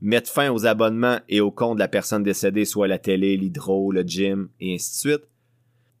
Mettre 0.00 0.30
fin 0.30 0.50
aux 0.50 0.66
abonnements 0.66 1.18
et 1.28 1.40
aux 1.40 1.52
comptes 1.52 1.76
de 1.76 1.80
la 1.80 1.88
personne 1.88 2.22
décédée, 2.22 2.64
soit 2.64 2.88
la 2.88 2.98
télé, 2.98 3.36
l'hydro, 3.36 3.92
le 3.92 4.02
gym, 4.02 4.48
et 4.60 4.74
ainsi 4.74 4.90
de 4.90 5.12
suite. 5.12 5.28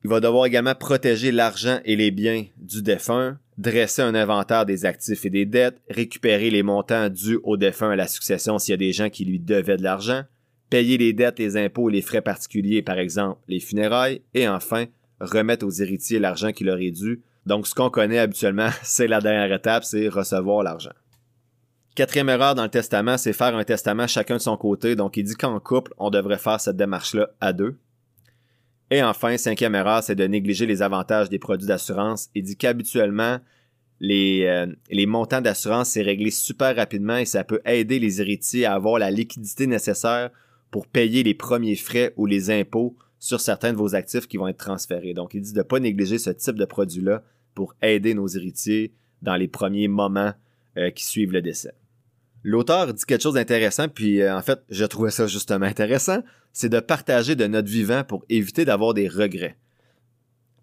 Il 0.04 0.10
va 0.10 0.20
devoir 0.20 0.46
également 0.46 0.74
protéger 0.74 1.30
l'argent 1.30 1.78
et 1.84 1.94
les 1.94 2.10
biens 2.10 2.44
du 2.56 2.82
défunt, 2.82 3.38
dresser 3.56 4.02
un 4.02 4.14
inventaire 4.14 4.66
des 4.66 4.84
actifs 4.84 5.24
et 5.24 5.30
des 5.30 5.46
dettes, 5.46 5.80
récupérer 5.88 6.50
les 6.50 6.64
montants 6.64 7.08
dus 7.08 7.38
au 7.44 7.56
défunt 7.56 7.90
à 7.90 7.96
la 7.96 8.08
succession 8.08 8.58
s'il 8.58 8.72
y 8.72 8.74
a 8.74 8.78
des 8.78 8.92
gens 8.92 9.10
qui 9.10 9.24
lui 9.24 9.38
devaient 9.38 9.76
de 9.76 9.84
l'argent, 9.84 10.24
payer 10.70 10.98
les 10.98 11.12
dettes, 11.12 11.38
les 11.38 11.56
impôts 11.56 11.88
et 11.88 11.92
les 11.92 12.02
frais 12.02 12.22
particuliers, 12.22 12.82
par 12.82 12.98
exemple 12.98 13.40
les 13.46 13.60
funérailles, 13.60 14.22
et 14.34 14.48
enfin, 14.48 14.86
remettre 15.20 15.64
aux 15.64 15.70
héritiers 15.70 16.18
l'argent 16.18 16.50
qui 16.50 16.64
leur 16.64 16.78
est 16.78 16.90
dû. 16.90 17.22
Donc, 17.46 17.66
ce 17.66 17.74
qu'on 17.74 17.90
connaît 17.90 18.18
habituellement, 18.18 18.70
c'est 18.82 19.06
la 19.06 19.20
dernière 19.20 19.52
étape, 19.52 19.84
c'est 19.84 20.08
recevoir 20.08 20.64
l'argent. 20.64 20.92
Quatrième 21.94 22.30
erreur 22.30 22.54
dans 22.54 22.62
le 22.62 22.70
testament, 22.70 23.18
c'est 23.18 23.34
faire 23.34 23.54
un 23.54 23.64
testament 23.64 24.06
chacun 24.06 24.36
de 24.36 24.40
son 24.40 24.56
côté. 24.56 24.96
Donc, 24.96 25.16
il 25.18 25.24
dit 25.24 25.34
qu'en 25.34 25.60
couple, 25.60 25.92
on 25.98 26.08
devrait 26.08 26.38
faire 26.38 26.58
cette 26.58 26.76
démarche-là 26.76 27.28
à 27.40 27.52
deux. 27.52 27.76
Et 28.92 29.02
enfin, 29.02 29.38
cinquième 29.38 29.74
erreur, 29.74 30.02
c'est 30.02 30.14
de 30.14 30.26
négliger 30.26 30.66
les 30.66 30.82
avantages 30.82 31.30
des 31.30 31.38
produits 31.38 31.66
d'assurance. 31.66 32.28
Il 32.34 32.42
dit 32.42 32.58
qu'habituellement, 32.58 33.38
les, 34.00 34.44
euh, 34.44 34.66
les 34.90 35.06
montants 35.06 35.40
d'assurance, 35.40 35.88
c'est 35.88 36.02
réglé 36.02 36.30
super 36.30 36.76
rapidement 36.76 37.16
et 37.16 37.24
ça 37.24 37.42
peut 37.42 37.62
aider 37.64 37.98
les 37.98 38.20
héritiers 38.20 38.66
à 38.66 38.74
avoir 38.74 38.98
la 38.98 39.10
liquidité 39.10 39.66
nécessaire 39.66 40.28
pour 40.70 40.86
payer 40.86 41.22
les 41.22 41.32
premiers 41.32 41.74
frais 41.74 42.12
ou 42.18 42.26
les 42.26 42.50
impôts 42.50 42.94
sur 43.18 43.40
certains 43.40 43.72
de 43.72 43.78
vos 43.78 43.94
actifs 43.94 44.28
qui 44.28 44.36
vont 44.36 44.48
être 44.48 44.58
transférés. 44.58 45.14
Donc, 45.14 45.32
il 45.32 45.40
dit 45.40 45.54
de 45.54 45.58
ne 45.60 45.62
pas 45.62 45.80
négliger 45.80 46.18
ce 46.18 46.28
type 46.28 46.56
de 46.56 46.66
produit-là 46.66 47.22
pour 47.54 47.74
aider 47.80 48.12
nos 48.12 48.28
héritiers 48.28 48.92
dans 49.22 49.36
les 49.36 49.48
premiers 49.48 49.88
moments 49.88 50.34
euh, 50.76 50.90
qui 50.90 51.06
suivent 51.06 51.32
le 51.32 51.40
décès. 51.40 51.72
L'auteur 52.44 52.92
dit 52.92 53.04
quelque 53.04 53.22
chose 53.22 53.34
d'intéressant, 53.34 53.88
puis 53.88 54.20
euh, 54.20 54.36
en 54.36 54.42
fait, 54.42 54.60
je 54.68 54.84
trouvais 54.84 55.10
ça 55.10 55.26
justement 55.26 55.66
intéressant, 55.66 56.22
c'est 56.52 56.68
de 56.68 56.80
partager 56.80 57.36
de 57.36 57.46
notre 57.46 57.68
vivant 57.68 58.02
pour 58.04 58.24
éviter 58.28 58.64
d'avoir 58.64 58.94
des 58.94 59.08
regrets. 59.08 59.56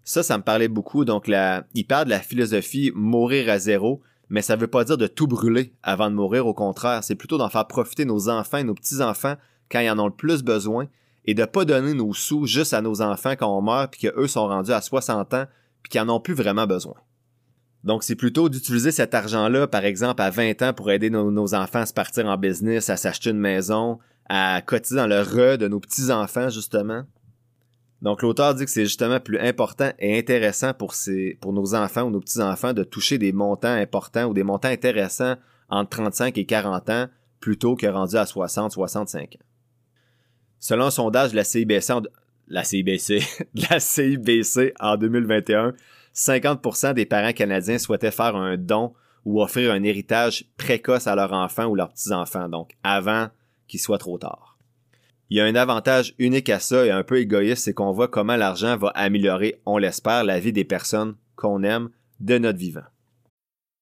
Ça, 0.04 0.22
ça 0.22 0.36
me 0.36 0.42
parlait 0.42 0.68
beaucoup. 0.68 1.04
Donc, 1.04 1.26
la, 1.26 1.64
il 1.74 1.86
parle 1.86 2.06
de 2.06 2.10
la 2.10 2.20
philosophie 2.20 2.92
mourir 2.94 3.48
à 3.48 3.58
zéro, 3.58 4.02
mais 4.28 4.42
ça 4.42 4.56
veut 4.56 4.66
pas 4.66 4.84
dire 4.84 4.98
de 4.98 5.06
tout 5.06 5.26
brûler 5.26 5.72
avant 5.82 6.10
de 6.10 6.14
mourir. 6.14 6.46
Au 6.46 6.54
contraire, 6.54 7.02
c'est 7.02 7.14
plutôt 7.14 7.38
d'en 7.38 7.48
faire 7.48 7.66
profiter 7.66 8.04
nos 8.04 8.28
enfants 8.28 8.58
et 8.58 8.64
nos 8.64 8.74
petits-enfants 8.74 9.36
quand 9.70 9.80
ils 9.80 9.90
en 9.90 9.98
ont 9.98 10.06
le 10.06 10.12
plus 10.12 10.42
besoin 10.42 10.86
et 11.24 11.34
de 11.34 11.44
pas 11.44 11.64
donner 11.64 11.94
nos 11.94 12.12
sous 12.12 12.46
juste 12.46 12.74
à 12.74 12.82
nos 12.82 13.02
enfants 13.02 13.34
quand 13.38 13.56
on 13.56 13.62
meurt 13.62 13.92
puis 13.92 14.08
qu'eux 14.08 14.26
sont 14.26 14.46
rendus 14.46 14.72
à 14.72 14.80
60 14.80 15.34
ans 15.34 15.46
puis 15.82 15.90
qu'ils 15.90 16.00
en 16.00 16.08
ont 16.08 16.20
plus 16.20 16.34
vraiment 16.34 16.66
besoin. 16.66 16.94
Donc, 17.84 18.04
c'est 18.04 18.14
plutôt 18.14 18.48
d'utiliser 18.48 18.92
cet 18.92 19.14
argent-là, 19.14 19.66
par 19.66 19.84
exemple, 19.84 20.20
à 20.20 20.30
20 20.30 20.62
ans 20.62 20.72
pour 20.74 20.90
aider 20.90 21.08
nos, 21.08 21.54
enfants 21.54 21.80
à 21.80 21.86
se 21.86 21.94
partir 21.94 22.26
en 22.26 22.36
business, 22.36 22.90
à 22.90 22.96
s'acheter 22.96 23.30
une 23.30 23.38
maison, 23.38 23.98
à 24.28 24.60
cotiser 24.60 24.96
dans 24.96 25.06
le 25.06 25.20
re 25.22 25.56
de 25.56 25.66
nos 25.66 25.80
petits-enfants, 25.80 26.50
justement. 26.50 27.04
Donc, 28.02 28.22
l'auteur 28.22 28.54
dit 28.54 28.64
que 28.64 28.70
c'est 28.70 28.84
justement 28.84 29.20
plus 29.20 29.38
important 29.38 29.92
et 29.98 30.18
intéressant 30.18 30.74
pour, 30.74 30.94
nos 31.52 31.74
enfants 31.74 32.02
ou 32.02 32.10
nos 32.10 32.20
petits-enfants 32.20 32.72
de 32.72 32.84
toucher 32.84 33.18
des 33.18 33.32
montants 33.32 33.68
importants 33.68 34.24
ou 34.24 34.34
des 34.34 34.42
montants 34.42 34.68
intéressants 34.68 35.36
entre 35.68 35.90
35 35.90 36.36
et 36.36 36.46
40 36.46 36.90
ans 36.90 37.06
plutôt 37.40 37.76
que 37.76 37.86
rendu 37.86 38.16
à 38.16 38.26
60, 38.26 38.72
65 38.72 39.36
ans. 39.36 39.44
Selon 40.58 40.86
un 40.86 40.90
sondage 40.90 41.30
de 41.30 41.36
la 41.36 41.44
CIBC 41.44 41.92
la 42.50 42.64
CIBC, 42.64 43.22
la 43.70 43.80
CIBC 43.80 44.74
en 44.78 44.96
2021, 44.96 45.72
50% 46.14 46.94
des 46.94 47.06
parents 47.06 47.32
canadiens 47.32 47.78
souhaitaient 47.78 48.10
faire 48.10 48.36
un 48.36 48.56
don 48.56 48.92
ou 49.24 49.42
offrir 49.42 49.72
un 49.72 49.82
héritage 49.82 50.46
précoce 50.56 51.06
à 51.06 51.14
leurs 51.14 51.32
enfants 51.32 51.66
ou 51.66 51.74
leurs 51.74 51.90
petits-enfants, 51.90 52.48
donc 52.48 52.76
avant 52.82 53.28
qu'il 53.68 53.80
soit 53.80 53.98
trop 53.98 54.18
tard. 54.18 54.58
Il 55.28 55.36
y 55.36 55.40
a 55.40 55.44
un 55.44 55.54
avantage 55.54 56.14
unique 56.18 56.48
à 56.48 56.58
ça 56.58 56.84
et 56.84 56.90
un 56.90 57.04
peu 57.04 57.18
égoïste, 57.18 57.64
c'est 57.64 57.74
qu'on 57.74 57.92
voit 57.92 58.08
comment 58.08 58.36
l'argent 58.36 58.76
va 58.76 58.88
améliorer, 58.88 59.60
on 59.64 59.78
l'espère, 59.78 60.24
la 60.24 60.40
vie 60.40 60.52
des 60.52 60.64
personnes 60.64 61.14
qu'on 61.36 61.62
aime 61.62 61.90
de 62.18 62.38
notre 62.38 62.58
vivant. 62.58 62.82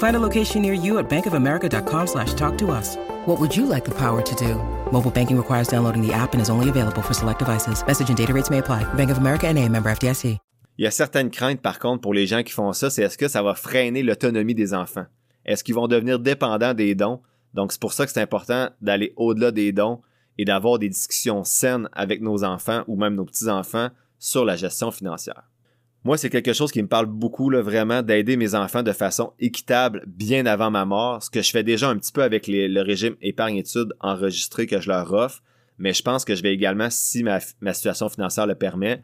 Find 0.00 0.16
a 0.16 0.20
location 0.20 0.62
near 0.62 0.72
you 0.72 0.98
at 0.98 1.08
bankofamerica.com 1.08 2.06
slash 2.06 2.32
talk 2.32 2.56
to 2.58 2.70
us. 2.70 2.96
What 3.26 3.38
would 3.38 3.54
you 3.54 3.66
like 3.66 3.84
the 3.84 3.94
power 3.94 4.22
to 4.22 4.34
do? 4.34 4.54
Mobile 4.90 5.10
banking 5.10 5.36
requires 5.36 5.68
downloading 5.68 6.00
the 6.00 6.12
app 6.12 6.32
and 6.32 6.40
is 6.40 6.48
only 6.48 6.70
available 6.70 7.02
for 7.02 7.12
select 7.14 7.38
devices. 7.38 7.84
Message 7.86 8.08
and 8.08 8.16
data 8.16 8.32
rates 8.32 8.50
may 8.50 8.58
apply. 8.58 8.82
Bank 8.94 9.10
of 9.10 9.18
America 9.18 9.46
and 9.46 9.58
a 9.58 9.68
member 9.68 9.90
FDIC. 9.90 10.38
Il 10.78 10.84
y 10.84 10.86
a 10.86 10.90
certaines 10.90 11.30
craintes, 11.30 11.60
par 11.60 11.78
contre, 11.78 12.00
pour 12.00 12.14
les 12.14 12.26
gens 12.26 12.42
qui 12.42 12.52
font 12.52 12.72
ça, 12.72 12.88
c'est 12.88 13.02
est-ce 13.02 13.18
que 13.18 13.28
ça 13.28 13.42
va 13.42 13.54
freiner 13.54 14.02
l'autonomie 14.02 14.54
des 14.54 14.72
enfants? 14.72 15.04
Est-ce 15.44 15.62
qu'ils 15.62 15.74
vont 15.74 15.88
devenir 15.88 16.18
dépendants 16.18 16.72
des 16.72 16.94
dons? 16.94 17.20
Donc, 17.52 17.72
c'est 17.72 17.80
pour 17.80 17.92
ça 17.92 18.06
que 18.06 18.12
c'est 18.12 18.22
important 18.22 18.70
d'aller 18.80 19.12
au-delà 19.16 19.50
des 19.50 19.72
dons 19.72 20.00
et 20.38 20.46
d'avoir 20.46 20.78
des 20.78 20.88
discussions 20.88 21.44
saines 21.44 21.90
avec 21.92 22.22
nos 22.22 22.44
enfants 22.44 22.84
ou 22.86 22.96
même 22.96 23.14
nos 23.14 23.26
petits-enfants 23.26 23.90
sur 24.18 24.46
la 24.46 24.56
gestion 24.56 24.90
financière. 24.90 25.49
Moi, 26.02 26.16
c'est 26.16 26.30
quelque 26.30 26.54
chose 26.54 26.72
qui 26.72 26.82
me 26.82 26.88
parle 26.88 27.04
beaucoup, 27.04 27.50
vraiment, 27.50 28.00
d'aider 28.00 28.38
mes 28.38 28.54
enfants 28.54 28.82
de 28.82 28.92
façon 28.92 29.34
équitable 29.38 30.02
bien 30.06 30.46
avant 30.46 30.70
ma 30.70 30.86
mort, 30.86 31.22
ce 31.22 31.28
que 31.28 31.42
je 31.42 31.50
fais 31.50 31.62
déjà 31.62 31.90
un 31.90 31.98
petit 31.98 32.12
peu 32.12 32.22
avec 32.22 32.46
le 32.48 32.80
régime 32.80 33.16
épargne-études 33.20 33.92
enregistré 34.00 34.66
que 34.66 34.80
je 34.80 34.88
leur 34.88 35.12
offre, 35.12 35.42
mais 35.76 35.92
je 35.92 36.02
pense 36.02 36.24
que 36.24 36.34
je 36.34 36.42
vais 36.42 36.54
également, 36.54 36.88
si 36.88 37.22
ma, 37.22 37.38
ma 37.60 37.74
situation 37.74 38.08
financière 38.08 38.46
le 38.46 38.54
permet, 38.54 39.02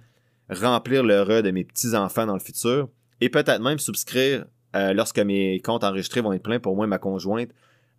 remplir 0.48 1.02
le 1.02 1.20
re 1.20 1.42
de 1.42 1.50
mes 1.50 1.64
petits-enfants 1.64 2.24
dans 2.24 2.34
le 2.34 2.40
futur 2.40 2.88
et 3.20 3.28
peut-être 3.28 3.60
même 3.60 3.78
souscrire, 3.78 4.46
euh, 4.74 4.94
lorsque 4.94 5.18
mes 5.18 5.60
comptes 5.60 5.84
enregistrés 5.84 6.22
vont 6.22 6.32
être 6.32 6.42
pleins 6.42 6.60
pour 6.60 6.76
moi 6.76 6.86
et 6.86 6.88
ma 6.88 6.98
conjointe, 6.98 7.50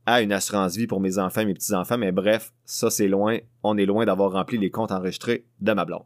à 0.07 0.21
une 0.21 0.31
assurance 0.31 0.75
vie 0.75 0.87
pour 0.87 1.01
mes 1.01 1.19
enfants 1.19 1.41
et 1.41 1.45
mes 1.45 1.53
petits-enfants. 1.53 1.99
Mais 1.99 2.11
bref, 2.11 2.51
ça 2.65 2.89
c'est 2.89 3.07
loin, 3.07 3.37
on 3.61 3.77
est 3.77 3.85
loin 3.85 4.05
d'avoir 4.05 4.31
rempli 4.31 4.57
les 4.57 4.71
comptes 4.71 4.91
enregistrés 4.91 5.45
de 5.59 5.73
ma 5.73 5.85
blonde. 5.85 6.05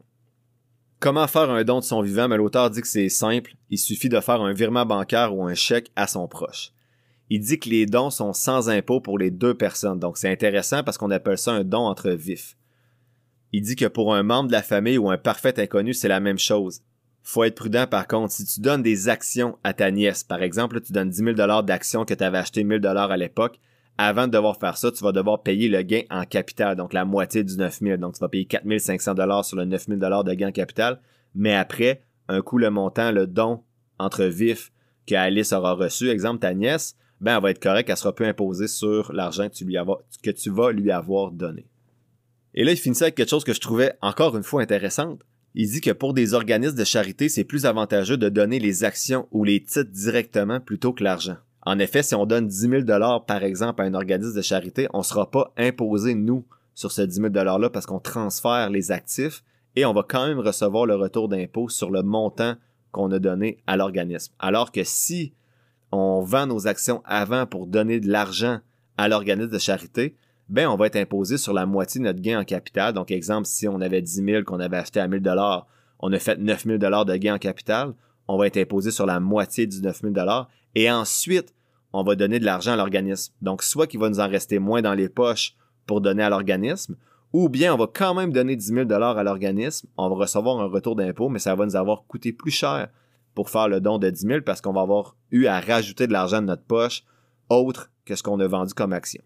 Comment 1.02 1.26
faire 1.26 1.50
un 1.50 1.64
don 1.64 1.80
de 1.80 1.84
son 1.84 2.00
vivant? 2.00 2.28
Mais 2.28 2.36
l'auteur 2.36 2.70
dit 2.70 2.80
que 2.80 2.86
c'est 2.86 3.08
simple. 3.08 3.56
Il 3.70 3.78
suffit 3.78 4.08
de 4.08 4.20
faire 4.20 4.40
un 4.40 4.52
virement 4.52 4.86
bancaire 4.86 5.34
ou 5.34 5.44
un 5.44 5.54
chèque 5.56 5.90
à 5.96 6.06
son 6.06 6.28
proche. 6.28 6.70
Il 7.28 7.40
dit 7.40 7.58
que 7.58 7.68
les 7.68 7.86
dons 7.86 8.10
sont 8.10 8.32
sans 8.32 8.70
impôt 8.70 9.00
pour 9.00 9.18
les 9.18 9.32
deux 9.32 9.54
personnes. 9.54 9.98
Donc 9.98 10.16
c'est 10.16 10.30
intéressant 10.30 10.84
parce 10.84 10.98
qu'on 10.98 11.10
appelle 11.10 11.38
ça 11.38 11.50
un 11.50 11.64
don 11.64 11.80
entre 11.80 12.10
vifs. 12.10 12.56
Il 13.50 13.62
dit 13.62 13.74
que 13.74 13.86
pour 13.86 14.14
un 14.14 14.22
membre 14.22 14.46
de 14.46 14.52
la 14.52 14.62
famille 14.62 14.96
ou 14.96 15.10
un 15.10 15.18
parfait 15.18 15.58
inconnu, 15.58 15.92
c'est 15.92 16.06
la 16.06 16.20
même 16.20 16.38
chose. 16.38 16.82
Faut 17.24 17.42
être 17.42 17.56
prudent 17.56 17.88
par 17.88 18.06
contre. 18.06 18.32
Si 18.32 18.46
tu 18.46 18.60
donnes 18.60 18.84
des 18.84 19.08
actions 19.08 19.58
à 19.64 19.72
ta 19.72 19.90
nièce, 19.90 20.22
par 20.22 20.40
exemple, 20.40 20.80
tu 20.80 20.92
donnes 20.92 21.10
10 21.10 21.34
000 21.36 21.62
d'actions 21.62 22.04
que 22.04 22.14
tu 22.14 22.22
avais 22.22 22.38
acheté 22.38 22.62
1000 22.62 22.86
à 22.86 23.16
l'époque, 23.16 23.58
avant 23.98 24.26
de 24.26 24.32
devoir 24.32 24.58
faire 24.58 24.76
ça, 24.76 24.90
tu 24.90 25.04
vas 25.04 25.12
devoir 25.12 25.42
payer 25.42 25.68
le 25.68 25.82
gain 25.82 26.02
en 26.10 26.24
capital, 26.24 26.76
donc 26.76 26.92
la 26.92 27.04
moitié 27.04 27.44
du 27.44 27.56
9 27.56 27.80
000. 27.80 27.96
Donc 27.98 28.14
tu 28.14 28.20
vas 28.20 28.28
payer 28.28 28.46
4 28.46 28.78
500 28.78 29.42
sur 29.42 29.56
le 29.56 29.64
9 29.64 29.86
000 29.86 29.98
de 29.98 30.34
gain 30.34 30.48
en 30.48 30.52
capital. 30.52 31.00
Mais 31.34 31.54
après, 31.54 32.02
un 32.28 32.40
coup 32.40 32.58
le 32.58 32.70
montant, 32.70 33.12
le 33.12 33.26
don 33.26 33.62
entre 33.98 34.24
vifs 34.24 34.72
que 35.06 35.14
Alice 35.14 35.52
aura 35.52 35.74
reçu, 35.74 36.08
exemple 36.08 36.40
ta 36.40 36.54
nièce, 36.54 36.96
ben 37.20 37.36
elle 37.36 37.42
va 37.42 37.50
être 37.50 37.62
correcte, 37.62 37.90
elle 37.90 37.96
sera 37.96 38.14
peu 38.14 38.24
imposée 38.24 38.68
sur 38.68 39.12
l'argent 39.12 39.48
que 39.48 39.54
tu 39.54 39.66
que 40.22 40.30
tu 40.30 40.50
vas 40.50 40.72
lui 40.72 40.90
avoir 40.90 41.30
donné. 41.30 41.66
Et 42.54 42.64
là, 42.64 42.72
il 42.72 42.76
finissait 42.76 43.04
avec 43.04 43.14
quelque 43.14 43.30
chose 43.30 43.44
que 43.44 43.54
je 43.54 43.60
trouvais 43.60 43.94
encore 44.02 44.36
une 44.36 44.42
fois 44.42 44.62
intéressante. 44.62 45.20
Il 45.54 45.70
dit 45.70 45.80
que 45.80 45.90
pour 45.90 46.14
des 46.14 46.34
organismes 46.34 46.76
de 46.76 46.84
charité, 46.84 47.28
c'est 47.28 47.44
plus 47.44 47.66
avantageux 47.66 48.16
de 48.16 48.28
donner 48.28 48.58
les 48.58 48.84
actions 48.84 49.28
ou 49.30 49.44
les 49.44 49.62
titres 49.62 49.90
directement 49.90 50.60
plutôt 50.60 50.92
que 50.92 51.04
l'argent. 51.04 51.36
En 51.64 51.78
effet, 51.78 52.02
si 52.02 52.14
on 52.14 52.26
donne 52.26 52.48
10 52.48 52.68
000 52.68 52.82
dollars 52.82 53.24
par 53.24 53.42
exemple 53.44 53.82
à 53.82 53.84
un 53.84 53.94
organisme 53.94 54.36
de 54.36 54.42
charité, 54.42 54.88
on 54.92 54.98
ne 54.98 55.04
sera 55.04 55.30
pas 55.30 55.52
imposé, 55.56 56.14
nous, 56.14 56.44
sur 56.74 56.90
ce 56.90 57.02
10 57.02 57.14
000 57.16 57.28
$-là 57.28 57.70
parce 57.70 57.86
qu'on 57.86 58.00
transfère 58.00 58.70
les 58.70 58.90
actifs 58.90 59.44
et 59.76 59.84
on 59.84 59.92
va 59.92 60.02
quand 60.06 60.26
même 60.26 60.40
recevoir 60.40 60.86
le 60.86 60.96
retour 60.96 61.28
d'impôt 61.28 61.68
sur 61.68 61.90
le 61.90 62.02
montant 62.02 62.54
qu'on 62.90 63.10
a 63.12 63.18
donné 63.18 63.58
à 63.66 63.76
l'organisme. 63.76 64.32
Alors 64.38 64.72
que 64.72 64.84
si 64.84 65.32
on 65.92 66.20
vend 66.22 66.46
nos 66.46 66.66
actions 66.66 67.02
avant 67.04 67.46
pour 67.46 67.66
donner 67.66 68.00
de 68.00 68.10
l'argent 68.10 68.58
à 68.96 69.08
l'organisme 69.08 69.50
de 69.50 69.58
charité, 69.58 70.16
ben 70.48 70.68
on 70.68 70.76
va 70.76 70.86
être 70.86 70.96
imposé 70.96 71.38
sur 71.38 71.52
la 71.52 71.64
moitié 71.64 72.00
de 72.00 72.04
notre 72.04 72.20
gain 72.20 72.40
en 72.40 72.44
capital. 72.44 72.92
Donc, 72.92 73.10
exemple, 73.10 73.46
si 73.46 73.68
on 73.68 73.80
avait 73.80 74.02
10 74.02 74.24
000 74.24 74.44
qu'on 74.44 74.60
avait 74.60 74.76
acheté 74.76 75.00
à 75.00 75.08
1000 75.08 75.20
dollars, 75.20 75.66
on 76.00 76.12
a 76.12 76.18
fait 76.18 76.36
9 76.38 76.64
000 76.64 76.78
dollars 76.78 77.04
de 77.04 77.16
gain 77.16 77.36
en 77.36 77.38
capital, 77.38 77.94
on 78.28 78.38
va 78.38 78.46
être 78.46 78.56
imposé 78.56 78.90
sur 78.90 79.06
la 79.06 79.20
moitié 79.20 79.66
du 79.66 79.80
9 79.80 80.00
000 80.00 80.12
dollars. 80.12 80.48
Et 80.74 80.90
ensuite, 80.90 81.54
on 81.92 82.02
va 82.02 82.14
donner 82.14 82.38
de 82.38 82.44
l'argent 82.44 82.72
à 82.72 82.76
l'organisme. 82.76 83.34
Donc, 83.42 83.62
soit 83.62 83.86
qu'il 83.86 84.00
va 84.00 84.08
nous 84.08 84.20
en 84.20 84.28
rester 84.28 84.58
moins 84.58 84.82
dans 84.82 84.94
les 84.94 85.08
poches 85.08 85.54
pour 85.86 86.00
donner 86.00 86.22
à 86.22 86.30
l'organisme, 86.30 86.96
ou 87.32 87.48
bien 87.48 87.74
on 87.74 87.78
va 87.78 87.86
quand 87.92 88.14
même 88.14 88.32
donner 88.32 88.56
10 88.56 88.66
000 88.66 88.84
dollars 88.84 89.18
à 89.18 89.24
l'organisme, 89.24 89.88
on 89.96 90.08
va 90.08 90.16
recevoir 90.16 90.60
un 90.60 90.66
retour 90.66 90.96
d'impôt, 90.96 91.28
mais 91.28 91.38
ça 91.38 91.54
va 91.54 91.64
nous 91.64 91.76
avoir 91.76 92.04
coûté 92.06 92.32
plus 92.32 92.50
cher 92.50 92.88
pour 93.34 93.50
faire 93.50 93.68
le 93.68 93.80
don 93.80 93.98
de 93.98 94.10
10 94.10 94.26
000 94.26 94.40
parce 94.42 94.60
qu'on 94.60 94.72
va 94.72 94.82
avoir 94.82 95.16
eu 95.30 95.46
à 95.46 95.60
rajouter 95.60 96.06
de 96.06 96.12
l'argent 96.12 96.42
de 96.42 96.46
notre 96.46 96.64
poche 96.64 97.04
autre 97.48 97.90
que 98.04 98.14
ce 98.14 98.22
qu'on 98.22 98.40
a 98.40 98.46
vendu 98.46 98.74
comme 98.74 98.92
action. 98.92 99.22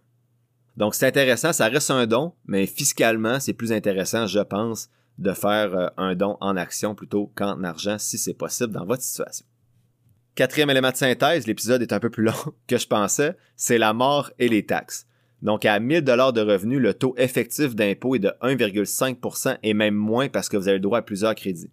Donc 0.77 0.95
c'est 0.95 1.07
intéressant, 1.07 1.53
ça 1.53 1.69
reste 1.69 1.91
un 1.91 2.07
don, 2.07 2.33
mais 2.47 2.67
fiscalement, 2.67 3.41
c'est 3.41 3.55
plus 3.55 3.73
intéressant, 3.73 4.27
je 4.27 4.41
pense, 4.41 4.89
de 5.19 5.33
faire 5.33 5.75
euh, 5.75 5.89
un 5.97 6.15
don 6.15 6.37
en 6.41 6.57
action 6.57 6.95
plutôt 6.95 7.33
qu'en 7.35 7.63
argent 7.65 7.99
si 7.99 8.19
c'est 8.19 8.35
possible 8.35 8.73
dans 8.73 8.85
votre 8.85 9.03
situation. 9.03 9.47
Quatrième 10.35 10.69
élément 10.69 10.91
de 10.91 10.97
synthèse, 10.97 11.47
l'épisode 11.47 11.81
est 11.81 11.93
un 11.93 12.01
peu 12.01 12.11
plus 12.11 12.25
long 12.25 12.33
que 12.67 12.77
je 12.77 12.87
pensais, 12.87 13.37
c'est 13.57 13.79
la 13.79 13.93
mort 13.93 14.31
et 14.39 14.49
les 14.49 14.67
taxes. 14.67 15.07
Donc 15.43 15.65
à 15.65 15.79
1000 15.81 16.03
dollars 16.03 16.33
de 16.33 16.41
revenus, 16.41 16.81
le 16.81 16.95
taux 16.95 17.15
effectif 17.17 17.75
d'impôt 17.75 18.15
est 18.15 18.21
de 18.21 18.33
1,5% 18.43 19.59
et 19.63 19.75
même 19.75 19.95
moins 19.95 20.29
parce 20.29 20.49
que 20.49 20.57
vous 20.57 20.69
avez 20.69 20.79
le 20.79 20.83
droit 20.83 20.99
à 20.99 21.03
plusieurs 21.03 21.35
crédits. 21.35 21.71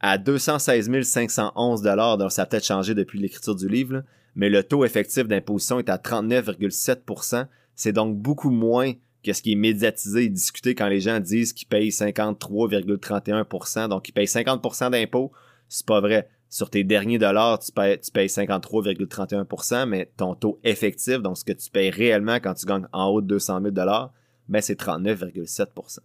À 0.00 0.18
216 0.18 0.90
511 1.02 1.82
dollars, 1.82 2.18
donc 2.18 2.32
ça 2.32 2.42
a 2.42 2.46
peut-être 2.46 2.66
changé 2.66 2.94
depuis 2.94 3.18
l'écriture 3.18 3.54
du 3.54 3.68
livre, 3.68 4.02
mais 4.34 4.50
le 4.50 4.62
taux 4.62 4.84
effectif 4.84 5.26
d'imposition 5.26 5.78
est 5.78 5.88
à 5.88 5.96
39,7%, 5.96 7.46
c'est 7.74 7.92
donc 7.92 8.16
beaucoup 8.16 8.50
moins 8.50 8.92
que 9.26 9.32
ce 9.32 9.42
qui 9.42 9.52
est 9.52 9.56
médiatisé 9.56 10.24
et 10.24 10.28
discuté 10.28 10.74
quand 10.74 10.88
les 10.88 11.00
gens 11.00 11.18
disent 11.20 11.52
qu'ils 11.52 11.68
payent 11.68 11.88
53,31%. 11.90 13.88
Donc, 13.88 14.08
ils 14.08 14.12
payent 14.12 14.26
50% 14.26 14.90
d'impôts. 14.90 15.32
C'est 15.68 15.84
pas 15.84 16.00
vrai. 16.00 16.28
Sur 16.48 16.70
tes 16.70 16.84
derniers 16.84 17.18
dollars, 17.18 17.58
tu 17.58 17.72
payes, 17.72 17.98
tu 18.00 18.12
payes 18.12 18.28
53,31%, 18.28 19.86
mais 19.86 20.12
ton 20.16 20.36
taux 20.36 20.60
effectif, 20.62 21.18
donc 21.18 21.36
ce 21.36 21.44
que 21.44 21.52
tu 21.52 21.68
payes 21.70 21.90
réellement 21.90 22.36
quand 22.36 22.54
tu 22.54 22.66
gagnes 22.66 22.86
en 22.92 23.08
haut 23.08 23.20
de 23.20 23.26
200 23.26 23.62
000 23.62 23.72
dollars, 23.72 24.12
ben 24.48 24.62
c'est 24.62 24.80
39,7%. 24.80 25.98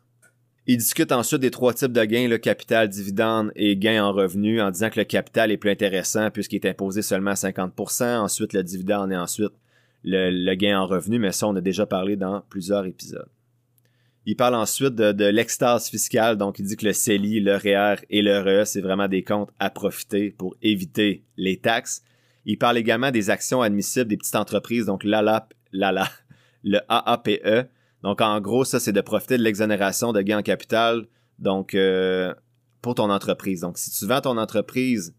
Il 0.68 0.78
discute 0.78 1.12
ensuite 1.12 1.42
des 1.42 1.52
trois 1.52 1.74
types 1.74 1.92
de 1.92 2.04
gains, 2.04 2.28
le 2.28 2.38
capital, 2.38 2.88
dividende 2.90 3.52
et 3.56 3.78
gain 3.78 4.04
en 4.04 4.14
revenu, 4.14 4.62
en 4.62 4.72
disant 4.72 4.90
que 4.90 5.00
le 5.00 5.06
capital 5.06 5.52
est 5.52 5.58
plus 5.58 5.72
intéressant 5.72 6.32
puisqu'il 6.32 6.58
est 6.58 6.70
imposé 6.70 7.02
seulement 7.02 7.32
à 7.32 7.36
50%, 7.36 8.18
ensuite 8.18 8.54
le 8.54 8.64
dividende 8.64 9.12
et 9.12 9.18
ensuite 9.18 9.54
le, 10.04 10.56
gain 10.56 10.80
en 10.80 10.88
revenu, 10.88 11.20
mais 11.20 11.32
ça, 11.32 11.48
on 11.48 11.56
a 11.56 11.62
déjà 11.62 11.86
parlé 11.86 12.16
dans 12.16 12.42
plusieurs 12.50 12.86
épisodes. 12.86 13.30
Il 14.26 14.36
parle 14.36 14.56
ensuite 14.56 14.96
de, 14.96 15.26
l'extase 15.26 15.90
fiscale, 15.90 16.38
donc 16.38 16.60
il 16.60 16.66
dit 16.66 16.78
que 16.78 16.86
le 16.86 16.94
CELI, 16.94 17.40
le 17.40 17.56
REER 17.56 17.96
e 18.02 18.06
et 18.10 18.22
le 18.22 18.40
RE, 18.40 18.66
c'est 18.66 18.82
vraiment 18.82 19.08
des 19.08 19.24
comptes 19.24 19.50
à 19.60 19.70
profiter 19.70 20.32
pour 20.32 20.56
éviter 20.62 21.26
les 21.38 21.58
taxes. 21.58 22.04
Il 22.46 22.58
parle 22.58 22.78
également 22.78 23.12
des 23.12 23.30
actions 23.30 23.62
admissibles 23.62 24.08
des 24.08 24.18
petites 24.18 24.36
entreprises, 24.36 24.86
donc 24.86 25.04
l'ALAP, 25.04 25.54
l'ALA, 25.72 26.08
le 26.64 26.80
AAPE. 26.88 27.70
Donc 28.04 28.22
en 28.22 28.40
gros, 28.42 28.64
ça, 28.64 28.80
c'est 28.80 28.94
de 28.94 29.02
profiter 29.02 29.38
de 29.38 29.44
l'exonération 29.44 30.12
de 30.14 30.22
gains 30.22 30.40
en 30.40 30.44
capital, 30.44 31.08
donc 31.40 31.74
euh, 31.74 32.34
pour 32.82 32.96
ton 32.96 33.10
entreprise. 33.10 33.62
Donc 33.62 33.78
si 33.80 33.92
tu 33.92 34.06
vends 34.06 34.22
ton 34.22 34.38
entreprise, 34.38 35.16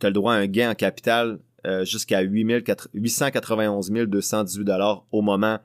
tu 0.00 0.06
as 0.06 0.10
le 0.10 0.14
droit 0.14 0.34
à 0.34 0.36
un 0.36 0.46
gain 0.46 0.70
en 0.70 0.74
capital 0.74 1.38
euh, 1.66 1.84
jusqu'à 1.84 2.20
891 2.20 3.90
218 3.90 4.64
dollars 4.64 5.06
au 5.12 5.22
moment 5.22 5.58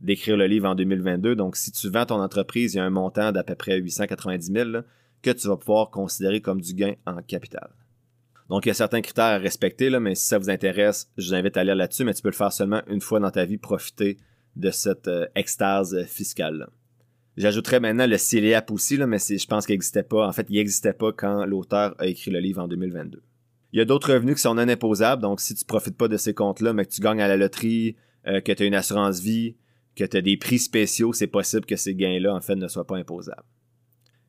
d'écrire 0.00 0.36
le 0.36 0.46
livre 0.46 0.68
en 0.68 0.74
2022. 0.74 1.36
Donc, 1.36 1.56
si 1.56 1.72
tu 1.72 1.88
vends 1.88 2.06
ton 2.06 2.20
entreprise, 2.20 2.74
il 2.74 2.78
y 2.78 2.80
a 2.80 2.84
un 2.84 2.90
montant 2.90 3.32
d'à 3.32 3.42
peu 3.42 3.54
près 3.54 3.78
890 3.78 4.52
000 4.52 4.70
que 5.22 5.30
tu 5.30 5.48
vas 5.48 5.56
pouvoir 5.56 5.90
considérer 5.90 6.40
comme 6.40 6.60
du 6.60 6.74
gain 6.74 6.94
en 7.06 7.22
capital. 7.22 7.70
Donc, 8.50 8.66
il 8.66 8.68
y 8.68 8.70
a 8.70 8.74
certains 8.74 9.00
critères 9.00 9.24
à 9.24 9.38
respecter, 9.38 9.88
là, 9.88 10.00
mais 10.00 10.14
si 10.14 10.26
ça 10.26 10.38
vous 10.38 10.50
intéresse, 10.50 11.10
je 11.16 11.28
vous 11.28 11.34
invite 11.34 11.56
à 11.56 11.64
lire 11.64 11.74
là-dessus, 11.74 12.04
mais 12.04 12.12
tu 12.12 12.20
peux 12.20 12.28
le 12.28 12.34
faire 12.34 12.52
seulement 12.52 12.82
une 12.88 13.00
fois 13.00 13.20
dans 13.20 13.30
ta 13.30 13.44
vie, 13.44 13.56
profiter 13.56 14.18
de 14.56 14.70
cette 14.70 15.08
euh, 15.08 15.26
extase 15.34 16.04
fiscale. 16.06 16.68
J'ajouterais 17.36 17.80
maintenant 17.80 18.06
le 18.06 18.18
CELIAP 18.18 18.70
aussi, 18.70 18.96
là, 18.96 19.06
mais 19.06 19.18
je 19.18 19.46
pense 19.46 19.66
qu'il 19.66 19.72
n'existait 19.72 20.04
pas. 20.04 20.26
En 20.26 20.32
fait, 20.32 20.46
il 20.50 20.56
n'existait 20.56 20.92
pas 20.92 21.12
quand 21.12 21.44
l'auteur 21.46 21.94
a 21.98 22.06
écrit 22.06 22.30
le 22.30 22.38
livre 22.38 22.62
en 22.62 22.68
2022. 22.68 23.22
Il 23.74 23.78
y 23.78 23.80
a 23.80 23.84
d'autres 23.84 24.14
revenus 24.14 24.36
qui 24.36 24.42
sont 24.42 24.54
non 24.54 24.68
imposables, 24.68 25.20
donc 25.20 25.40
si 25.40 25.52
tu 25.52 25.64
profites 25.64 25.96
pas 25.96 26.06
de 26.06 26.16
ces 26.16 26.32
comptes-là, 26.32 26.72
mais 26.72 26.86
que 26.86 26.92
tu 26.92 27.00
gagnes 27.00 27.20
à 27.20 27.26
la 27.26 27.36
loterie, 27.36 27.96
euh, 28.28 28.40
que 28.40 28.52
tu 28.52 28.62
as 28.62 28.66
une 28.66 28.74
assurance 28.76 29.18
vie, 29.18 29.56
que 29.96 30.04
tu 30.04 30.16
as 30.16 30.20
des 30.20 30.36
prix 30.36 30.60
spéciaux, 30.60 31.12
c'est 31.12 31.26
possible 31.26 31.66
que 31.66 31.74
ces 31.74 31.96
gains-là, 31.96 32.32
en 32.32 32.40
fait, 32.40 32.54
ne 32.54 32.68
soient 32.68 32.86
pas 32.86 32.96
imposables. 32.96 33.42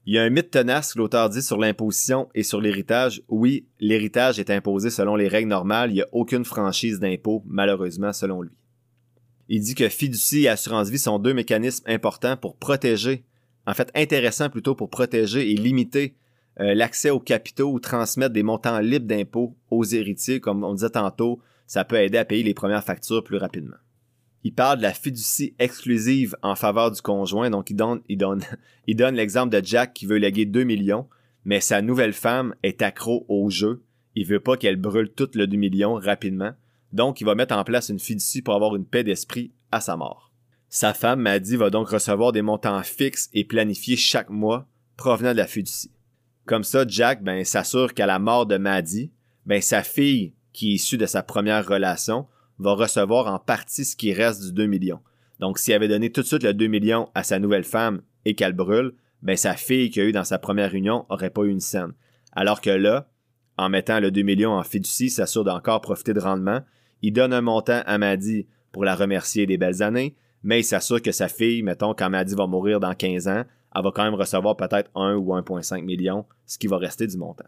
Il 0.08 0.16
y 0.16 0.18
a 0.18 0.24
un 0.24 0.32
mythe 0.32 0.50
tenace 0.50 0.94
que 0.94 0.98
l'auteur 0.98 1.30
dit 1.30 1.44
sur 1.44 1.60
l'imposition 1.60 2.28
et 2.34 2.42
sur 2.42 2.60
l'héritage. 2.60 3.22
Oui, 3.28 3.68
l'héritage 3.80 4.40
est 4.40 4.50
imposé 4.50 4.90
selon 4.90 5.16
les 5.16 5.28
règles 5.28 5.50
normales. 5.50 5.92
Il 5.92 5.96
n'y 5.96 6.02
a 6.02 6.08
aucune 6.12 6.44
franchise 6.44 7.00
d'impôt, 7.00 7.44
malheureusement, 7.46 8.14
selon 8.14 8.42
lui. 8.42 8.58
Il 9.48 9.62
dit 9.62 9.76
que 9.76 9.90
fiducie 9.90 10.46
et 10.46 10.50
assurance 10.50 10.90
vie 10.90 10.98
sont 10.98 11.20
deux 11.20 11.36
mécanismes 11.36 11.84
importants 11.88 12.36
pour 12.36 12.58
protéger, 12.58 13.24
en 13.68 13.76
fait 13.76 13.92
intéressants 13.94 14.50
plutôt 14.50 14.74
pour 14.74 14.90
protéger 14.90 15.52
et 15.52 15.56
limiter 15.56 16.16
euh, 16.60 16.74
l'accès 16.74 17.10
aux 17.10 17.20
capitaux 17.20 17.72
ou 17.72 17.80
transmettre 17.80 18.34
des 18.34 18.44
montants 18.44 18.80
libres 18.80 19.08
d'impôts 19.08 19.56
aux 19.70 19.84
héritiers, 19.84 20.40
comme 20.40 20.64
on 20.64 20.74
disait 20.74 20.90
tantôt, 20.90 21.42
ça 21.68 21.84
peut 21.84 21.98
aider 21.98 22.18
à 22.18 22.26
payer 22.26 22.44
les 22.44 22.54
premières 22.54 22.84
factures 22.84 23.24
plus 23.24 23.38
rapidement. 23.38 23.76
Il 24.44 24.54
parle 24.54 24.78
de 24.78 24.84
la 24.84 24.94
fiducie 24.94 25.56
exclusive 25.58 26.36
en 26.44 26.56
faveur 26.56 26.92
du 26.92 27.02
conjoint, 27.02 27.50
donc 27.50 27.72
il 27.72 27.76
donne, 27.76 28.02
il 28.08 28.18
donne, 28.18 28.44
il 28.88 28.96
donne 28.96 29.16
l'exemple 29.16 29.60
de 29.60 29.66
Jack 29.66 29.94
qui 29.94 30.06
veut 30.06 30.18
léguer 30.18 30.46
2 30.46 30.64
millions, 30.64 31.08
mais 31.46 31.60
sa 31.60 31.82
nouvelle 31.82 32.14
femme 32.14 32.56
est 32.64 32.82
accro 32.82 33.26
au 33.28 33.50
jeu. 33.50 33.84
Il 34.14 34.26
veut 34.26 34.40
pas 34.40 34.56
qu'elle 34.56 34.78
brûle 34.78 35.12
tout 35.12 35.30
le 35.34 35.48
2 35.48 35.58
millions 35.58 35.96
rapidement. 35.96 36.54
Donc, 36.94 37.20
il 37.20 37.26
va 37.26 37.36
mettre 37.36 37.58
en 37.58 37.64
place 37.64 37.90
une 37.90 38.00
fiducie 38.00 38.42
pour 38.42 38.54
avoir 38.54 38.76
une 38.76 38.86
paix 38.86 39.04
d'esprit 39.04 39.52
à 39.72 39.82
sa 39.82 39.98
mort. 39.98 40.32
Sa 40.70 40.94
femme, 40.94 41.22
Maddy, 41.22 41.58
va 41.58 41.70
donc 41.70 41.90
recevoir 41.90 42.32
des 42.32 42.42
montants 42.42 42.82
fixes 42.84 43.30
et 43.34 43.44
planifiés 43.44 43.98
chaque 43.98 44.30
mois 44.30 44.68
provenant 44.96 45.32
de 45.34 45.38
la 45.38 45.48
fiducie. 45.48 45.92
Comme 46.46 46.64
ça, 46.64 46.86
Jack 46.88 47.24
ben, 47.24 47.44
s'assure 47.44 47.94
qu'à 47.94 48.06
la 48.06 48.20
mort 48.20 48.46
de 48.46 48.58
Maddy, 48.58 49.12
ben, 49.46 49.62
sa 49.62 49.84
fille, 49.84 50.34
qui 50.54 50.72
est 50.72 50.76
issue 50.76 50.98
de 50.98 51.06
sa 51.06 51.24
première 51.24 51.68
relation, 51.68 52.28
va 52.60 52.74
recevoir 52.74 53.28
en 53.28 53.40
partie 53.40 53.86
ce 53.86 53.96
qui 53.96 54.14
reste 54.14 54.44
du 54.44 54.54
2 54.54 54.66
millions. 54.66 55.02
Donc, 55.40 55.58
s'il 55.58 55.74
avait 55.74 55.88
donné 55.88 56.12
tout 56.12 56.22
de 56.22 56.28
suite 56.28 56.44
le 56.44 56.54
2 56.54 56.68
millions 56.68 57.10
à 57.14 57.24
sa 57.24 57.40
nouvelle 57.40 57.64
femme 57.64 58.02
et 58.24 58.36
qu'elle 58.36 58.54
brûle, 58.54 58.94
ben, 59.22 59.36
sa 59.36 59.56
fille 59.56 59.90
qui 59.90 60.00
a 60.00 60.04
eu 60.04 60.12
dans 60.12 60.24
sa 60.24 60.38
première 60.38 60.74
union 60.74 61.06
aurait 61.10 61.30
pas 61.30 61.44
eu 61.44 61.50
une 61.50 61.60
scène. 61.60 61.94
Alors 62.32 62.62
que 62.62 62.70
là, 62.70 63.10
en 63.58 63.70
mettant 63.70 64.00
le 64.00 64.12
2 64.12 64.22
millions 64.22 64.54
en 64.54 64.64
fiducie, 64.64 65.10
s'assure 65.10 65.44
d'encore 65.44 65.82
profiter 65.82 66.14
de 66.14 66.20
rendement 66.20 66.62
il 67.02 67.14
donne 67.14 67.34
un 67.34 67.42
montant 67.42 67.84
à 67.86 67.98
Maddy 68.00 68.48
pour 68.72 68.84
la 68.84 68.96
remercier 68.96 69.46
des 69.46 69.58
belles 69.58 69.84
années, 69.84 70.16
mais 70.42 70.62
il 70.62 70.64
s'assure 70.64 71.02
que 71.02 71.12
sa 71.12 71.28
fille, 71.28 71.62
mettons, 71.62 71.94
quand 71.94 72.10
Maddy 72.10 72.34
va 72.34 72.48
mourir 72.48 72.80
dans 72.80 72.96
15 72.96 73.28
ans, 73.28 73.44
elle 73.76 73.84
va 73.84 73.92
quand 73.92 74.04
même 74.04 74.16
recevoir 74.16 74.56
peut-être 74.56 74.90
1 74.96 75.16
ou 75.16 75.34
1,5 75.36 75.84
million, 75.84 76.26
ce 76.46 76.58
qui 76.58 76.68
va 76.68 76.78
rester 76.78 77.08
du 77.08 77.18
montant. 77.18 77.46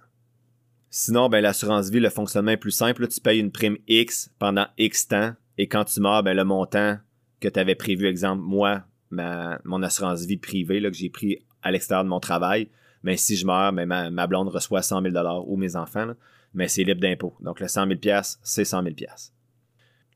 Sinon, 0.90 1.30
ben, 1.30 1.42
l'assurance 1.42 1.90
vie, 1.90 2.00
le 2.00 2.10
fonctionnement 2.10 2.52
est 2.52 2.58
plus 2.58 2.72
simple. 2.72 3.08
Tu 3.08 3.22
payes 3.22 3.40
une 3.40 3.52
prime 3.52 3.78
X 3.88 4.32
pendant 4.40 4.68
X 4.78 5.08
temps, 5.08 5.34
et 5.58 5.68
quand 5.68 5.86
tu 5.86 6.00
meurs, 6.02 6.24
ben, 6.24 6.36
le 6.36 6.44
montant 6.44 6.98
que 7.40 7.48
tu 7.48 7.60
avais 7.60 7.76
prévu, 7.76 8.08
exemple, 8.08 8.42
moi, 8.42 8.84
ma, 9.10 9.60
mon 9.64 9.84
assurance 9.84 10.26
vie 10.26 10.38
privée, 10.38 10.82
que 10.82 10.94
j'ai 10.94 11.10
pris 11.10 11.46
à 11.62 11.72
l'extérieur 11.72 12.04
de 12.04 12.10
mon 12.10 12.20
travail, 12.20 12.70
ben, 13.04 13.16
si 13.16 13.36
je 13.36 13.46
meurs, 13.46 13.72
ben, 13.74 13.86
ma, 13.86 14.28
blonde 14.28 14.50
reçoit 14.50 14.82
100 14.82 15.02
000 15.02 15.44
ou 15.48 15.56
mes 15.56 15.76
enfants, 15.76 16.14
mais 16.54 16.68
c'est 16.68 16.84
libre 16.84 17.02
d'impôt. 17.02 17.36
Donc, 17.42 17.60
le 17.60 17.68
100 17.68 17.88
000 17.88 18.22
c'est 18.42 18.66
100 18.66 18.84
000 18.84 18.96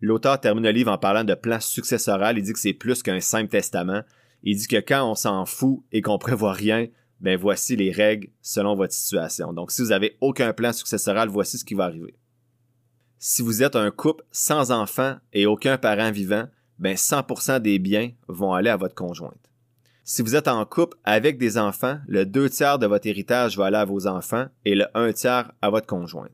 L'auteur 0.02 0.40
termine 0.40 0.64
le 0.64 0.72
livre 0.72 0.92
en 0.92 0.98
parlant 0.98 1.24
de 1.24 1.36
plan 1.36 1.60
successoral. 1.60 2.38
Il 2.38 2.44
dit 2.44 2.54
que 2.54 2.60
c'est 2.60 2.74
plus 2.74 3.04
qu'un 3.04 3.20
simple 3.20 3.50
testament. 3.50 4.02
Il 4.44 4.58
dit 4.58 4.68
que 4.68 4.80
quand 4.80 5.10
on 5.10 5.16
s'en 5.16 5.46
fout 5.46 5.84
et 5.92 6.02
qu'on 6.02 6.18
prévoit 6.18 6.54
rien, 6.54 6.88
ben 7.20 7.38
voici 7.38 7.76
les 7.76 7.92
règles 7.92 8.30
selon 8.42 8.76
votre 8.76 8.94
situation. 8.94 9.54
Donc, 9.54 9.72
si 9.72 9.82
vous 9.82 9.92
avez 9.92 10.18
aucun 10.22 10.54
plan 10.54 10.74
successoral, 10.74 11.30
voici 11.30 11.58
ce 11.58 11.66
qui 11.66 11.76
va 11.76 11.86
arriver. 11.86 12.16
Si 13.20 13.44
vous 13.44 13.62
êtes 13.62 13.76
un 13.76 13.92
couple 13.92 14.24
sans 14.32 14.72
enfants 14.72 15.18
et 15.32 15.46
aucun 15.46 15.78
parent 15.78 16.12
vivant, 16.12 16.48
ben 16.80 16.96
100% 16.96 17.60
des 17.60 17.78
biens 17.78 18.12
vont 18.28 18.54
aller 18.54 18.72
à 18.72 18.78
votre 18.78 18.96
conjointe. 18.96 19.52
Si 20.04 20.24
vous 20.24 20.36
êtes 20.36 20.48
en 20.48 20.66
couple 20.66 20.98
avec 21.04 21.38
des 21.38 21.60
enfants, 21.60 22.00
le 22.08 22.26
deux 22.26 22.50
tiers 22.50 22.80
de 22.80 22.88
votre 22.88 23.08
héritage 23.08 23.56
va 23.56 23.68
aller 23.68 23.78
à 23.78 23.86
vos 23.86 24.08
enfants 24.08 24.48
et 24.66 24.74
le 24.74 24.88
un 24.98 25.14
tiers 25.14 25.52
à 25.62 25.70
votre 25.70 25.86
conjointe. 25.86 26.32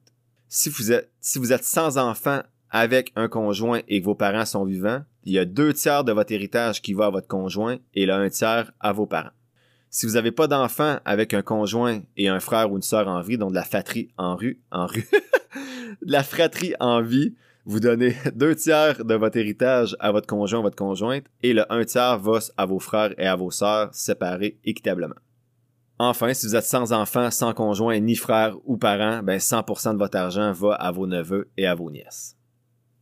Si 0.48 0.70
vous 0.70 0.94
êtes, 0.94 1.12
si 1.20 1.38
vous 1.40 1.52
êtes 1.52 1.66
sans 1.66 1.98
enfants 1.98 2.42
avec 2.72 3.12
un 3.16 3.28
conjoint 3.28 3.82
et 3.88 4.02
que 4.02 4.06
vos 4.06 4.16
parents 4.16 4.46
sont 4.46 4.66
vivants, 4.66 5.02
il 5.24 5.34
y 5.34 5.40
a 5.40 5.46
deux 5.46 5.74
tiers 5.74 6.04
de 6.04 6.12
votre 6.12 6.32
héritage 6.32 6.82
qui 6.82 6.94
va 6.94 7.08
à 7.08 7.10
votre 7.10 7.28
conjoint 7.28 7.78
et 7.94 8.06
le 8.06 8.14
un 8.14 8.30
tiers 8.30 8.72
à 8.80 8.94
vos 8.94 9.06
parents. 9.06 9.32
Si 9.90 10.06
vous 10.06 10.14
n'avez 10.14 10.32
pas 10.32 10.48
d'enfant 10.48 11.00
avec 11.06 11.34
un 11.34 11.42
conjoint 11.42 12.02
et 12.18 12.28
un 12.28 12.40
frère 12.40 12.72
ou 12.72 12.76
une 12.76 12.82
sœur 12.82 13.08
en 13.08 13.22
vie, 13.22 13.38
donc 13.38 13.52
de 13.52 13.56
la 13.56 13.64
fratrie 13.64 14.10
en 14.18 14.36
rue, 14.36 14.62
en 14.72 14.86
rue, 14.86 15.08
de 16.02 16.12
la 16.12 16.24
fratrie 16.24 16.74
en 16.80 17.02
vie, 17.02 17.36
vous 17.66 17.80
donnez 17.80 18.16
deux 18.36 18.56
tiers 18.56 19.04
de 19.04 19.16
votre 19.16 19.38
héritage 19.38 19.96
à 20.00 20.12
votre 20.12 20.28
conjoint 20.28 20.60
ou 20.60 20.64
votre 20.64 20.78
conjointe 20.78 21.26
et 21.44 21.54
le 21.54 21.72
un 21.72 21.84
tiers 21.84 22.20
va 22.20 22.40
à 22.58 22.66
vos 22.66 22.80
frères 22.80 23.14
et 23.18 23.28
à 23.28 23.36
vos 23.36 23.52
sœurs 23.52 23.90
séparés 23.94 24.60
équitablement. 24.64 25.16
Enfin, 26.00 26.34
si 26.34 26.46
vous 26.46 26.56
êtes 26.56 26.64
sans 26.64 26.94
enfant, 26.94 27.32
sans 27.32 27.54
conjoint, 27.54 28.00
ni 28.00 28.16
frère 28.16 28.56
ou 28.66 28.78
parent, 28.78 29.24
ben 29.24 29.40
100% 29.40 29.94
de 29.94 29.98
votre 29.98 30.18
argent 30.18 30.52
va 30.52 30.74
à 30.76 30.92
vos 30.92 31.08
neveux 31.08 31.50
et 31.58 31.66
à 31.66 31.74
vos 31.74 31.90
nièces. 31.90 32.37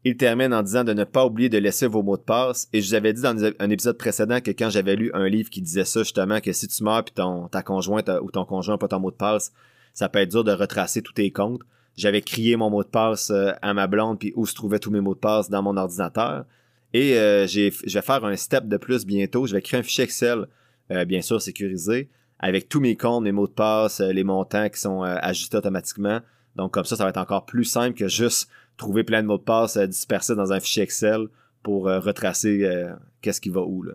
Il 0.07 0.17
termine 0.17 0.53
en 0.53 0.61
disant 0.61 0.83
de 0.83 0.93
ne 0.93 1.03
pas 1.03 1.25
oublier 1.25 1.49
de 1.49 1.57
laisser 1.57 1.87
vos 1.87 2.03
mots 2.03 2.15
de 2.15 2.21
passe. 2.21 2.69
Et 2.71 2.81
je 2.81 2.89
vous 2.89 2.93
avais 2.93 3.11
dit 3.11 3.23
dans 3.23 3.43
un 3.43 3.69
épisode 3.71 3.97
précédent 3.97 4.39
que 4.39 4.51
quand 4.51 4.69
j'avais 4.69 4.95
lu 4.95 5.09
un 5.15 5.27
livre 5.27 5.49
qui 5.49 5.63
disait 5.63 5.83
ça, 5.83 6.01
justement, 6.03 6.39
que 6.41 6.53
si 6.53 6.67
tu 6.67 6.83
meurs 6.83 7.03
puis 7.03 7.15
ton, 7.15 7.47
ta 7.47 7.63
conjointe 7.63 8.11
ou 8.21 8.29
ton 8.29 8.45
conjoint 8.45 8.75
n'a 8.75 8.77
pas 8.77 8.87
ton 8.87 8.99
mot 8.99 9.09
de 9.09 9.15
passe, 9.15 9.51
ça 9.95 10.07
peut 10.07 10.19
être 10.19 10.29
dur 10.29 10.43
de 10.43 10.51
retracer 10.51 11.01
tous 11.01 11.13
tes 11.13 11.31
comptes. 11.31 11.63
J'avais 11.97 12.21
crié 12.21 12.55
mon 12.55 12.69
mot 12.69 12.83
de 12.83 12.87
passe 12.87 13.31
euh, 13.31 13.53
à 13.63 13.73
ma 13.73 13.87
blonde 13.87 14.19
puis 14.19 14.31
où 14.35 14.45
se 14.45 14.53
trouvaient 14.53 14.77
tous 14.77 14.91
mes 14.91 15.01
mots 15.01 15.15
de 15.15 15.19
passe 15.19 15.49
dans 15.49 15.63
mon 15.63 15.75
ordinateur. 15.75 16.45
Et 16.93 17.17
euh, 17.17 17.47
j'ai, 17.47 17.71
je 17.71 17.97
vais 17.97 18.05
faire 18.05 18.23
un 18.25 18.35
step 18.35 18.67
de 18.67 18.77
plus 18.77 19.07
bientôt. 19.07 19.47
Je 19.47 19.53
vais 19.55 19.61
créer 19.63 19.79
un 19.79 19.83
fichier 19.83 20.03
Excel, 20.03 20.45
euh, 20.91 21.05
bien 21.05 21.23
sûr 21.23 21.41
sécurisé, 21.41 22.09
avec 22.37 22.69
tous 22.69 22.79
mes 22.79 22.95
comptes, 22.95 23.23
mes 23.23 23.31
mots 23.31 23.47
de 23.47 23.53
passe, 23.53 24.01
les 24.01 24.23
montants 24.23 24.69
qui 24.69 24.79
sont 24.79 25.01
ajustés 25.01 25.57
automatiquement. 25.57 26.19
Donc 26.55 26.73
comme 26.73 26.85
ça, 26.85 26.95
ça 26.95 27.03
va 27.03 27.09
être 27.09 27.17
encore 27.17 27.45
plus 27.45 27.65
simple 27.65 27.97
que 27.97 28.07
juste 28.07 28.49
trouver 28.77 29.03
plein 29.03 29.21
de 29.21 29.27
mots 29.27 29.37
de 29.37 29.43
passe 29.43 29.77
euh, 29.77 29.87
dispersés 29.87 30.35
dans 30.35 30.51
un 30.51 30.59
fichier 30.59 30.83
Excel 30.83 31.27
pour 31.63 31.87
euh, 31.87 31.99
retracer 31.99 32.63
euh, 32.63 32.93
qu'est-ce 33.21 33.41
qui 33.41 33.49
va 33.49 33.61
où. 33.61 33.83
Là. 33.83 33.93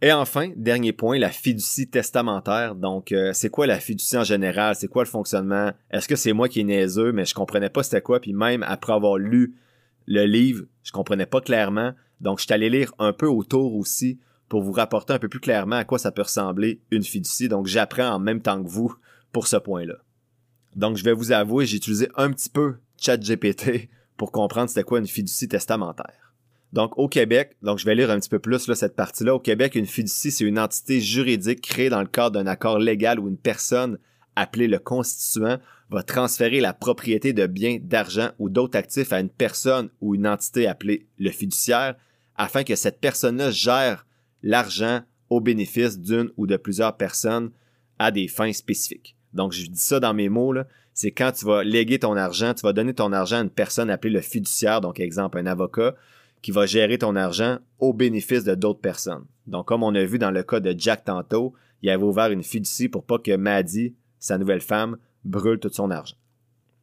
Et 0.00 0.12
enfin, 0.12 0.50
dernier 0.56 0.92
point, 0.92 1.18
la 1.18 1.30
fiducie 1.30 1.88
testamentaire. 1.88 2.76
Donc, 2.76 3.12
c'est 3.32 3.50
quoi 3.50 3.66
la 3.66 3.80
fiducie 3.80 4.16
en 4.16 4.22
général? 4.22 4.76
C'est 4.76 4.86
quoi 4.86 5.02
le 5.02 5.08
fonctionnement? 5.08 5.72
Est-ce 5.90 6.06
que 6.06 6.14
c'est 6.14 6.32
moi 6.32 6.48
qui 6.48 6.60
est 6.60 6.64
niaiseux, 6.64 7.10
mais 7.10 7.24
je 7.24 7.34
comprenais 7.34 7.68
pas 7.68 7.82
c'était 7.82 8.00
quoi? 8.00 8.20
Puis 8.20 8.32
même 8.32 8.62
après 8.62 8.92
avoir 8.92 9.18
lu 9.18 9.56
le 10.06 10.24
livre, 10.24 10.66
je 10.84 10.92
comprenais 10.92 11.26
pas 11.26 11.40
clairement. 11.40 11.94
Donc, 12.20 12.38
je 12.38 12.44
suis 12.44 12.54
allé 12.54 12.70
lire 12.70 12.94
un 13.00 13.12
peu 13.12 13.26
autour 13.26 13.74
aussi 13.74 14.20
pour 14.48 14.62
vous 14.62 14.70
rapporter 14.70 15.14
un 15.14 15.18
peu 15.18 15.28
plus 15.28 15.40
clairement 15.40 15.74
à 15.74 15.84
quoi 15.84 15.98
ça 15.98 16.12
peut 16.12 16.22
ressembler 16.22 16.80
une 16.92 17.02
fiducie. 17.02 17.48
Donc, 17.48 17.66
j'apprends 17.66 18.10
en 18.10 18.20
même 18.20 18.40
temps 18.40 18.62
que 18.62 18.68
vous 18.68 18.94
pour 19.32 19.48
ce 19.48 19.56
point-là. 19.56 19.96
Donc, 20.76 20.96
je 20.96 21.04
vais 21.04 21.12
vous 21.12 21.32
avouer, 21.32 21.66
j'ai 21.66 21.76
utilisé 21.76 22.08
un 22.16 22.30
petit 22.30 22.50
peu 22.50 22.76
ChatGPT 22.98 23.88
pour 24.16 24.32
comprendre 24.32 24.68
c'était 24.68 24.82
quoi 24.82 24.98
une 24.98 25.06
fiducie 25.06 25.48
testamentaire. 25.48 26.34
Donc, 26.72 26.98
au 26.98 27.08
Québec, 27.08 27.56
donc 27.62 27.78
je 27.78 27.86
vais 27.86 27.94
lire 27.94 28.10
un 28.10 28.18
petit 28.18 28.28
peu 28.28 28.38
plus 28.38 28.68
là, 28.68 28.74
cette 28.74 28.94
partie-là. 28.94 29.34
Au 29.34 29.40
Québec, 29.40 29.74
une 29.74 29.86
fiducie, 29.86 30.30
c'est 30.30 30.44
une 30.44 30.58
entité 30.58 31.00
juridique 31.00 31.62
créée 31.62 31.88
dans 31.88 32.02
le 32.02 32.08
cadre 32.08 32.32
d'un 32.32 32.46
accord 32.46 32.78
légal 32.78 33.18
où 33.18 33.28
une 33.28 33.38
personne, 33.38 33.98
appelée 34.36 34.68
le 34.68 34.78
constituant, 34.78 35.58
va 35.90 36.02
transférer 36.02 36.60
la 36.60 36.74
propriété 36.74 37.32
de 37.32 37.46
biens, 37.46 37.78
d'argent 37.80 38.30
ou 38.38 38.50
d'autres 38.50 38.76
actifs 38.76 39.12
à 39.12 39.20
une 39.20 39.30
personne 39.30 39.88
ou 40.02 40.14
une 40.14 40.26
entité 40.26 40.66
appelée 40.66 41.06
le 41.18 41.30
fiduciaire 41.30 41.94
afin 42.36 42.62
que 42.64 42.76
cette 42.76 43.00
personne-là 43.00 43.50
gère 43.50 44.06
l'argent 44.42 45.00
au 45.30 45.40
bénéfice 45.40 45.98
d'une 45.98 46.30
ou 46.36 46.46
de 46.46 46.56
plusieurs 46.56 46.96
personnes 46.96 47.50
à 47.98 48.10
des 48.10 48.28
fins 48.28 48.52
spécifiques. 48.52 49.16
Donc, 49.34 49.52
je 49.52 49.66
dis 49.66 49.80
ça 49.80 50.00
dans 50.00 50.14
mes 50.14 50.28
mots, 50.28 50.54
c'est 50.94 51.12
quand 51.12 51.32
tu 51.32 51.44
vas 51.44 51.62
léguer 51.62 51.98
ton 51.98 52.16
argent, 52.16 52.54
tu 52.54 52.62
vas 52.62 52.72
donner 52.72 52.94
ton 52.94 53.12
argent 53.12 53.36
à 53.36 53.42
une 53.42 53.50
personne 53.50 53.90
appelée 53.90 54.10
le 54.10 54.20
fiduciaire, 54.20 54.80
donc 54.80 54.98
exemple 54.98 55.38
un 55.38 55.46
avocat, 55.46 55.94
qui 56.42 56.50
va 56.50 56.66
gérer 56.66 56.98
ton 56.98 57.16
argent 57.16 57.58
au 57.78 57.92
bénéfice 57.92 58.44
de 58.44 58.54
d'autres 58.54 58.80
personnes. 58.80 59.24
Donc 59.46 59.66
comme 59.66 59.82
on 59.82 59.94
a 59.94 60.04
vu 60.04 60.18
dans 60.18 60.30
le 60.30 60.42
cas 60.42 60.60
de 60.60 60.74
Jack 60.76 61.04
tantôt, 61.04 61.54
il 61.82 61.90
avait 61.90 62.02
ouvert 62.02 62.30
une 62.30 62.42
fiducie 62.42 62.88
pour 62.88 63.04
pas 63.04 63.18
que 63.18 63.36
Maddie, 63.36 63.94
sa 64.18 64.38
nouvelle 64.38 64.60
femme, 64.60 64.96
brûle 65.24 65.58
tout 65.58 65.70
son 65.72 65.90
argent. 65.90 66.16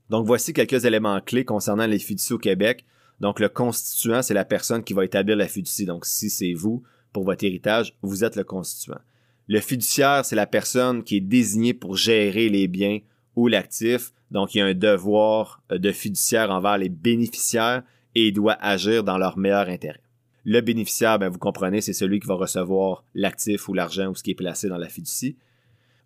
Donc 0.09 0.25
voici 0.25 0.53
quelques 0.53 0.85
éléments 0.85 1.19
clés 1.19 1.45
concernant 1.45 1.87
les 1.87 1.99
fiducies 1.99 2.33
au 2.33 2.37
Québec. 2.37 2.85
Donc 3.19 3.39
le 3.39 3.49
constituant, 3.49 4.21
c'est 4.21 4.33
la 4.33 4.45
personne 4.45 4.83
qui 4.83 4.93
va 4.93 5.05
établir 5.05 5.35
la 5.35 5.47
fiducie. 5.47 5.85
Donc 5.85 6.05
si 6.05 6.29
c'est 6.29 6.53
vous, 6.53 6.83
pour 7.11 7.23
votre 7.23 7.43
héritage, 7.43 7.95
vous 8.01 8.23
êtes 8.23 8.35
le 8.35 8.43
constituant. 8.43 8.99
Le 9.47 9.59
fiduciaire, 9.59 10.25
c'est 10.25 10.35
la 10.35 10.47
personne 10.47 11.03
qui 11.03 11.17
est 11.17 11.21
désignée 11.21 11.73
pour 11.73 11.97
gérer 11.97 12.49
les 12.49 12.67
biens 12.67 12.99
ou 13.35 13.47
l'actif. 13.47 14.11
Donc, 14.31 14.55
il 14.55 14.59
y 14.59 14.61
a 14.61 14.65
un 14.65 14.73
devoir 14.73 15.61
euh, 15.71 15.77
de 15.77 15.91
fiduciaire 15.91 16.49
envers 16.51 16.77
les 16.77 16.89
bénéficiaires 16.89 17.83
et 18.15 18.27
il 18.27 18.33
doit 18.33 18.57
agir 18.59 19.03
dans 19.03 19.17
leur 19.17 19.37
meilleur 19.37 19.67
intérêt. 19.69 20.01
Le 20.45 20.61
bénéficiaire, 20.61 21.19
ben, 21.19 21.29
vous 21.29 21.39
comprenez, 21.39 21.81
c'est 21.81 21.93
celui 21.93 22.19
qui 22.19 22.27
va 22.27 22.35
recevoir 22.35 23.03
l'actif 23.13 23.67
ou 23.67 23.73
l'argent 23.73 24.09
ou 24.09 24.15
ce 24.15 24.23
qui 24.23 24.31
est 24.31 24.35
placé 24.35 24.67
dans 24.67 24.77
la 24.77 24.89
fiducie. 24.89 25.37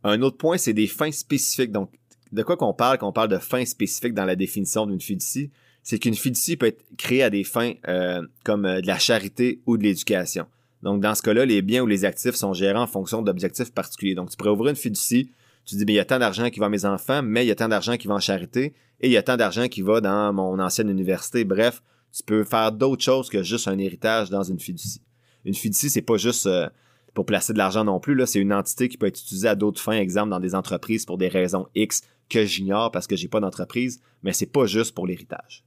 Un 0.03 0.21
autre 0.21 0.37
point, 0.37 0.57
c'est 0.57 0.73
des 0.73 0.87
fins 0.87 1.11
spécifiques. 1.11 1.71
Donc, 1.71 1.91
de 2.31 2.43
quoi 2.43 2.57
qu'on 2.57 2.73
parle 2.73 2.97
quand 2.97 3.09
on 3.09 3.13
parle 3.13 3.29
de 3.29 3.37
fins 3.37 3.65
spécifiques 3.65 4.13
dans 4.13 4.25
la 4.25 4.35
définition 4.35 4.85
d'une 4.85 5.01
fiducie? 5.01 5.51
C'est 5.83 5.99
qu'une 5.99 6.15
fiducie 6.15 6.57
peut 6.57 6.67
être 6.67 6.83
créée 6.97 7.23
à 7.23 7.29
des 7.29 7.43
fins 7.43 7.73
euh, 7.87 8.21
comme 8.43 8.65
euh, 8.65 8.81
de 8.81 8.87
la 8.87 8.99
charité 8.99 9.61
ou 9.65 9.77
de 9.77 9.83
l'éducation. 9.83 10.45
Donc, 10.83 11.01
dans 11.01 11.15
ce 11.15 11.21
cas-là, 11.21 11.45
les 11.45 11.61
biens 11.61 11.83
ou 11.83 11.87
les 11.87 12.05
actifs 12.05 12.35
sont 12.35 12.53
gérés 12.53 12.79
en 12.79 12.87
fonction 12.87 13.21
d'objectifs 13.21 13.73
particuliers. 13.73 14.15
Donc, 14.15 14.29
tu 14.29 14.37
pourrais 14.37 14.51
ouvrir 14.51 14.69
une 14.69 14.75
fiducie, 14.75 15.31
tu 15.65 15.75
dis, 15.75 15.85
mais 15.85 15.93
il 15.93 15.97
y 15.97 15.99
a 15.99 16.05
tant 16.05 16.19
d'argent 16.19 16.49
qui 16.49 16.59
va 16.59 16.67
à 16.67 16.69
mes 16.69 16.85
enfants, 16.85 17.21
mais 17.21 17.45
il 17.45 17.47
y 17.47 17.51
a 17.51 17.55
tant 17.55 17.67
d'argent 17.67 17.97
qui 17.97 18.07
va 18.07 18.15
en 18.15 18.19
charité, 18.19 18.73
et 19.01 19.07
il 19.07 19.11
y 19.11 19.17
a 19.17 19.23
tant 19.23 19.37
d'argent 19.37 19.67
qui 19.67 19.81
va 19.81 20.01
dans 20.01 20.33
mon 20.33 20.59
ancienne 20.59 20.89
université. 20.89 21.43
Bref, 21.43 21.81
tu 22.11 22.23
peux 22.23 22.43
faire 22.43 22.71
d'autres 22.71 23.03
choses 23.03 23.29
que 23.29 23.43
juste 23.43 23.67
un 23.67 23.77
héritage 23.77 24.29
dans 24.29 24.43
une 24.43 24.59
fiducie. 24.59 25.01
Une 25.45 25.53
fiducie, 25.53 25.89
c'est 25.89 26.01
pas 26.01 26.17
juste 26.17 26.47
euh, 26.47 26.67
pour 27.13 27.25
placer 27.25 27.53
de 27.53 27.57
l'argent 27.57 27.83
non 27.83 27.99
plus. 27.99 28.15
Là, 28.15 28.25
c'est 28.25 28.39
une 28.39 28.53
entité 28.53 28.89
qui 28.89 28.97
peut 28.97 29.07
être 29.07 29.19
utilisée 29.19 29.47
à 29.47 29.55
d'autres 29.55 29.81
fins, 29.81 29.97
exemple 29.97 30.29
dans 30.29 30.39
des 30.39 30.55
entreprises 30.55 31.05
pour 31.05 31.17
des 31.17 31.27
raisons 31.27 31.67
X 31.75 32.01
que 32.29 32.45
j'ignore 32.45 32.91
parce 32.91 33.07
que 33.07 33.15
j'ai 33.15 33.27
pas 33.27 33.39
d'entreprise, 33.39 34.01
mais 34.23 34.33
c'est 34.33 34.51
pas 34.51 34.65
juste 34.65 34.93
pour 34.93 35.07
l'héritage. 35.07 35.63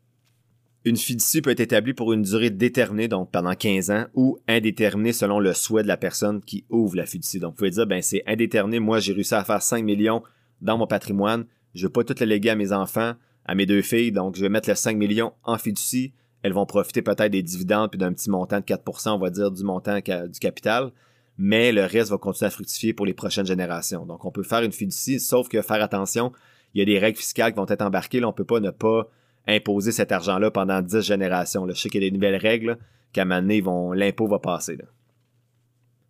Une 0.85 0.97
fiducie 0.97 1.43
peut 1.43 1.51
être 1.51 1.61
établie 1.61 1.95
pour 1.95 2.13
une 2.13 2.23
durée 2.23 2.51
déterminée, 2.51 3.07
donc 3.07 3.31
pendant 3.31 3.55
15 3.55 3.91
ans, 3.93 4.07
ou 4.15 4.39
indéterminée 4.49 5.13
selon 5.13 5.39
le 5.39 5.55
souhait 5.55 5.85
de 5.85 5.89
la 5.89 5.97
personne 5.97 6.41
qui 6.41 6.65
ouvre 6.71 6.97
la 6.97 7.07
fiducie. 7.07 7.39
Donc, 7.39 7.53
vous 7.53 7.57
pouvez 7.59 7.71
dire, 7.71 7.87
ben, 7.87 8.03
c'est 8.03 8.25
indéterminé. 8.27 8.81
Moi, 8.81 8.99
j'ai 8.99 9.13
réussi 9.13 9.35
à 9.35 9.45
faire 9.45 9.63
5 9.63 9.85
millions 9.85 10.25
dans 10.61 10.77
mon 10.77 10.89
patrimoine. 10.89 11.45
Je 11.75 11.87
veux 11.87 11.93
pas 11.93 12.03
tout 12.03 12.17
le 12.19 12.27
léguer 12.27 12.51
à 12.51 12.57
mes 12.57 12.73
enfants, 12.73 13.15
à 13.45 13.55
mes 13.55 13.65
deux 13.65 13.83
filles. 13.83 14.11
Donc, 14.11 14.35
je 14.35 14.43
vais 14.43 14.49
mettre 14.49 14.69
les 14.69 14.75
5 14.75 14.97
millions 14.97 15.33
en 15.45 15.57
fiducie. 15.57 16.15
Elles 16.43 16.53
vont 16.53 16.67
profiter 16.67 17.01
peut-être 17.01 17.31
des 17.31 17.45
dividendes 17.45 17.91
puis 17.91 17.99
d'un 17.99 18.13
petit 18.13 18.29
montant 18.29 18.59
de 18.59 18.65
4% 18.65 19.11
on 19.11 19.19
va 19.19 19.31
dire, 19.31 19.53
du 19.53 19.63
montant 19.63 19.99
du 19.99 20.39
capital. 20.41 20.91
Mais 21.39 21.71
le 21.71 21.85
reste 21.85 22.11
va 22.11 22.19
continuer 22.19 22.49
à 22.49 22.51
fructifier 22.51 22.93
pour 22.93 23.07
les 23.07 23.15
prochaines 23.15 23.47
générations. 23.47 24.05
Donc, 24.05 24.25
on 24.25 24.33
peut 24.33 24.43
faire 24.43 24.63
une 24.63 24.73
fiducie, 24.73 25.21
sauf 25.21 25.49
que 25.49 25.63
faire 25.63 25.81
attention, 25.81 26.33
il 26.75 26.81
y 26.81 26.83
a 26.83 26.85
des 26.85 26.99
règles 26.99 27.19
fiscales 27.19 27.53
qui 27.53 27.59
vont 27.59 27.67
être 27.69 27.83
embarquées. 27.83 28.19
Là, 28.19 28.29
on 28.29 28.33
peut 28.33 28.45
pas 28.45 28.59
ne 28.59 28.71
pas 28.71 29.09
imposer 29.47 29.93
cet 29.93 30.13
argent-là 30.13 30.51
pendant 30.51 30.81
10 30.81 31.01
générations. 31.01 31.67
Je 31.69 31.75
sais 31.75 31.89
qu'il 31.89 32.03
y 32.03 32.07
a 32.07 32.11
des 32.11 32.15
nouvelles 32.15 32.37
règles 32.37 32.79
qu'à 33.13 33.23
un 33.23 33.25
moment 33.25 33.41
donné, 33.43 33.63
l'impôt 33.99 34.27
va 34.27 34.39
passer. 34.39 34.79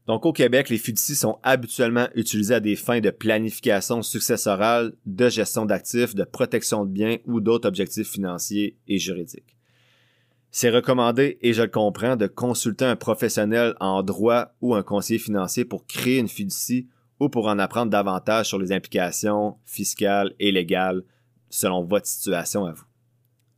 Donc 0.07 0.27
au 0.27 0.33
Québec, 0.33 0.69
les 0.69 0.79
fiducies 0.79 1.15
sont 1.15 1.39
habituellement 1.43 2.09
utilisées 2.15 2.55
à 2.55 2.61
des 2.61 2.77
fins 2.77 3.01
de 3.01 3.11
planification 3.11 4.03
successorale, 4.03 4.95
de 5.07 5.29
gestion 5.29 5.65
d'actifs, 5.65 6.15
de 6.15 6.25
protection 6.25 6.85
de 6.85 6.91
biens 6.91 7.19
ou 7.27 7.41
d'autres 7.41 7.69
objectifs 7.69 8.11
financiers 8.11 8.77
et 8.89 8.99
juridiques. 8.99 9.57
C'est 10.51 10.71
recommandé, 10.71 11.39
et 11.41 11.55
je 11.55 11.63
le 11.63 11.69
comprends, 11.69 12.17
de 12.17 12.27
consulter 12.27 12.85
un 12.85 12.97
professionnel 12.97 13.75
en 13.81 14.03
droit 14.03 14.55
ou 14.61 14.75
un 14.75 14.83
conseiller 14.83 15.19
financier 15.19 15.65
pour 15.65 15.87
créer 15.87 16.19
une 16.19 16.29
fiducie 16.29 16.89
ou 17.21 17.29
pour 17.29 17.47
en 17.47 17.59
apprendre 17.59 17.91
davantage 17.91 18.49
sur 18.49 18.59
les 18.59 18.73
implications 18.73 19.57
fiscales 19.65 20.35
et 20.41 20.53
légales 20.53 21.05
selon 21.49 21.85
votre 21.85 22.07
situation 22.07 22.67
à 22.67 22.73
vous. 22.73 22.85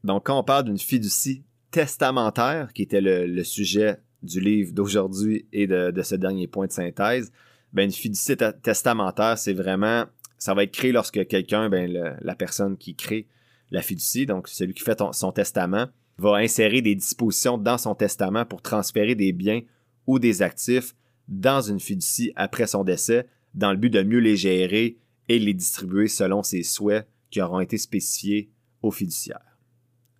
Donc, 0.04 0.26
quand 0.26 0.38
on 0.38 0.44
parle 0.44 0.64
d'une 0.64 0.78
fiducie 0.78 1.44
testamentaire, 1.70 2.72
qui 2.72 2.82
était 2.82 3.00
le, 3.00 3.42
sujet 3.42 3.96
du 4.22 4.38
livre 4.38 4.72
d'aujourd'hui 4.72 5.46
et 5.52 5.66
de, 5.66 6.02
ce 6.02 6.14
dernier 6.14 6.46
point 6.46 6.66
de 6.66 6.72
synthèse, 6.72 7.32
ben, 7.72 7.84
une 7.84 7.92
fiducie 7.92 8.36
testamentaire, 8.62 9.38
c'est 9.38 9.54
vraiment, 9.54 10.04
ça 10.38 10.54
va 10.54 10.62
être 10.62 10.72
créé 10.72 10.92
lorsque 10.92 11.26
quelqu'un, 11.26 11.68
ben, 11.68 11.90
la 12.20 12.34
personne 12.34 12.76
qui 12.76 12.94
crée 12.94 13.26
la 13.70 13.82
fiducie, 13.82 14.26
donc 14.26 14.46
celui 14.46 14.74
qui 14.74 14.84
fait 14.84 15.00
son 15.12 15.32
testament, 15.32 15.86
va 16.18 16.36
insérer 16.36 16.80
des 16.80 16.94
dispositions 16.94 17.58
dans 17.58 17.78
son 17.78 17.94
testament 17.94 18.44
pour 18.44 18.62
transférer 18.62 19.14
des 19.14 19.32
biens 19.32 19.62
ou 20.06 20.18
des 20.18 20.42
actifs 20.42 20.94
dans 21.26 21.62
une 21.62 21.80
fiducie 21.80 22.32
après 22.36 22.66
son 22.66 22.84
décès, 22.84 23.26
dans 23.54 23.72
le 23.72 23.78
but 23.78 23.90
de 23.90 24.02
mieux 24.02 24.18
les 24.18 24.36
gérer 24.36 24.98
et 25.28 25.38
les 25.38 25.54
distribuer 25.54 26.08
selon 26.08 26.42
ses 26.42 26.62
souhaits 26.62 27.08
qui 27.30 27.40
auront 27.40 27.60
été 27.60 27.78
spécifiés 27.78 28.50
aux 28.82 28.90
fiduciaires. 28.90 29.53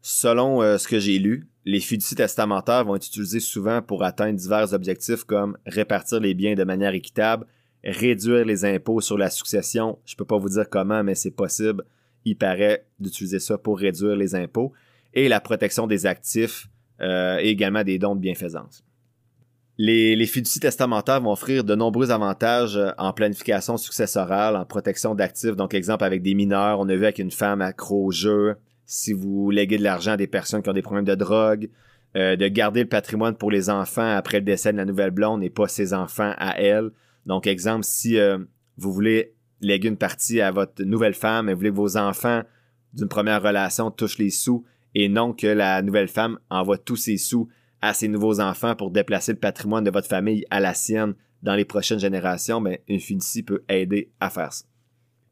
Selon 0.06 0.60
euh, 0.60 0.76
ce 0.76 0.86
que 0.86 0.98
j'ai 0.98 1.18
lu, 1.18 1.48
les 1.64 1.80
fiducies 1.80 2.14
testamentaires 2.14 2.84
vont 2.84 2.94
être 2.94 3.06
utilisées 3.06 3.40
souvent 3.40 3.80
pour 3.80 4.04
atteindre 4.04 4.38
divers 4.38 4.74
objectifs 4.74 5.24
comme 5.24 5.56
répartir 5.64 6.20
les 6.20 6.34
biens 6.34 6.54
de 6.54 6.62
manière 6.62 6.92
équitable, 6.92 7.46
réduire 7.82 8.44
les 8.44 8.66
impôts 8.66 9.00
sur 9.00 9.16
la 9.16 9.30
succession. 9.30 9.98
Je 10.04 10.14
peux 10.14 10.26
pas 10.26 10.36
vous 10.36 10.50
dire 10.50 10.68
comment, 10.68 11.02
mais 11.02 11.14
c'est 11.14 11.30
possible. 11.30 11.84
Il 12.26 12.36
paraît 12.36 12.84
d'utiliser 13.00 13.38
ça 13.38 13.56
pour 13.56 13.78
réduire 13.78 14.14
les 14.14 14.34
impôts 14.34 14.74
et 15.14 15.26
la 15.26 15.40
protection 15.40 15.86
des 15.86 16.04
actifs 16.04 16.66
euh, 17.00 17.38
et 17.40 17.48
également 17.48 17.82
des 17.82 17.98
dons 17.98 18.14
de 18.14 18.20
bienfaisance. 18.20 18.84
Les, 19.78 20.16
les 20.16 20.26
fiducies 20.26 20.60
testamentaires 20.60 21.22
vont 21.22 21.32
offrir 21.32 21.64
de 21.64 21.74
nombreux 21.74 22.10
avantages 22.10 22.76
euh, 22.76 22.90
en 22.98 23.14
planification 23.14 23.78
successorale, 23.78 24.54
en 24.54 24.66
protection 24.66 25.14
d'actifs. 25.14 25.56
Donc, 25.56 25.72
exemple 25.72 26.04
avec 26.04 26.20
des 26.20 26.34
mineurs, 26.34 26.78
on 26.78 26.90
a 26.90 26.94
vu 26.94 27.04
avec 27.04 27.18
une 27.18 27.30
femme 27.30 27.62
accro 27.62 28.04
au 28.04 28.10
jeu, 28.10 28.56
si 28.86 29.12
vous 29.12 29.50
léguez 29.50 29.78
de 29.78 29.82
l'argent 29.82 30.12
à 30.12 30.16
des 30.16 30.26
personnes 30.26 30.62
qui 30.62 30.68
ont 30.68 30.74
des 30.74 30.82
problèmes 30.82 31.04
de 31.04 31.14
drogue, 31.14 31.70
euh, 32.16 32.36
de 32.36 32.46
garder 32.48 32.82
le 32.82 32.88
patrimoine 32.88 33.34
pour 33.34 33.50
les 33.50 33.70
enfants 33.70 34.16
après 34.16 34.38
le 34.38 34.44
décès 34.44 34.72
de 34.72 34.76
la 34.76 34.84
nouvelle 34.84 35.10
blonde 35.10 35.42
et 35.42 35.50
pas 35.50 35.68
ses 35.68 35.94
enfants 35.94 36.32
à 36.38 36.60
elle. 36.60 36.90
Donc, 37.26 37.46
exemple, 37.46 37.84
si 37.84 38.18
euh, 38.18 38.38
vous 38.76 38.92
voulez 38.92 39.34
léguer 39.60 39.88
une 39.88 39.96
partie 39.96 40.40
à 40.40 40.50
votre 40.50 40.82
nouvelle 40.84 41.14
femme 41.14 41.48
et 41.48 41.54
vous 41.54 41.58
voulez 41.58 41.70
que 41.70 41.76
vos 41.76 41.96
enfants 41.96 42.42
d'une 42.92 43.08
première 43.08 43.42
relation 43.42 43.90
touchent 43.90 44.18
les 44.18 44.30
sous 44.30 44.64
et 44.94 45.08
non 45.08 45.32
que 45.32 45.46
la 45.46 45.82
nouvelle 45.82 46.08
femme 46.08 46.38
envoie 46.50 46.78
tous 46.78 46.96
ses 46.96 47.16
sous 47.16 47.48
à 47.80 47.94
ses 47.94 48.08
nouveaux 48.08 48.40
enfants 48.40 48.76
pour 48.76 48.90
déplacer 48.90 49.32
le 49.32 49.38
patrimoine 49.38 49.84
de 49.84 49.90
votre 49.90 50.08
famille 50.08 50.44
à 50.50 50.60
la 50.60 50.74
sienne 50.74 51.14
dans 51.42 51.54
les 51.54 51.64
prochaines 51.64 51.98
générations, 51.98 52.60
mais 52.60 52.82
une 52.88 53.00
fiducie 53.00 53.42
peut 53.42 53.64
aider 53.68 54.10
à 54.20 54.30
faire 54.30 54.52
ça. 54.52 54.64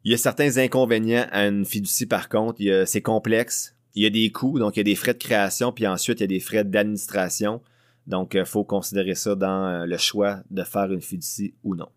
Il 0.04 0.10
y 0.10 0.14
a 0.14 0.18
certains 0.18 0.58
inconvénients 0.58 1.26
à 1.30 1.46
une 1.46 1.64
fiducie 1.64 2.06
par 2.06 2.28
contre. 2.28 2.60
C'est 2.86 3.02
complexe. 3.02 3.76
Il 3.94 4.02
y 4.02 4.06
a 4.06 4.10
des 4.10 4.30
coûts, 4.30 4.58
donc 4.58 4.76
il 4.76 4.80
y 4.80 4.82
a 4.82 4.84
des 4.84 4.94
frais 4.94 5.12
de 5.12 5.18
création, 5.18 5.70
puis 5.70 5.86
ensuite 5.86 6.20
il 6.20 6.22
y 6.22 6.24
a 6.24 6.28
des 6.28 6.40
frais 6.40 6.64
d'administration. 6.64 7.60
Donc, 8.06 8.34
il 8.34 8.40
euh, 8.40 8.44
faut 8.44 8.64
considérer 8.64 9.14
ça 9.14 9.34
dans 9.34 9.66
euh, 9.66 9.86
le 9.86 9.96
choix 9.96 10.40
de 10.50 10.64
faire 10.64 10.92
une 10.92 11.00
fiducie 11.00 11.54
ou 11.62 11.74
non. 11.74 11.88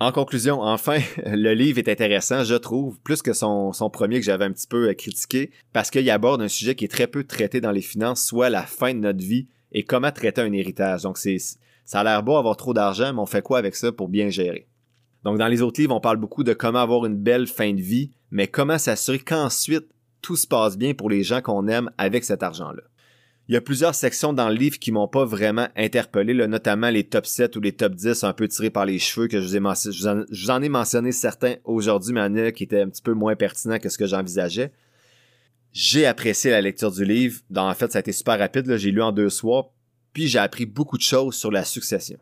En 0.00 0.10
conclusion, 0.10 0.60
enfin, 0.62 0.98
le 1.26 1.52
livre 1.54 1.78
est 1.78 1.88
intéressant, 1.88 2.44
je 2.44 2.54
trouve, 2.54 2.98
plus 3.00 3.22
que 3.22 3.32
son, 3.32 3.72
son 3.72 3.90
premier 3.90 4.18
que 4.18 4.24
j'avais 4.24 4.44
un 4.44 4.52
petit 4.52 4.66
peu 4.66 4.88
euh, 4.88 4.94
critiqué, 4.94 5.50
parce 5.72 5.90
qu'il 5.90 6.08
aborde 6.10 6.42
un 6.42 6.48
sujet 6.48 6.74
qui 6.74 6.84
est 6.84 6.88
très 6.88 7.06
peu 7.06 7.24
traité 7.24 7.60
dans 7.60 7.70
les 7.70 7.82
finances, 7.82 8.24
soit 8.24 8.50
la 8.50 8.62
fin 8.62 8.94
de 8.94 9.00
notre 9.00 9.22
vie 9.22 9.48
et 9.72 9.84
comment 9.84 10.10
traiter 10.10 10.40
un 10.40 10.52
héritage. 10.52 11.02
Donc, 11.02 11.18
c'est, 11.18 11.38
ça 11.84 12.00
a 12.00 12.04
l'air 12.04 12.22
beau 12.22 12.36
avoir 12.36 12.56
trop 12.56 12.74
d'argent, 12.74 13.12
mais 13.12 13.20
on 13.20 13.26
fait 13.26 13.42
quoi 13.42 13.58
avec 13.58 13.74
ça 13.74 13.92
pour 13.92 14.08
bien 14.08 14.30
gérer? 14.30 14.66
Donc, 15.24 15.38
dans 15.38 15.48
les 15.48 15.62
autres 15.62 15.80
livres, 15.80 15.94
on 15.94 16.00
parle 16.00 16.16
beaucoup 16.16 16.44
de 16.44 16.52
comment 16.52 16.80
avoir 16.80 17.06
une 17.06 17.16
belle 17.16 17.46
fin 17.46 17.72
de 17.72 17.80
vie, 17.80 18.10
mais 18.30 18.48
comment 18.48 18.78
s'assurer 18.78 19.18
qu'ensuite 19.18 19.86
tout 20.20 20.36
se 20.36 20.46
passe 20.46 20.78
bien 20.78 20.94
pour 20.94 21.10
les 21.10 21.22
gens 21.22 21.40
qu'on 21.42 21.68
aime 21.68 21.90
avec 21.98 22.24
cet 22.24 22.42
argent-là. 22.42 22.82
Il 23.48 23.54
y 23.54 23.56
a 23.56 23.60
plusieurs 23.60 23.94
sections 23.94 24.32
dans 24.32 24.48
le 24.48 24.54
livre 24.54 24.78
qui 24.78 24.92
m'ont 24.92 25.08
pas 25.08 25.24
vraiment 25.24 25.68
interpellé, 25.76 26.32
notamment 26.46 26.90
les 26.90 27.04
top 27.04 27.26
7 27.26 27.56
ou 27.56 27.60
les 27.60 27.72
top 27.72 27.94
10 27.94 28.22
un 28.22 28.32
peu 28.32 28.46
tirés 28.46 28.70
par 28.70 28.86
les 28.86 29.00
cheveux 29.00 29.26
que 29.26 29.40
je 29.40 29.46
vous, 29.46 29.56
ai 29.56 29.92
je 29.92 30.44
vous 30.44 30.50
en, 30.50 30.62
ai 30.62 30.68
mentionné 30.68 31.10
certains 31.10 31.56
aujourd'hui, 31.64 32.14
mais 32.14 32.20
en 32.20 32.34
a 32.36 32.52
qui 32.52 32.62
étaient 32.62 32.80
un 32.80 32.88
petit 32.88 33.02
peu 33.02 33.14
moins 33.14 33.34
pertinents 33.34 33.78
que 33.78 33.88
ce 33.88 33.98
que 33.98 34.06
j'envisageais. 34.06 34.72
J'ai 35.72 36.06
apprécié 36.06 36.50
la 36.50 36.60
lecture 36.60 36.92
du 36.92 37.04
livre. 37.04 37.40
En 37.56 37.74
fait, 37.74 37.90
ça 37.90 37.98
a 37.98 38.00
été 38.00 38.12
super 38.12 38.38
rapide. 38.38 38.76
J'ai 38.76 38.90
lu 38.90 39.02
en 39.02 39.10
deux 39.10 39.30
soirs. 39.30 39.70
Puis 40.12 40.28
j'ai 40.28 40.38
appris 40.38 40.66
beaucoup 40.66 40.98
de 40.98 41.02
choses 41.02 41.34
sur 41.34 41.50
la 41.50 41.64
succession. 41.64 42.18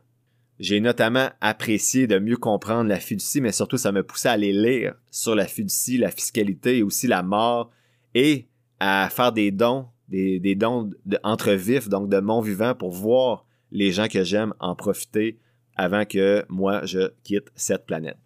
J'ai 0.60 0.80
notamment 0.80 1.30
apprécié 1.40 2.06
de 2.06 2.18
mieux 2.18 2.36
comprendre 2.36 2.86
la 2.86 3.00
fiducie, 3.00 3.40
mais 3.40 3.50
surtout 3.50 3.78
ça 3.78 3.92
me 3.92 4.02
poussait 4.02 4.28
à 4.28 4.32
aller 4.32 4.52
lire 4.52 4.94
sur 5.10 5.34
la 5.34 5.46
fiducie, 5.46 5.96
la 5.96 6.10
fiscalité 6.10 6.76
et 6.76 6.82
aussi 6.82 7.06
la 7.06 7.22
mort 7.22 7.70
et 8.14 8.46
à 8.78 9.08
faire 9.08 9.32
des 9.32 9.52
dons, 9.52 9.86
des, 10.08 10.54
dons 10.56 10.90
entre 11.22 11.52
vifs, 11.52 11.88
donc 11.88 12.10
de 12.10 12.20
mon 12.20 12.42
vivant 12.42 12.74
pour 12.74 12.90
voir 12.90 13.46
les 13.70 13.90
gens 13.90 14.06
que 14.06 14.22
j'aime 14.22 14.52
en 14.60 14.74
profiter 14.74 15.38
avant 15.76 16.04
que 16.04 16.44
moi 16.50 16.84
je 16.84 17.10
quitte 17.24 17.50
cette 17.54 17.86
planète. 17.86 18.18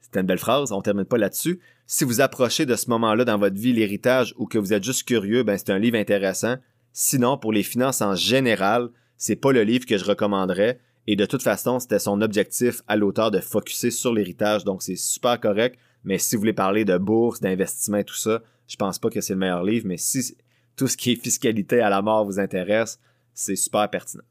C'était 0.00 0.20
une 0.20 0.26
belle 0.26 0.38
phrase, 0.38 0.70
on 0.70 0.80
termine 0.80 1.06
pas 1.06 1.18
là-dessus. 1.18 1.58
Si 1.88 2.04
vous 2.04 2.20
approchez 2.20 2.66
de 2.66 2.76
ce 2.76 2.88
moment-là 2.90 3.24
dans 3.24 3.36
votre 3.36 3.56
vie 3.56 3.72
l'héritage 3.72 4.32
ou 4.38 4.46
que 4.46 4.58
vous 4.58 4.72
êtes 4.72 4.84
juste 4.84 5.08
curieux, 5.08 5.42
ben 5.42 5.58
c'est 5.58 5.70
un 5.70 5.80
livre 5.80 5.98
intéressant. 5.98 6.54
Sinon, 6.92 7.36
pour 7.36 7.52
les 7.52 7.64
finances 7.64 8.00
en 8.00 8.14
général, 8.14 8.90
c'est 9.16 9.34
pas 9.34 9.50
le 9.50 9.64
livre 9.64 9.86
que 9.86 9.98
je 9.98 10.04
recommanderais. 10.04 10.78
Et 11.06 11.16
de 11.16 11.26
toute 11.26 11.42
façon, 11.42 11.78
c'était 11.78 11.98
son 11.98 12.22
objectif 12.22 12.82
à 12.88 12.96
l'auteur 12.96 13.30
de 13.30 13.40
focuser 13.40 13.90
sur 13.90 14.12
l'héritage, 14.12 14.64
donc 14.64 14.82
c'est 14.82 14.96
super 14.96 15.38
correct. 15.38 15.78
Mais 16.02 16.18
si 16.18 16.34
vous 16.34 16.40
voulez 16.40 16.52
parler 16.52 16.84
de 16.84 16.96
bourse, 16.96 17.40
d'investissement 17.40 17.98
et 17.98 18.04
tout 18.04 18.14
ça, 18.14 18.42
je 18.66 18.76
pense 18.76 18.98
pas 18.98 19.10
que 19.10 19.20
c'est 19.20 19.34
le 19.34 19.38
meilleur 19.38 19.64
livre, 19.64 19.86
mais 19.86 19.96
si 19.96 20.36
tout 20.76 20.86
ce 20.86 20.96
qui 20.96 21.12
est 21.12 21.22
fiscalité 21.22 21.80
à 21.80 21.90
la 21.90 22.02
mort 22.02 22.24
vous 22.24 22.40
intéresse, 22.40 22.98
c'est 23.34 23.56
super 23.56 23.88
pertinent. 23.90 24.24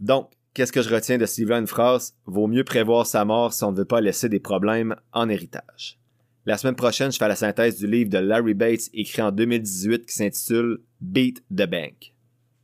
Donc, 0.00 0.30
qu'est-ce 0.54 0.72
que 0.72 0.82
je 0.82 0.94
retiens 0.94 1.18
de 1.18 1.26
ce 1.26 1.40
livre 1.40 1.54
Une 1.54 1.66
phrase, 1.66 2.14
vaut 2.26 2.46
mieux 2.46 2.64
prévoir 2.64 3.06
sa 3.06 3.24
mort 3.24 3.52
si 3.52 3.64
on 3.64 3.72
ne 3.72 3.76
veut 3.76 3.84
pas 3.84 4.00
laisser 4.00 4.28
des 4.28 4.40
problèmes 4.40 4.96
en 5.12 5.28
héritage. 5.28 5.98
La 6.46 6.56
semaine 6.56 6.76
prochaine, 6.76 7.10
je 7.10 7.18
fais 7.18 7.28
la 7.28 7.36
synthèse 7.36 7.78
du 7.78 7.86
livre 7.86 8.10
de 8.10 8.18
Larry 8.18 8.54
Bates 8.54 8.88
écrit 8.94 9.22
en 9.22 9.32
2018 9.32 10.06
qui 10.06 10.14
s'intitule 10.14 10.78
Beat 11.00 11.42
the 11.50 11.68
Bank. 11.68 12.14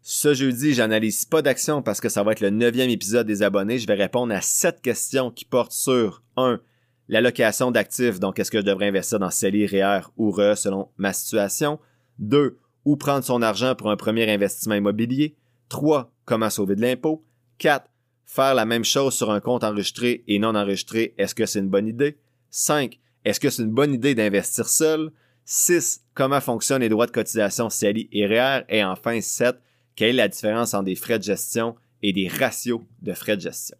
Ce 0.04 0.34
jeudi, 0.34 0.74
j'analyse 0.74 1.24
pas 1.24 1.42
d'action 1.42 1.80
parce 1.80 2.00
que 2.00 2.08
ça 2.08 2.24
va 2.24 2.32
être 2.32 2.40
le 2.40 2.50
neuvième 2.50 2.90
épisode 2.90 3.24
des 3.24 3.44
abonnés. 3.44 3.78
Je 3.78 3.86
vais 3.86 3.94
répondre 3.94 4.34
à 4.34 4.40
sept 4.40 4.80
questions 4.82 5.30
qui 5.30 5.44
portent 5.44 5.70
sur 5.70 6.24
1. 6.36 6.60
L'allocation 7.06 7.70
d'actifs, 7.70 8.18
donc 8.18 8.40
est-ce 8.40 8.50
que 8.50 8.58
je 8.58 8.64
devrais 8.64 8.88
investir 8.88 9.20
dans 9.20 9.30
CELI, 9.30 9.64
REER 9.66 10.00
ou 10.16 10.32
RE 10.32 10.56
selon 10.56 10.88
ma 10.96 11.12
situation. 11.12 11.78
2. 12.18 12.58
Où 12.84 12.96
prendre 12.96 13.22
son 13.22 13.42
argent 13.42 13.76
pour 13.76 13.92
un 13.92 13.96
premier 13.96 14.28
investissement 14.28 14.74
immobilier. 14.74 15.36
3. 15.68 16.12
Comment 16.24 16.50
sauver 16.50 16.74
de 16.74 16.80
l'impôt. 16.80 17.24
4. 17.58 17.88
Faire 18.24 18.56
la 18.56 18.64
même 18.64 18.84
chose 18.84 19.14
sur 19.14 19.30
un 19.30 19.38
compte 19.38 19.62
enregistré 19.62 20.24
et 20.26 20.40
non 20.40 20.56
enregistré, 20.56 21.14
est-ce 21.16 21.36
que 21.36 21.46
c'est 21.46 21.60
une 21.60 21.70
bonne 21.70 21.86
idée? 21.86 22.18
5. 22.50 22.98
Est-ce 23.24 23.38
que 23.38 23.50
c'est 23.50 23.62
une 23.62 23.70
bonne 23.70 23.94
idée 23.94 24.16
d'investir 24.16 24.68
seul? 24.68 25.12
6. 25.44 26.00
Comment 26.14 26.40
fonctionnent 26.40 26.82
les 26.82 26.88
droits 26.88 27.06
de 27.06 27.12
cotisation 27.12 27.70
CELI 27.70 28.08
et 28.10 28.26
REER? 28.26 28.64
Et 28.68 28.82
enfin 28.82 29.20
7. 29.20 29.60
Quelle 29.94 30.10
est 30.10 30.12
la 30.14 30.28
différence 30.28 30.72
entre 30.72 30.84
des 30.84 30.94
frais 30.94 31.18
de 31.18 31.24
gestion 31.24 31.76
et 32.02 32.14
des 32.14 32.26
ratios 32.26 32.80
de 33.02 33.12
frais 33.12 33.36
de 33.36 33.42
gestion? 33.42 33.76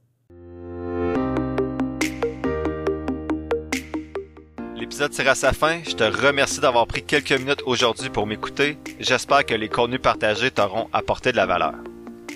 L'épisode 4.77 5.11
tire 5.13 5.29
à 5.31 5.35
sa 5.35 5.53
fin. 5.55 5.81
Je 5.85 5.95
te 5.95 6.05
remercie 6.05 6.61
d'avoir 6.61 6.87
pris 6.87 7.03
quelques 7.03 7.33
minutes 7.33 7.63
aujourd'hui 7.65 8.11
pour 8.11 8.27
m'écouter. 8.27 8.77
J'espère 9.01 9.47
que 9.47 9.55
les 9.55 9.71
contenus 9.71 10.03
partagés 10.03 10.51
t'auront 10.51 10.89
apporté 10.93 11.33
de 11.33 11.37
la 11.37 11.47
valeur. 11.47 11.75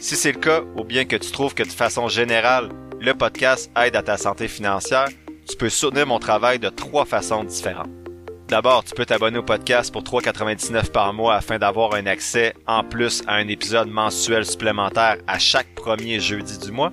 Si 0.00 0.16
c'est 0.16 0.32
le 0.32 0.38
cas, 0.38 0.62
ou 0.76 0.84
bien 0.84 1.04
que 1.04 1.16
tu 1.16 1.30
trouves 1.30 1.54
que 1.54 1.62
de 1.62 1.68
façon 1.68 2.08
générale, 2.08 2.70
le 2.98 3.12
podcast 3.12 3.70
aide 3.76 3.96
à 3.96 4.02
ta 4.02 4.16
santé 4.16 4.48
financière, 4.48 5.08
tu 5.48 5.56
peux 5.56 5.68
soutenir 5.68 6.06
mon 6.06 6.18
travail 6.18 6.58
de 6.58 6.70
trois 6.70 7.04
façons 7.04 7.44
différentes. 7.44 8.05
D'abord, 8.48 8.84
tu 8.84 8.94
peux 8.94 9.04
t'abonner 9.04 9.38
au 9.38 9.42
podcast 9.42 9.92
pour 9.92 10.04
3,99 10.04 10.92
par 10.92 11.12
mois 11.12 11.34
afin 11.34 11.58
d'avoir 11.58 11.94
un 11.94 12.06
accès 12.06 12.54
en 12.68 12.84
plus 12.84 13.24
à 13.26 13.34
un 13.34 13.48
épisode 13.48 13.88
mensuel 13.88 14.46
supplémentaire 14.46 15.16
à 15.26 15.40
chaque 15.40 15.74
premier 15.74 16.20
jeudi 16.20 16.56
du 16.58 16.70
mois. 16.70 16.92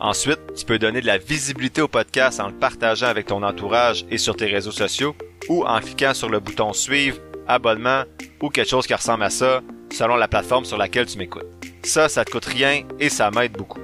Ensuite, 0.00 0.40
tu 0.56 0.64
peux 0.64 0.78
donner 0.78 1.02
de 1.02 1.06
la 1.06 1.18
visibilité 1.18 1.82
au 1.82 1.88
podcast 1.88 2.40
en 2.40 2.48
le 2.48 2.54
partageant 2.54 3.08
avec 3.08 3.26
ton 3.26 3.42
entourage 3.42 4.06
et 4.10 4.16
sur 4.16 4.34
tes 4.34 4.46
réseaux 4.46 4.72
sociaux 4.72 5.14
ou 5.50 5.64
en 5.66 5.78
cliquant 5.80 6.14
sur 6.14 6.30
le 6.30 6.40
bouton 6.40 6.72
suivre, 6.72 7.18
abonnement 7.46 8.04
ou 8.40 8.48
quelque 8.48 8.70
chose 8.70 8.86
qui 8.86 8.94
ressemble 8.94 9.24
à 9.24 9.30
ça 9.30 9.60
selon 9.92 10.16
la 10.16 10.26
plateforme 10.26 10.64
sur 10.64 10.78
laquelle 10.78 11.06
tu 11.06 11.18
m'écoutes. 11.18 11.44
Ça, 11.82 12.08
ça 12.08 12.24
te 12.24 12.30
coûte 12.30 12.46
rien 12.46 12.82
et 12.98 13.10
ça 13.10 13.30
m'aide 13.30 13.52
beaucoup. 13.52 13.83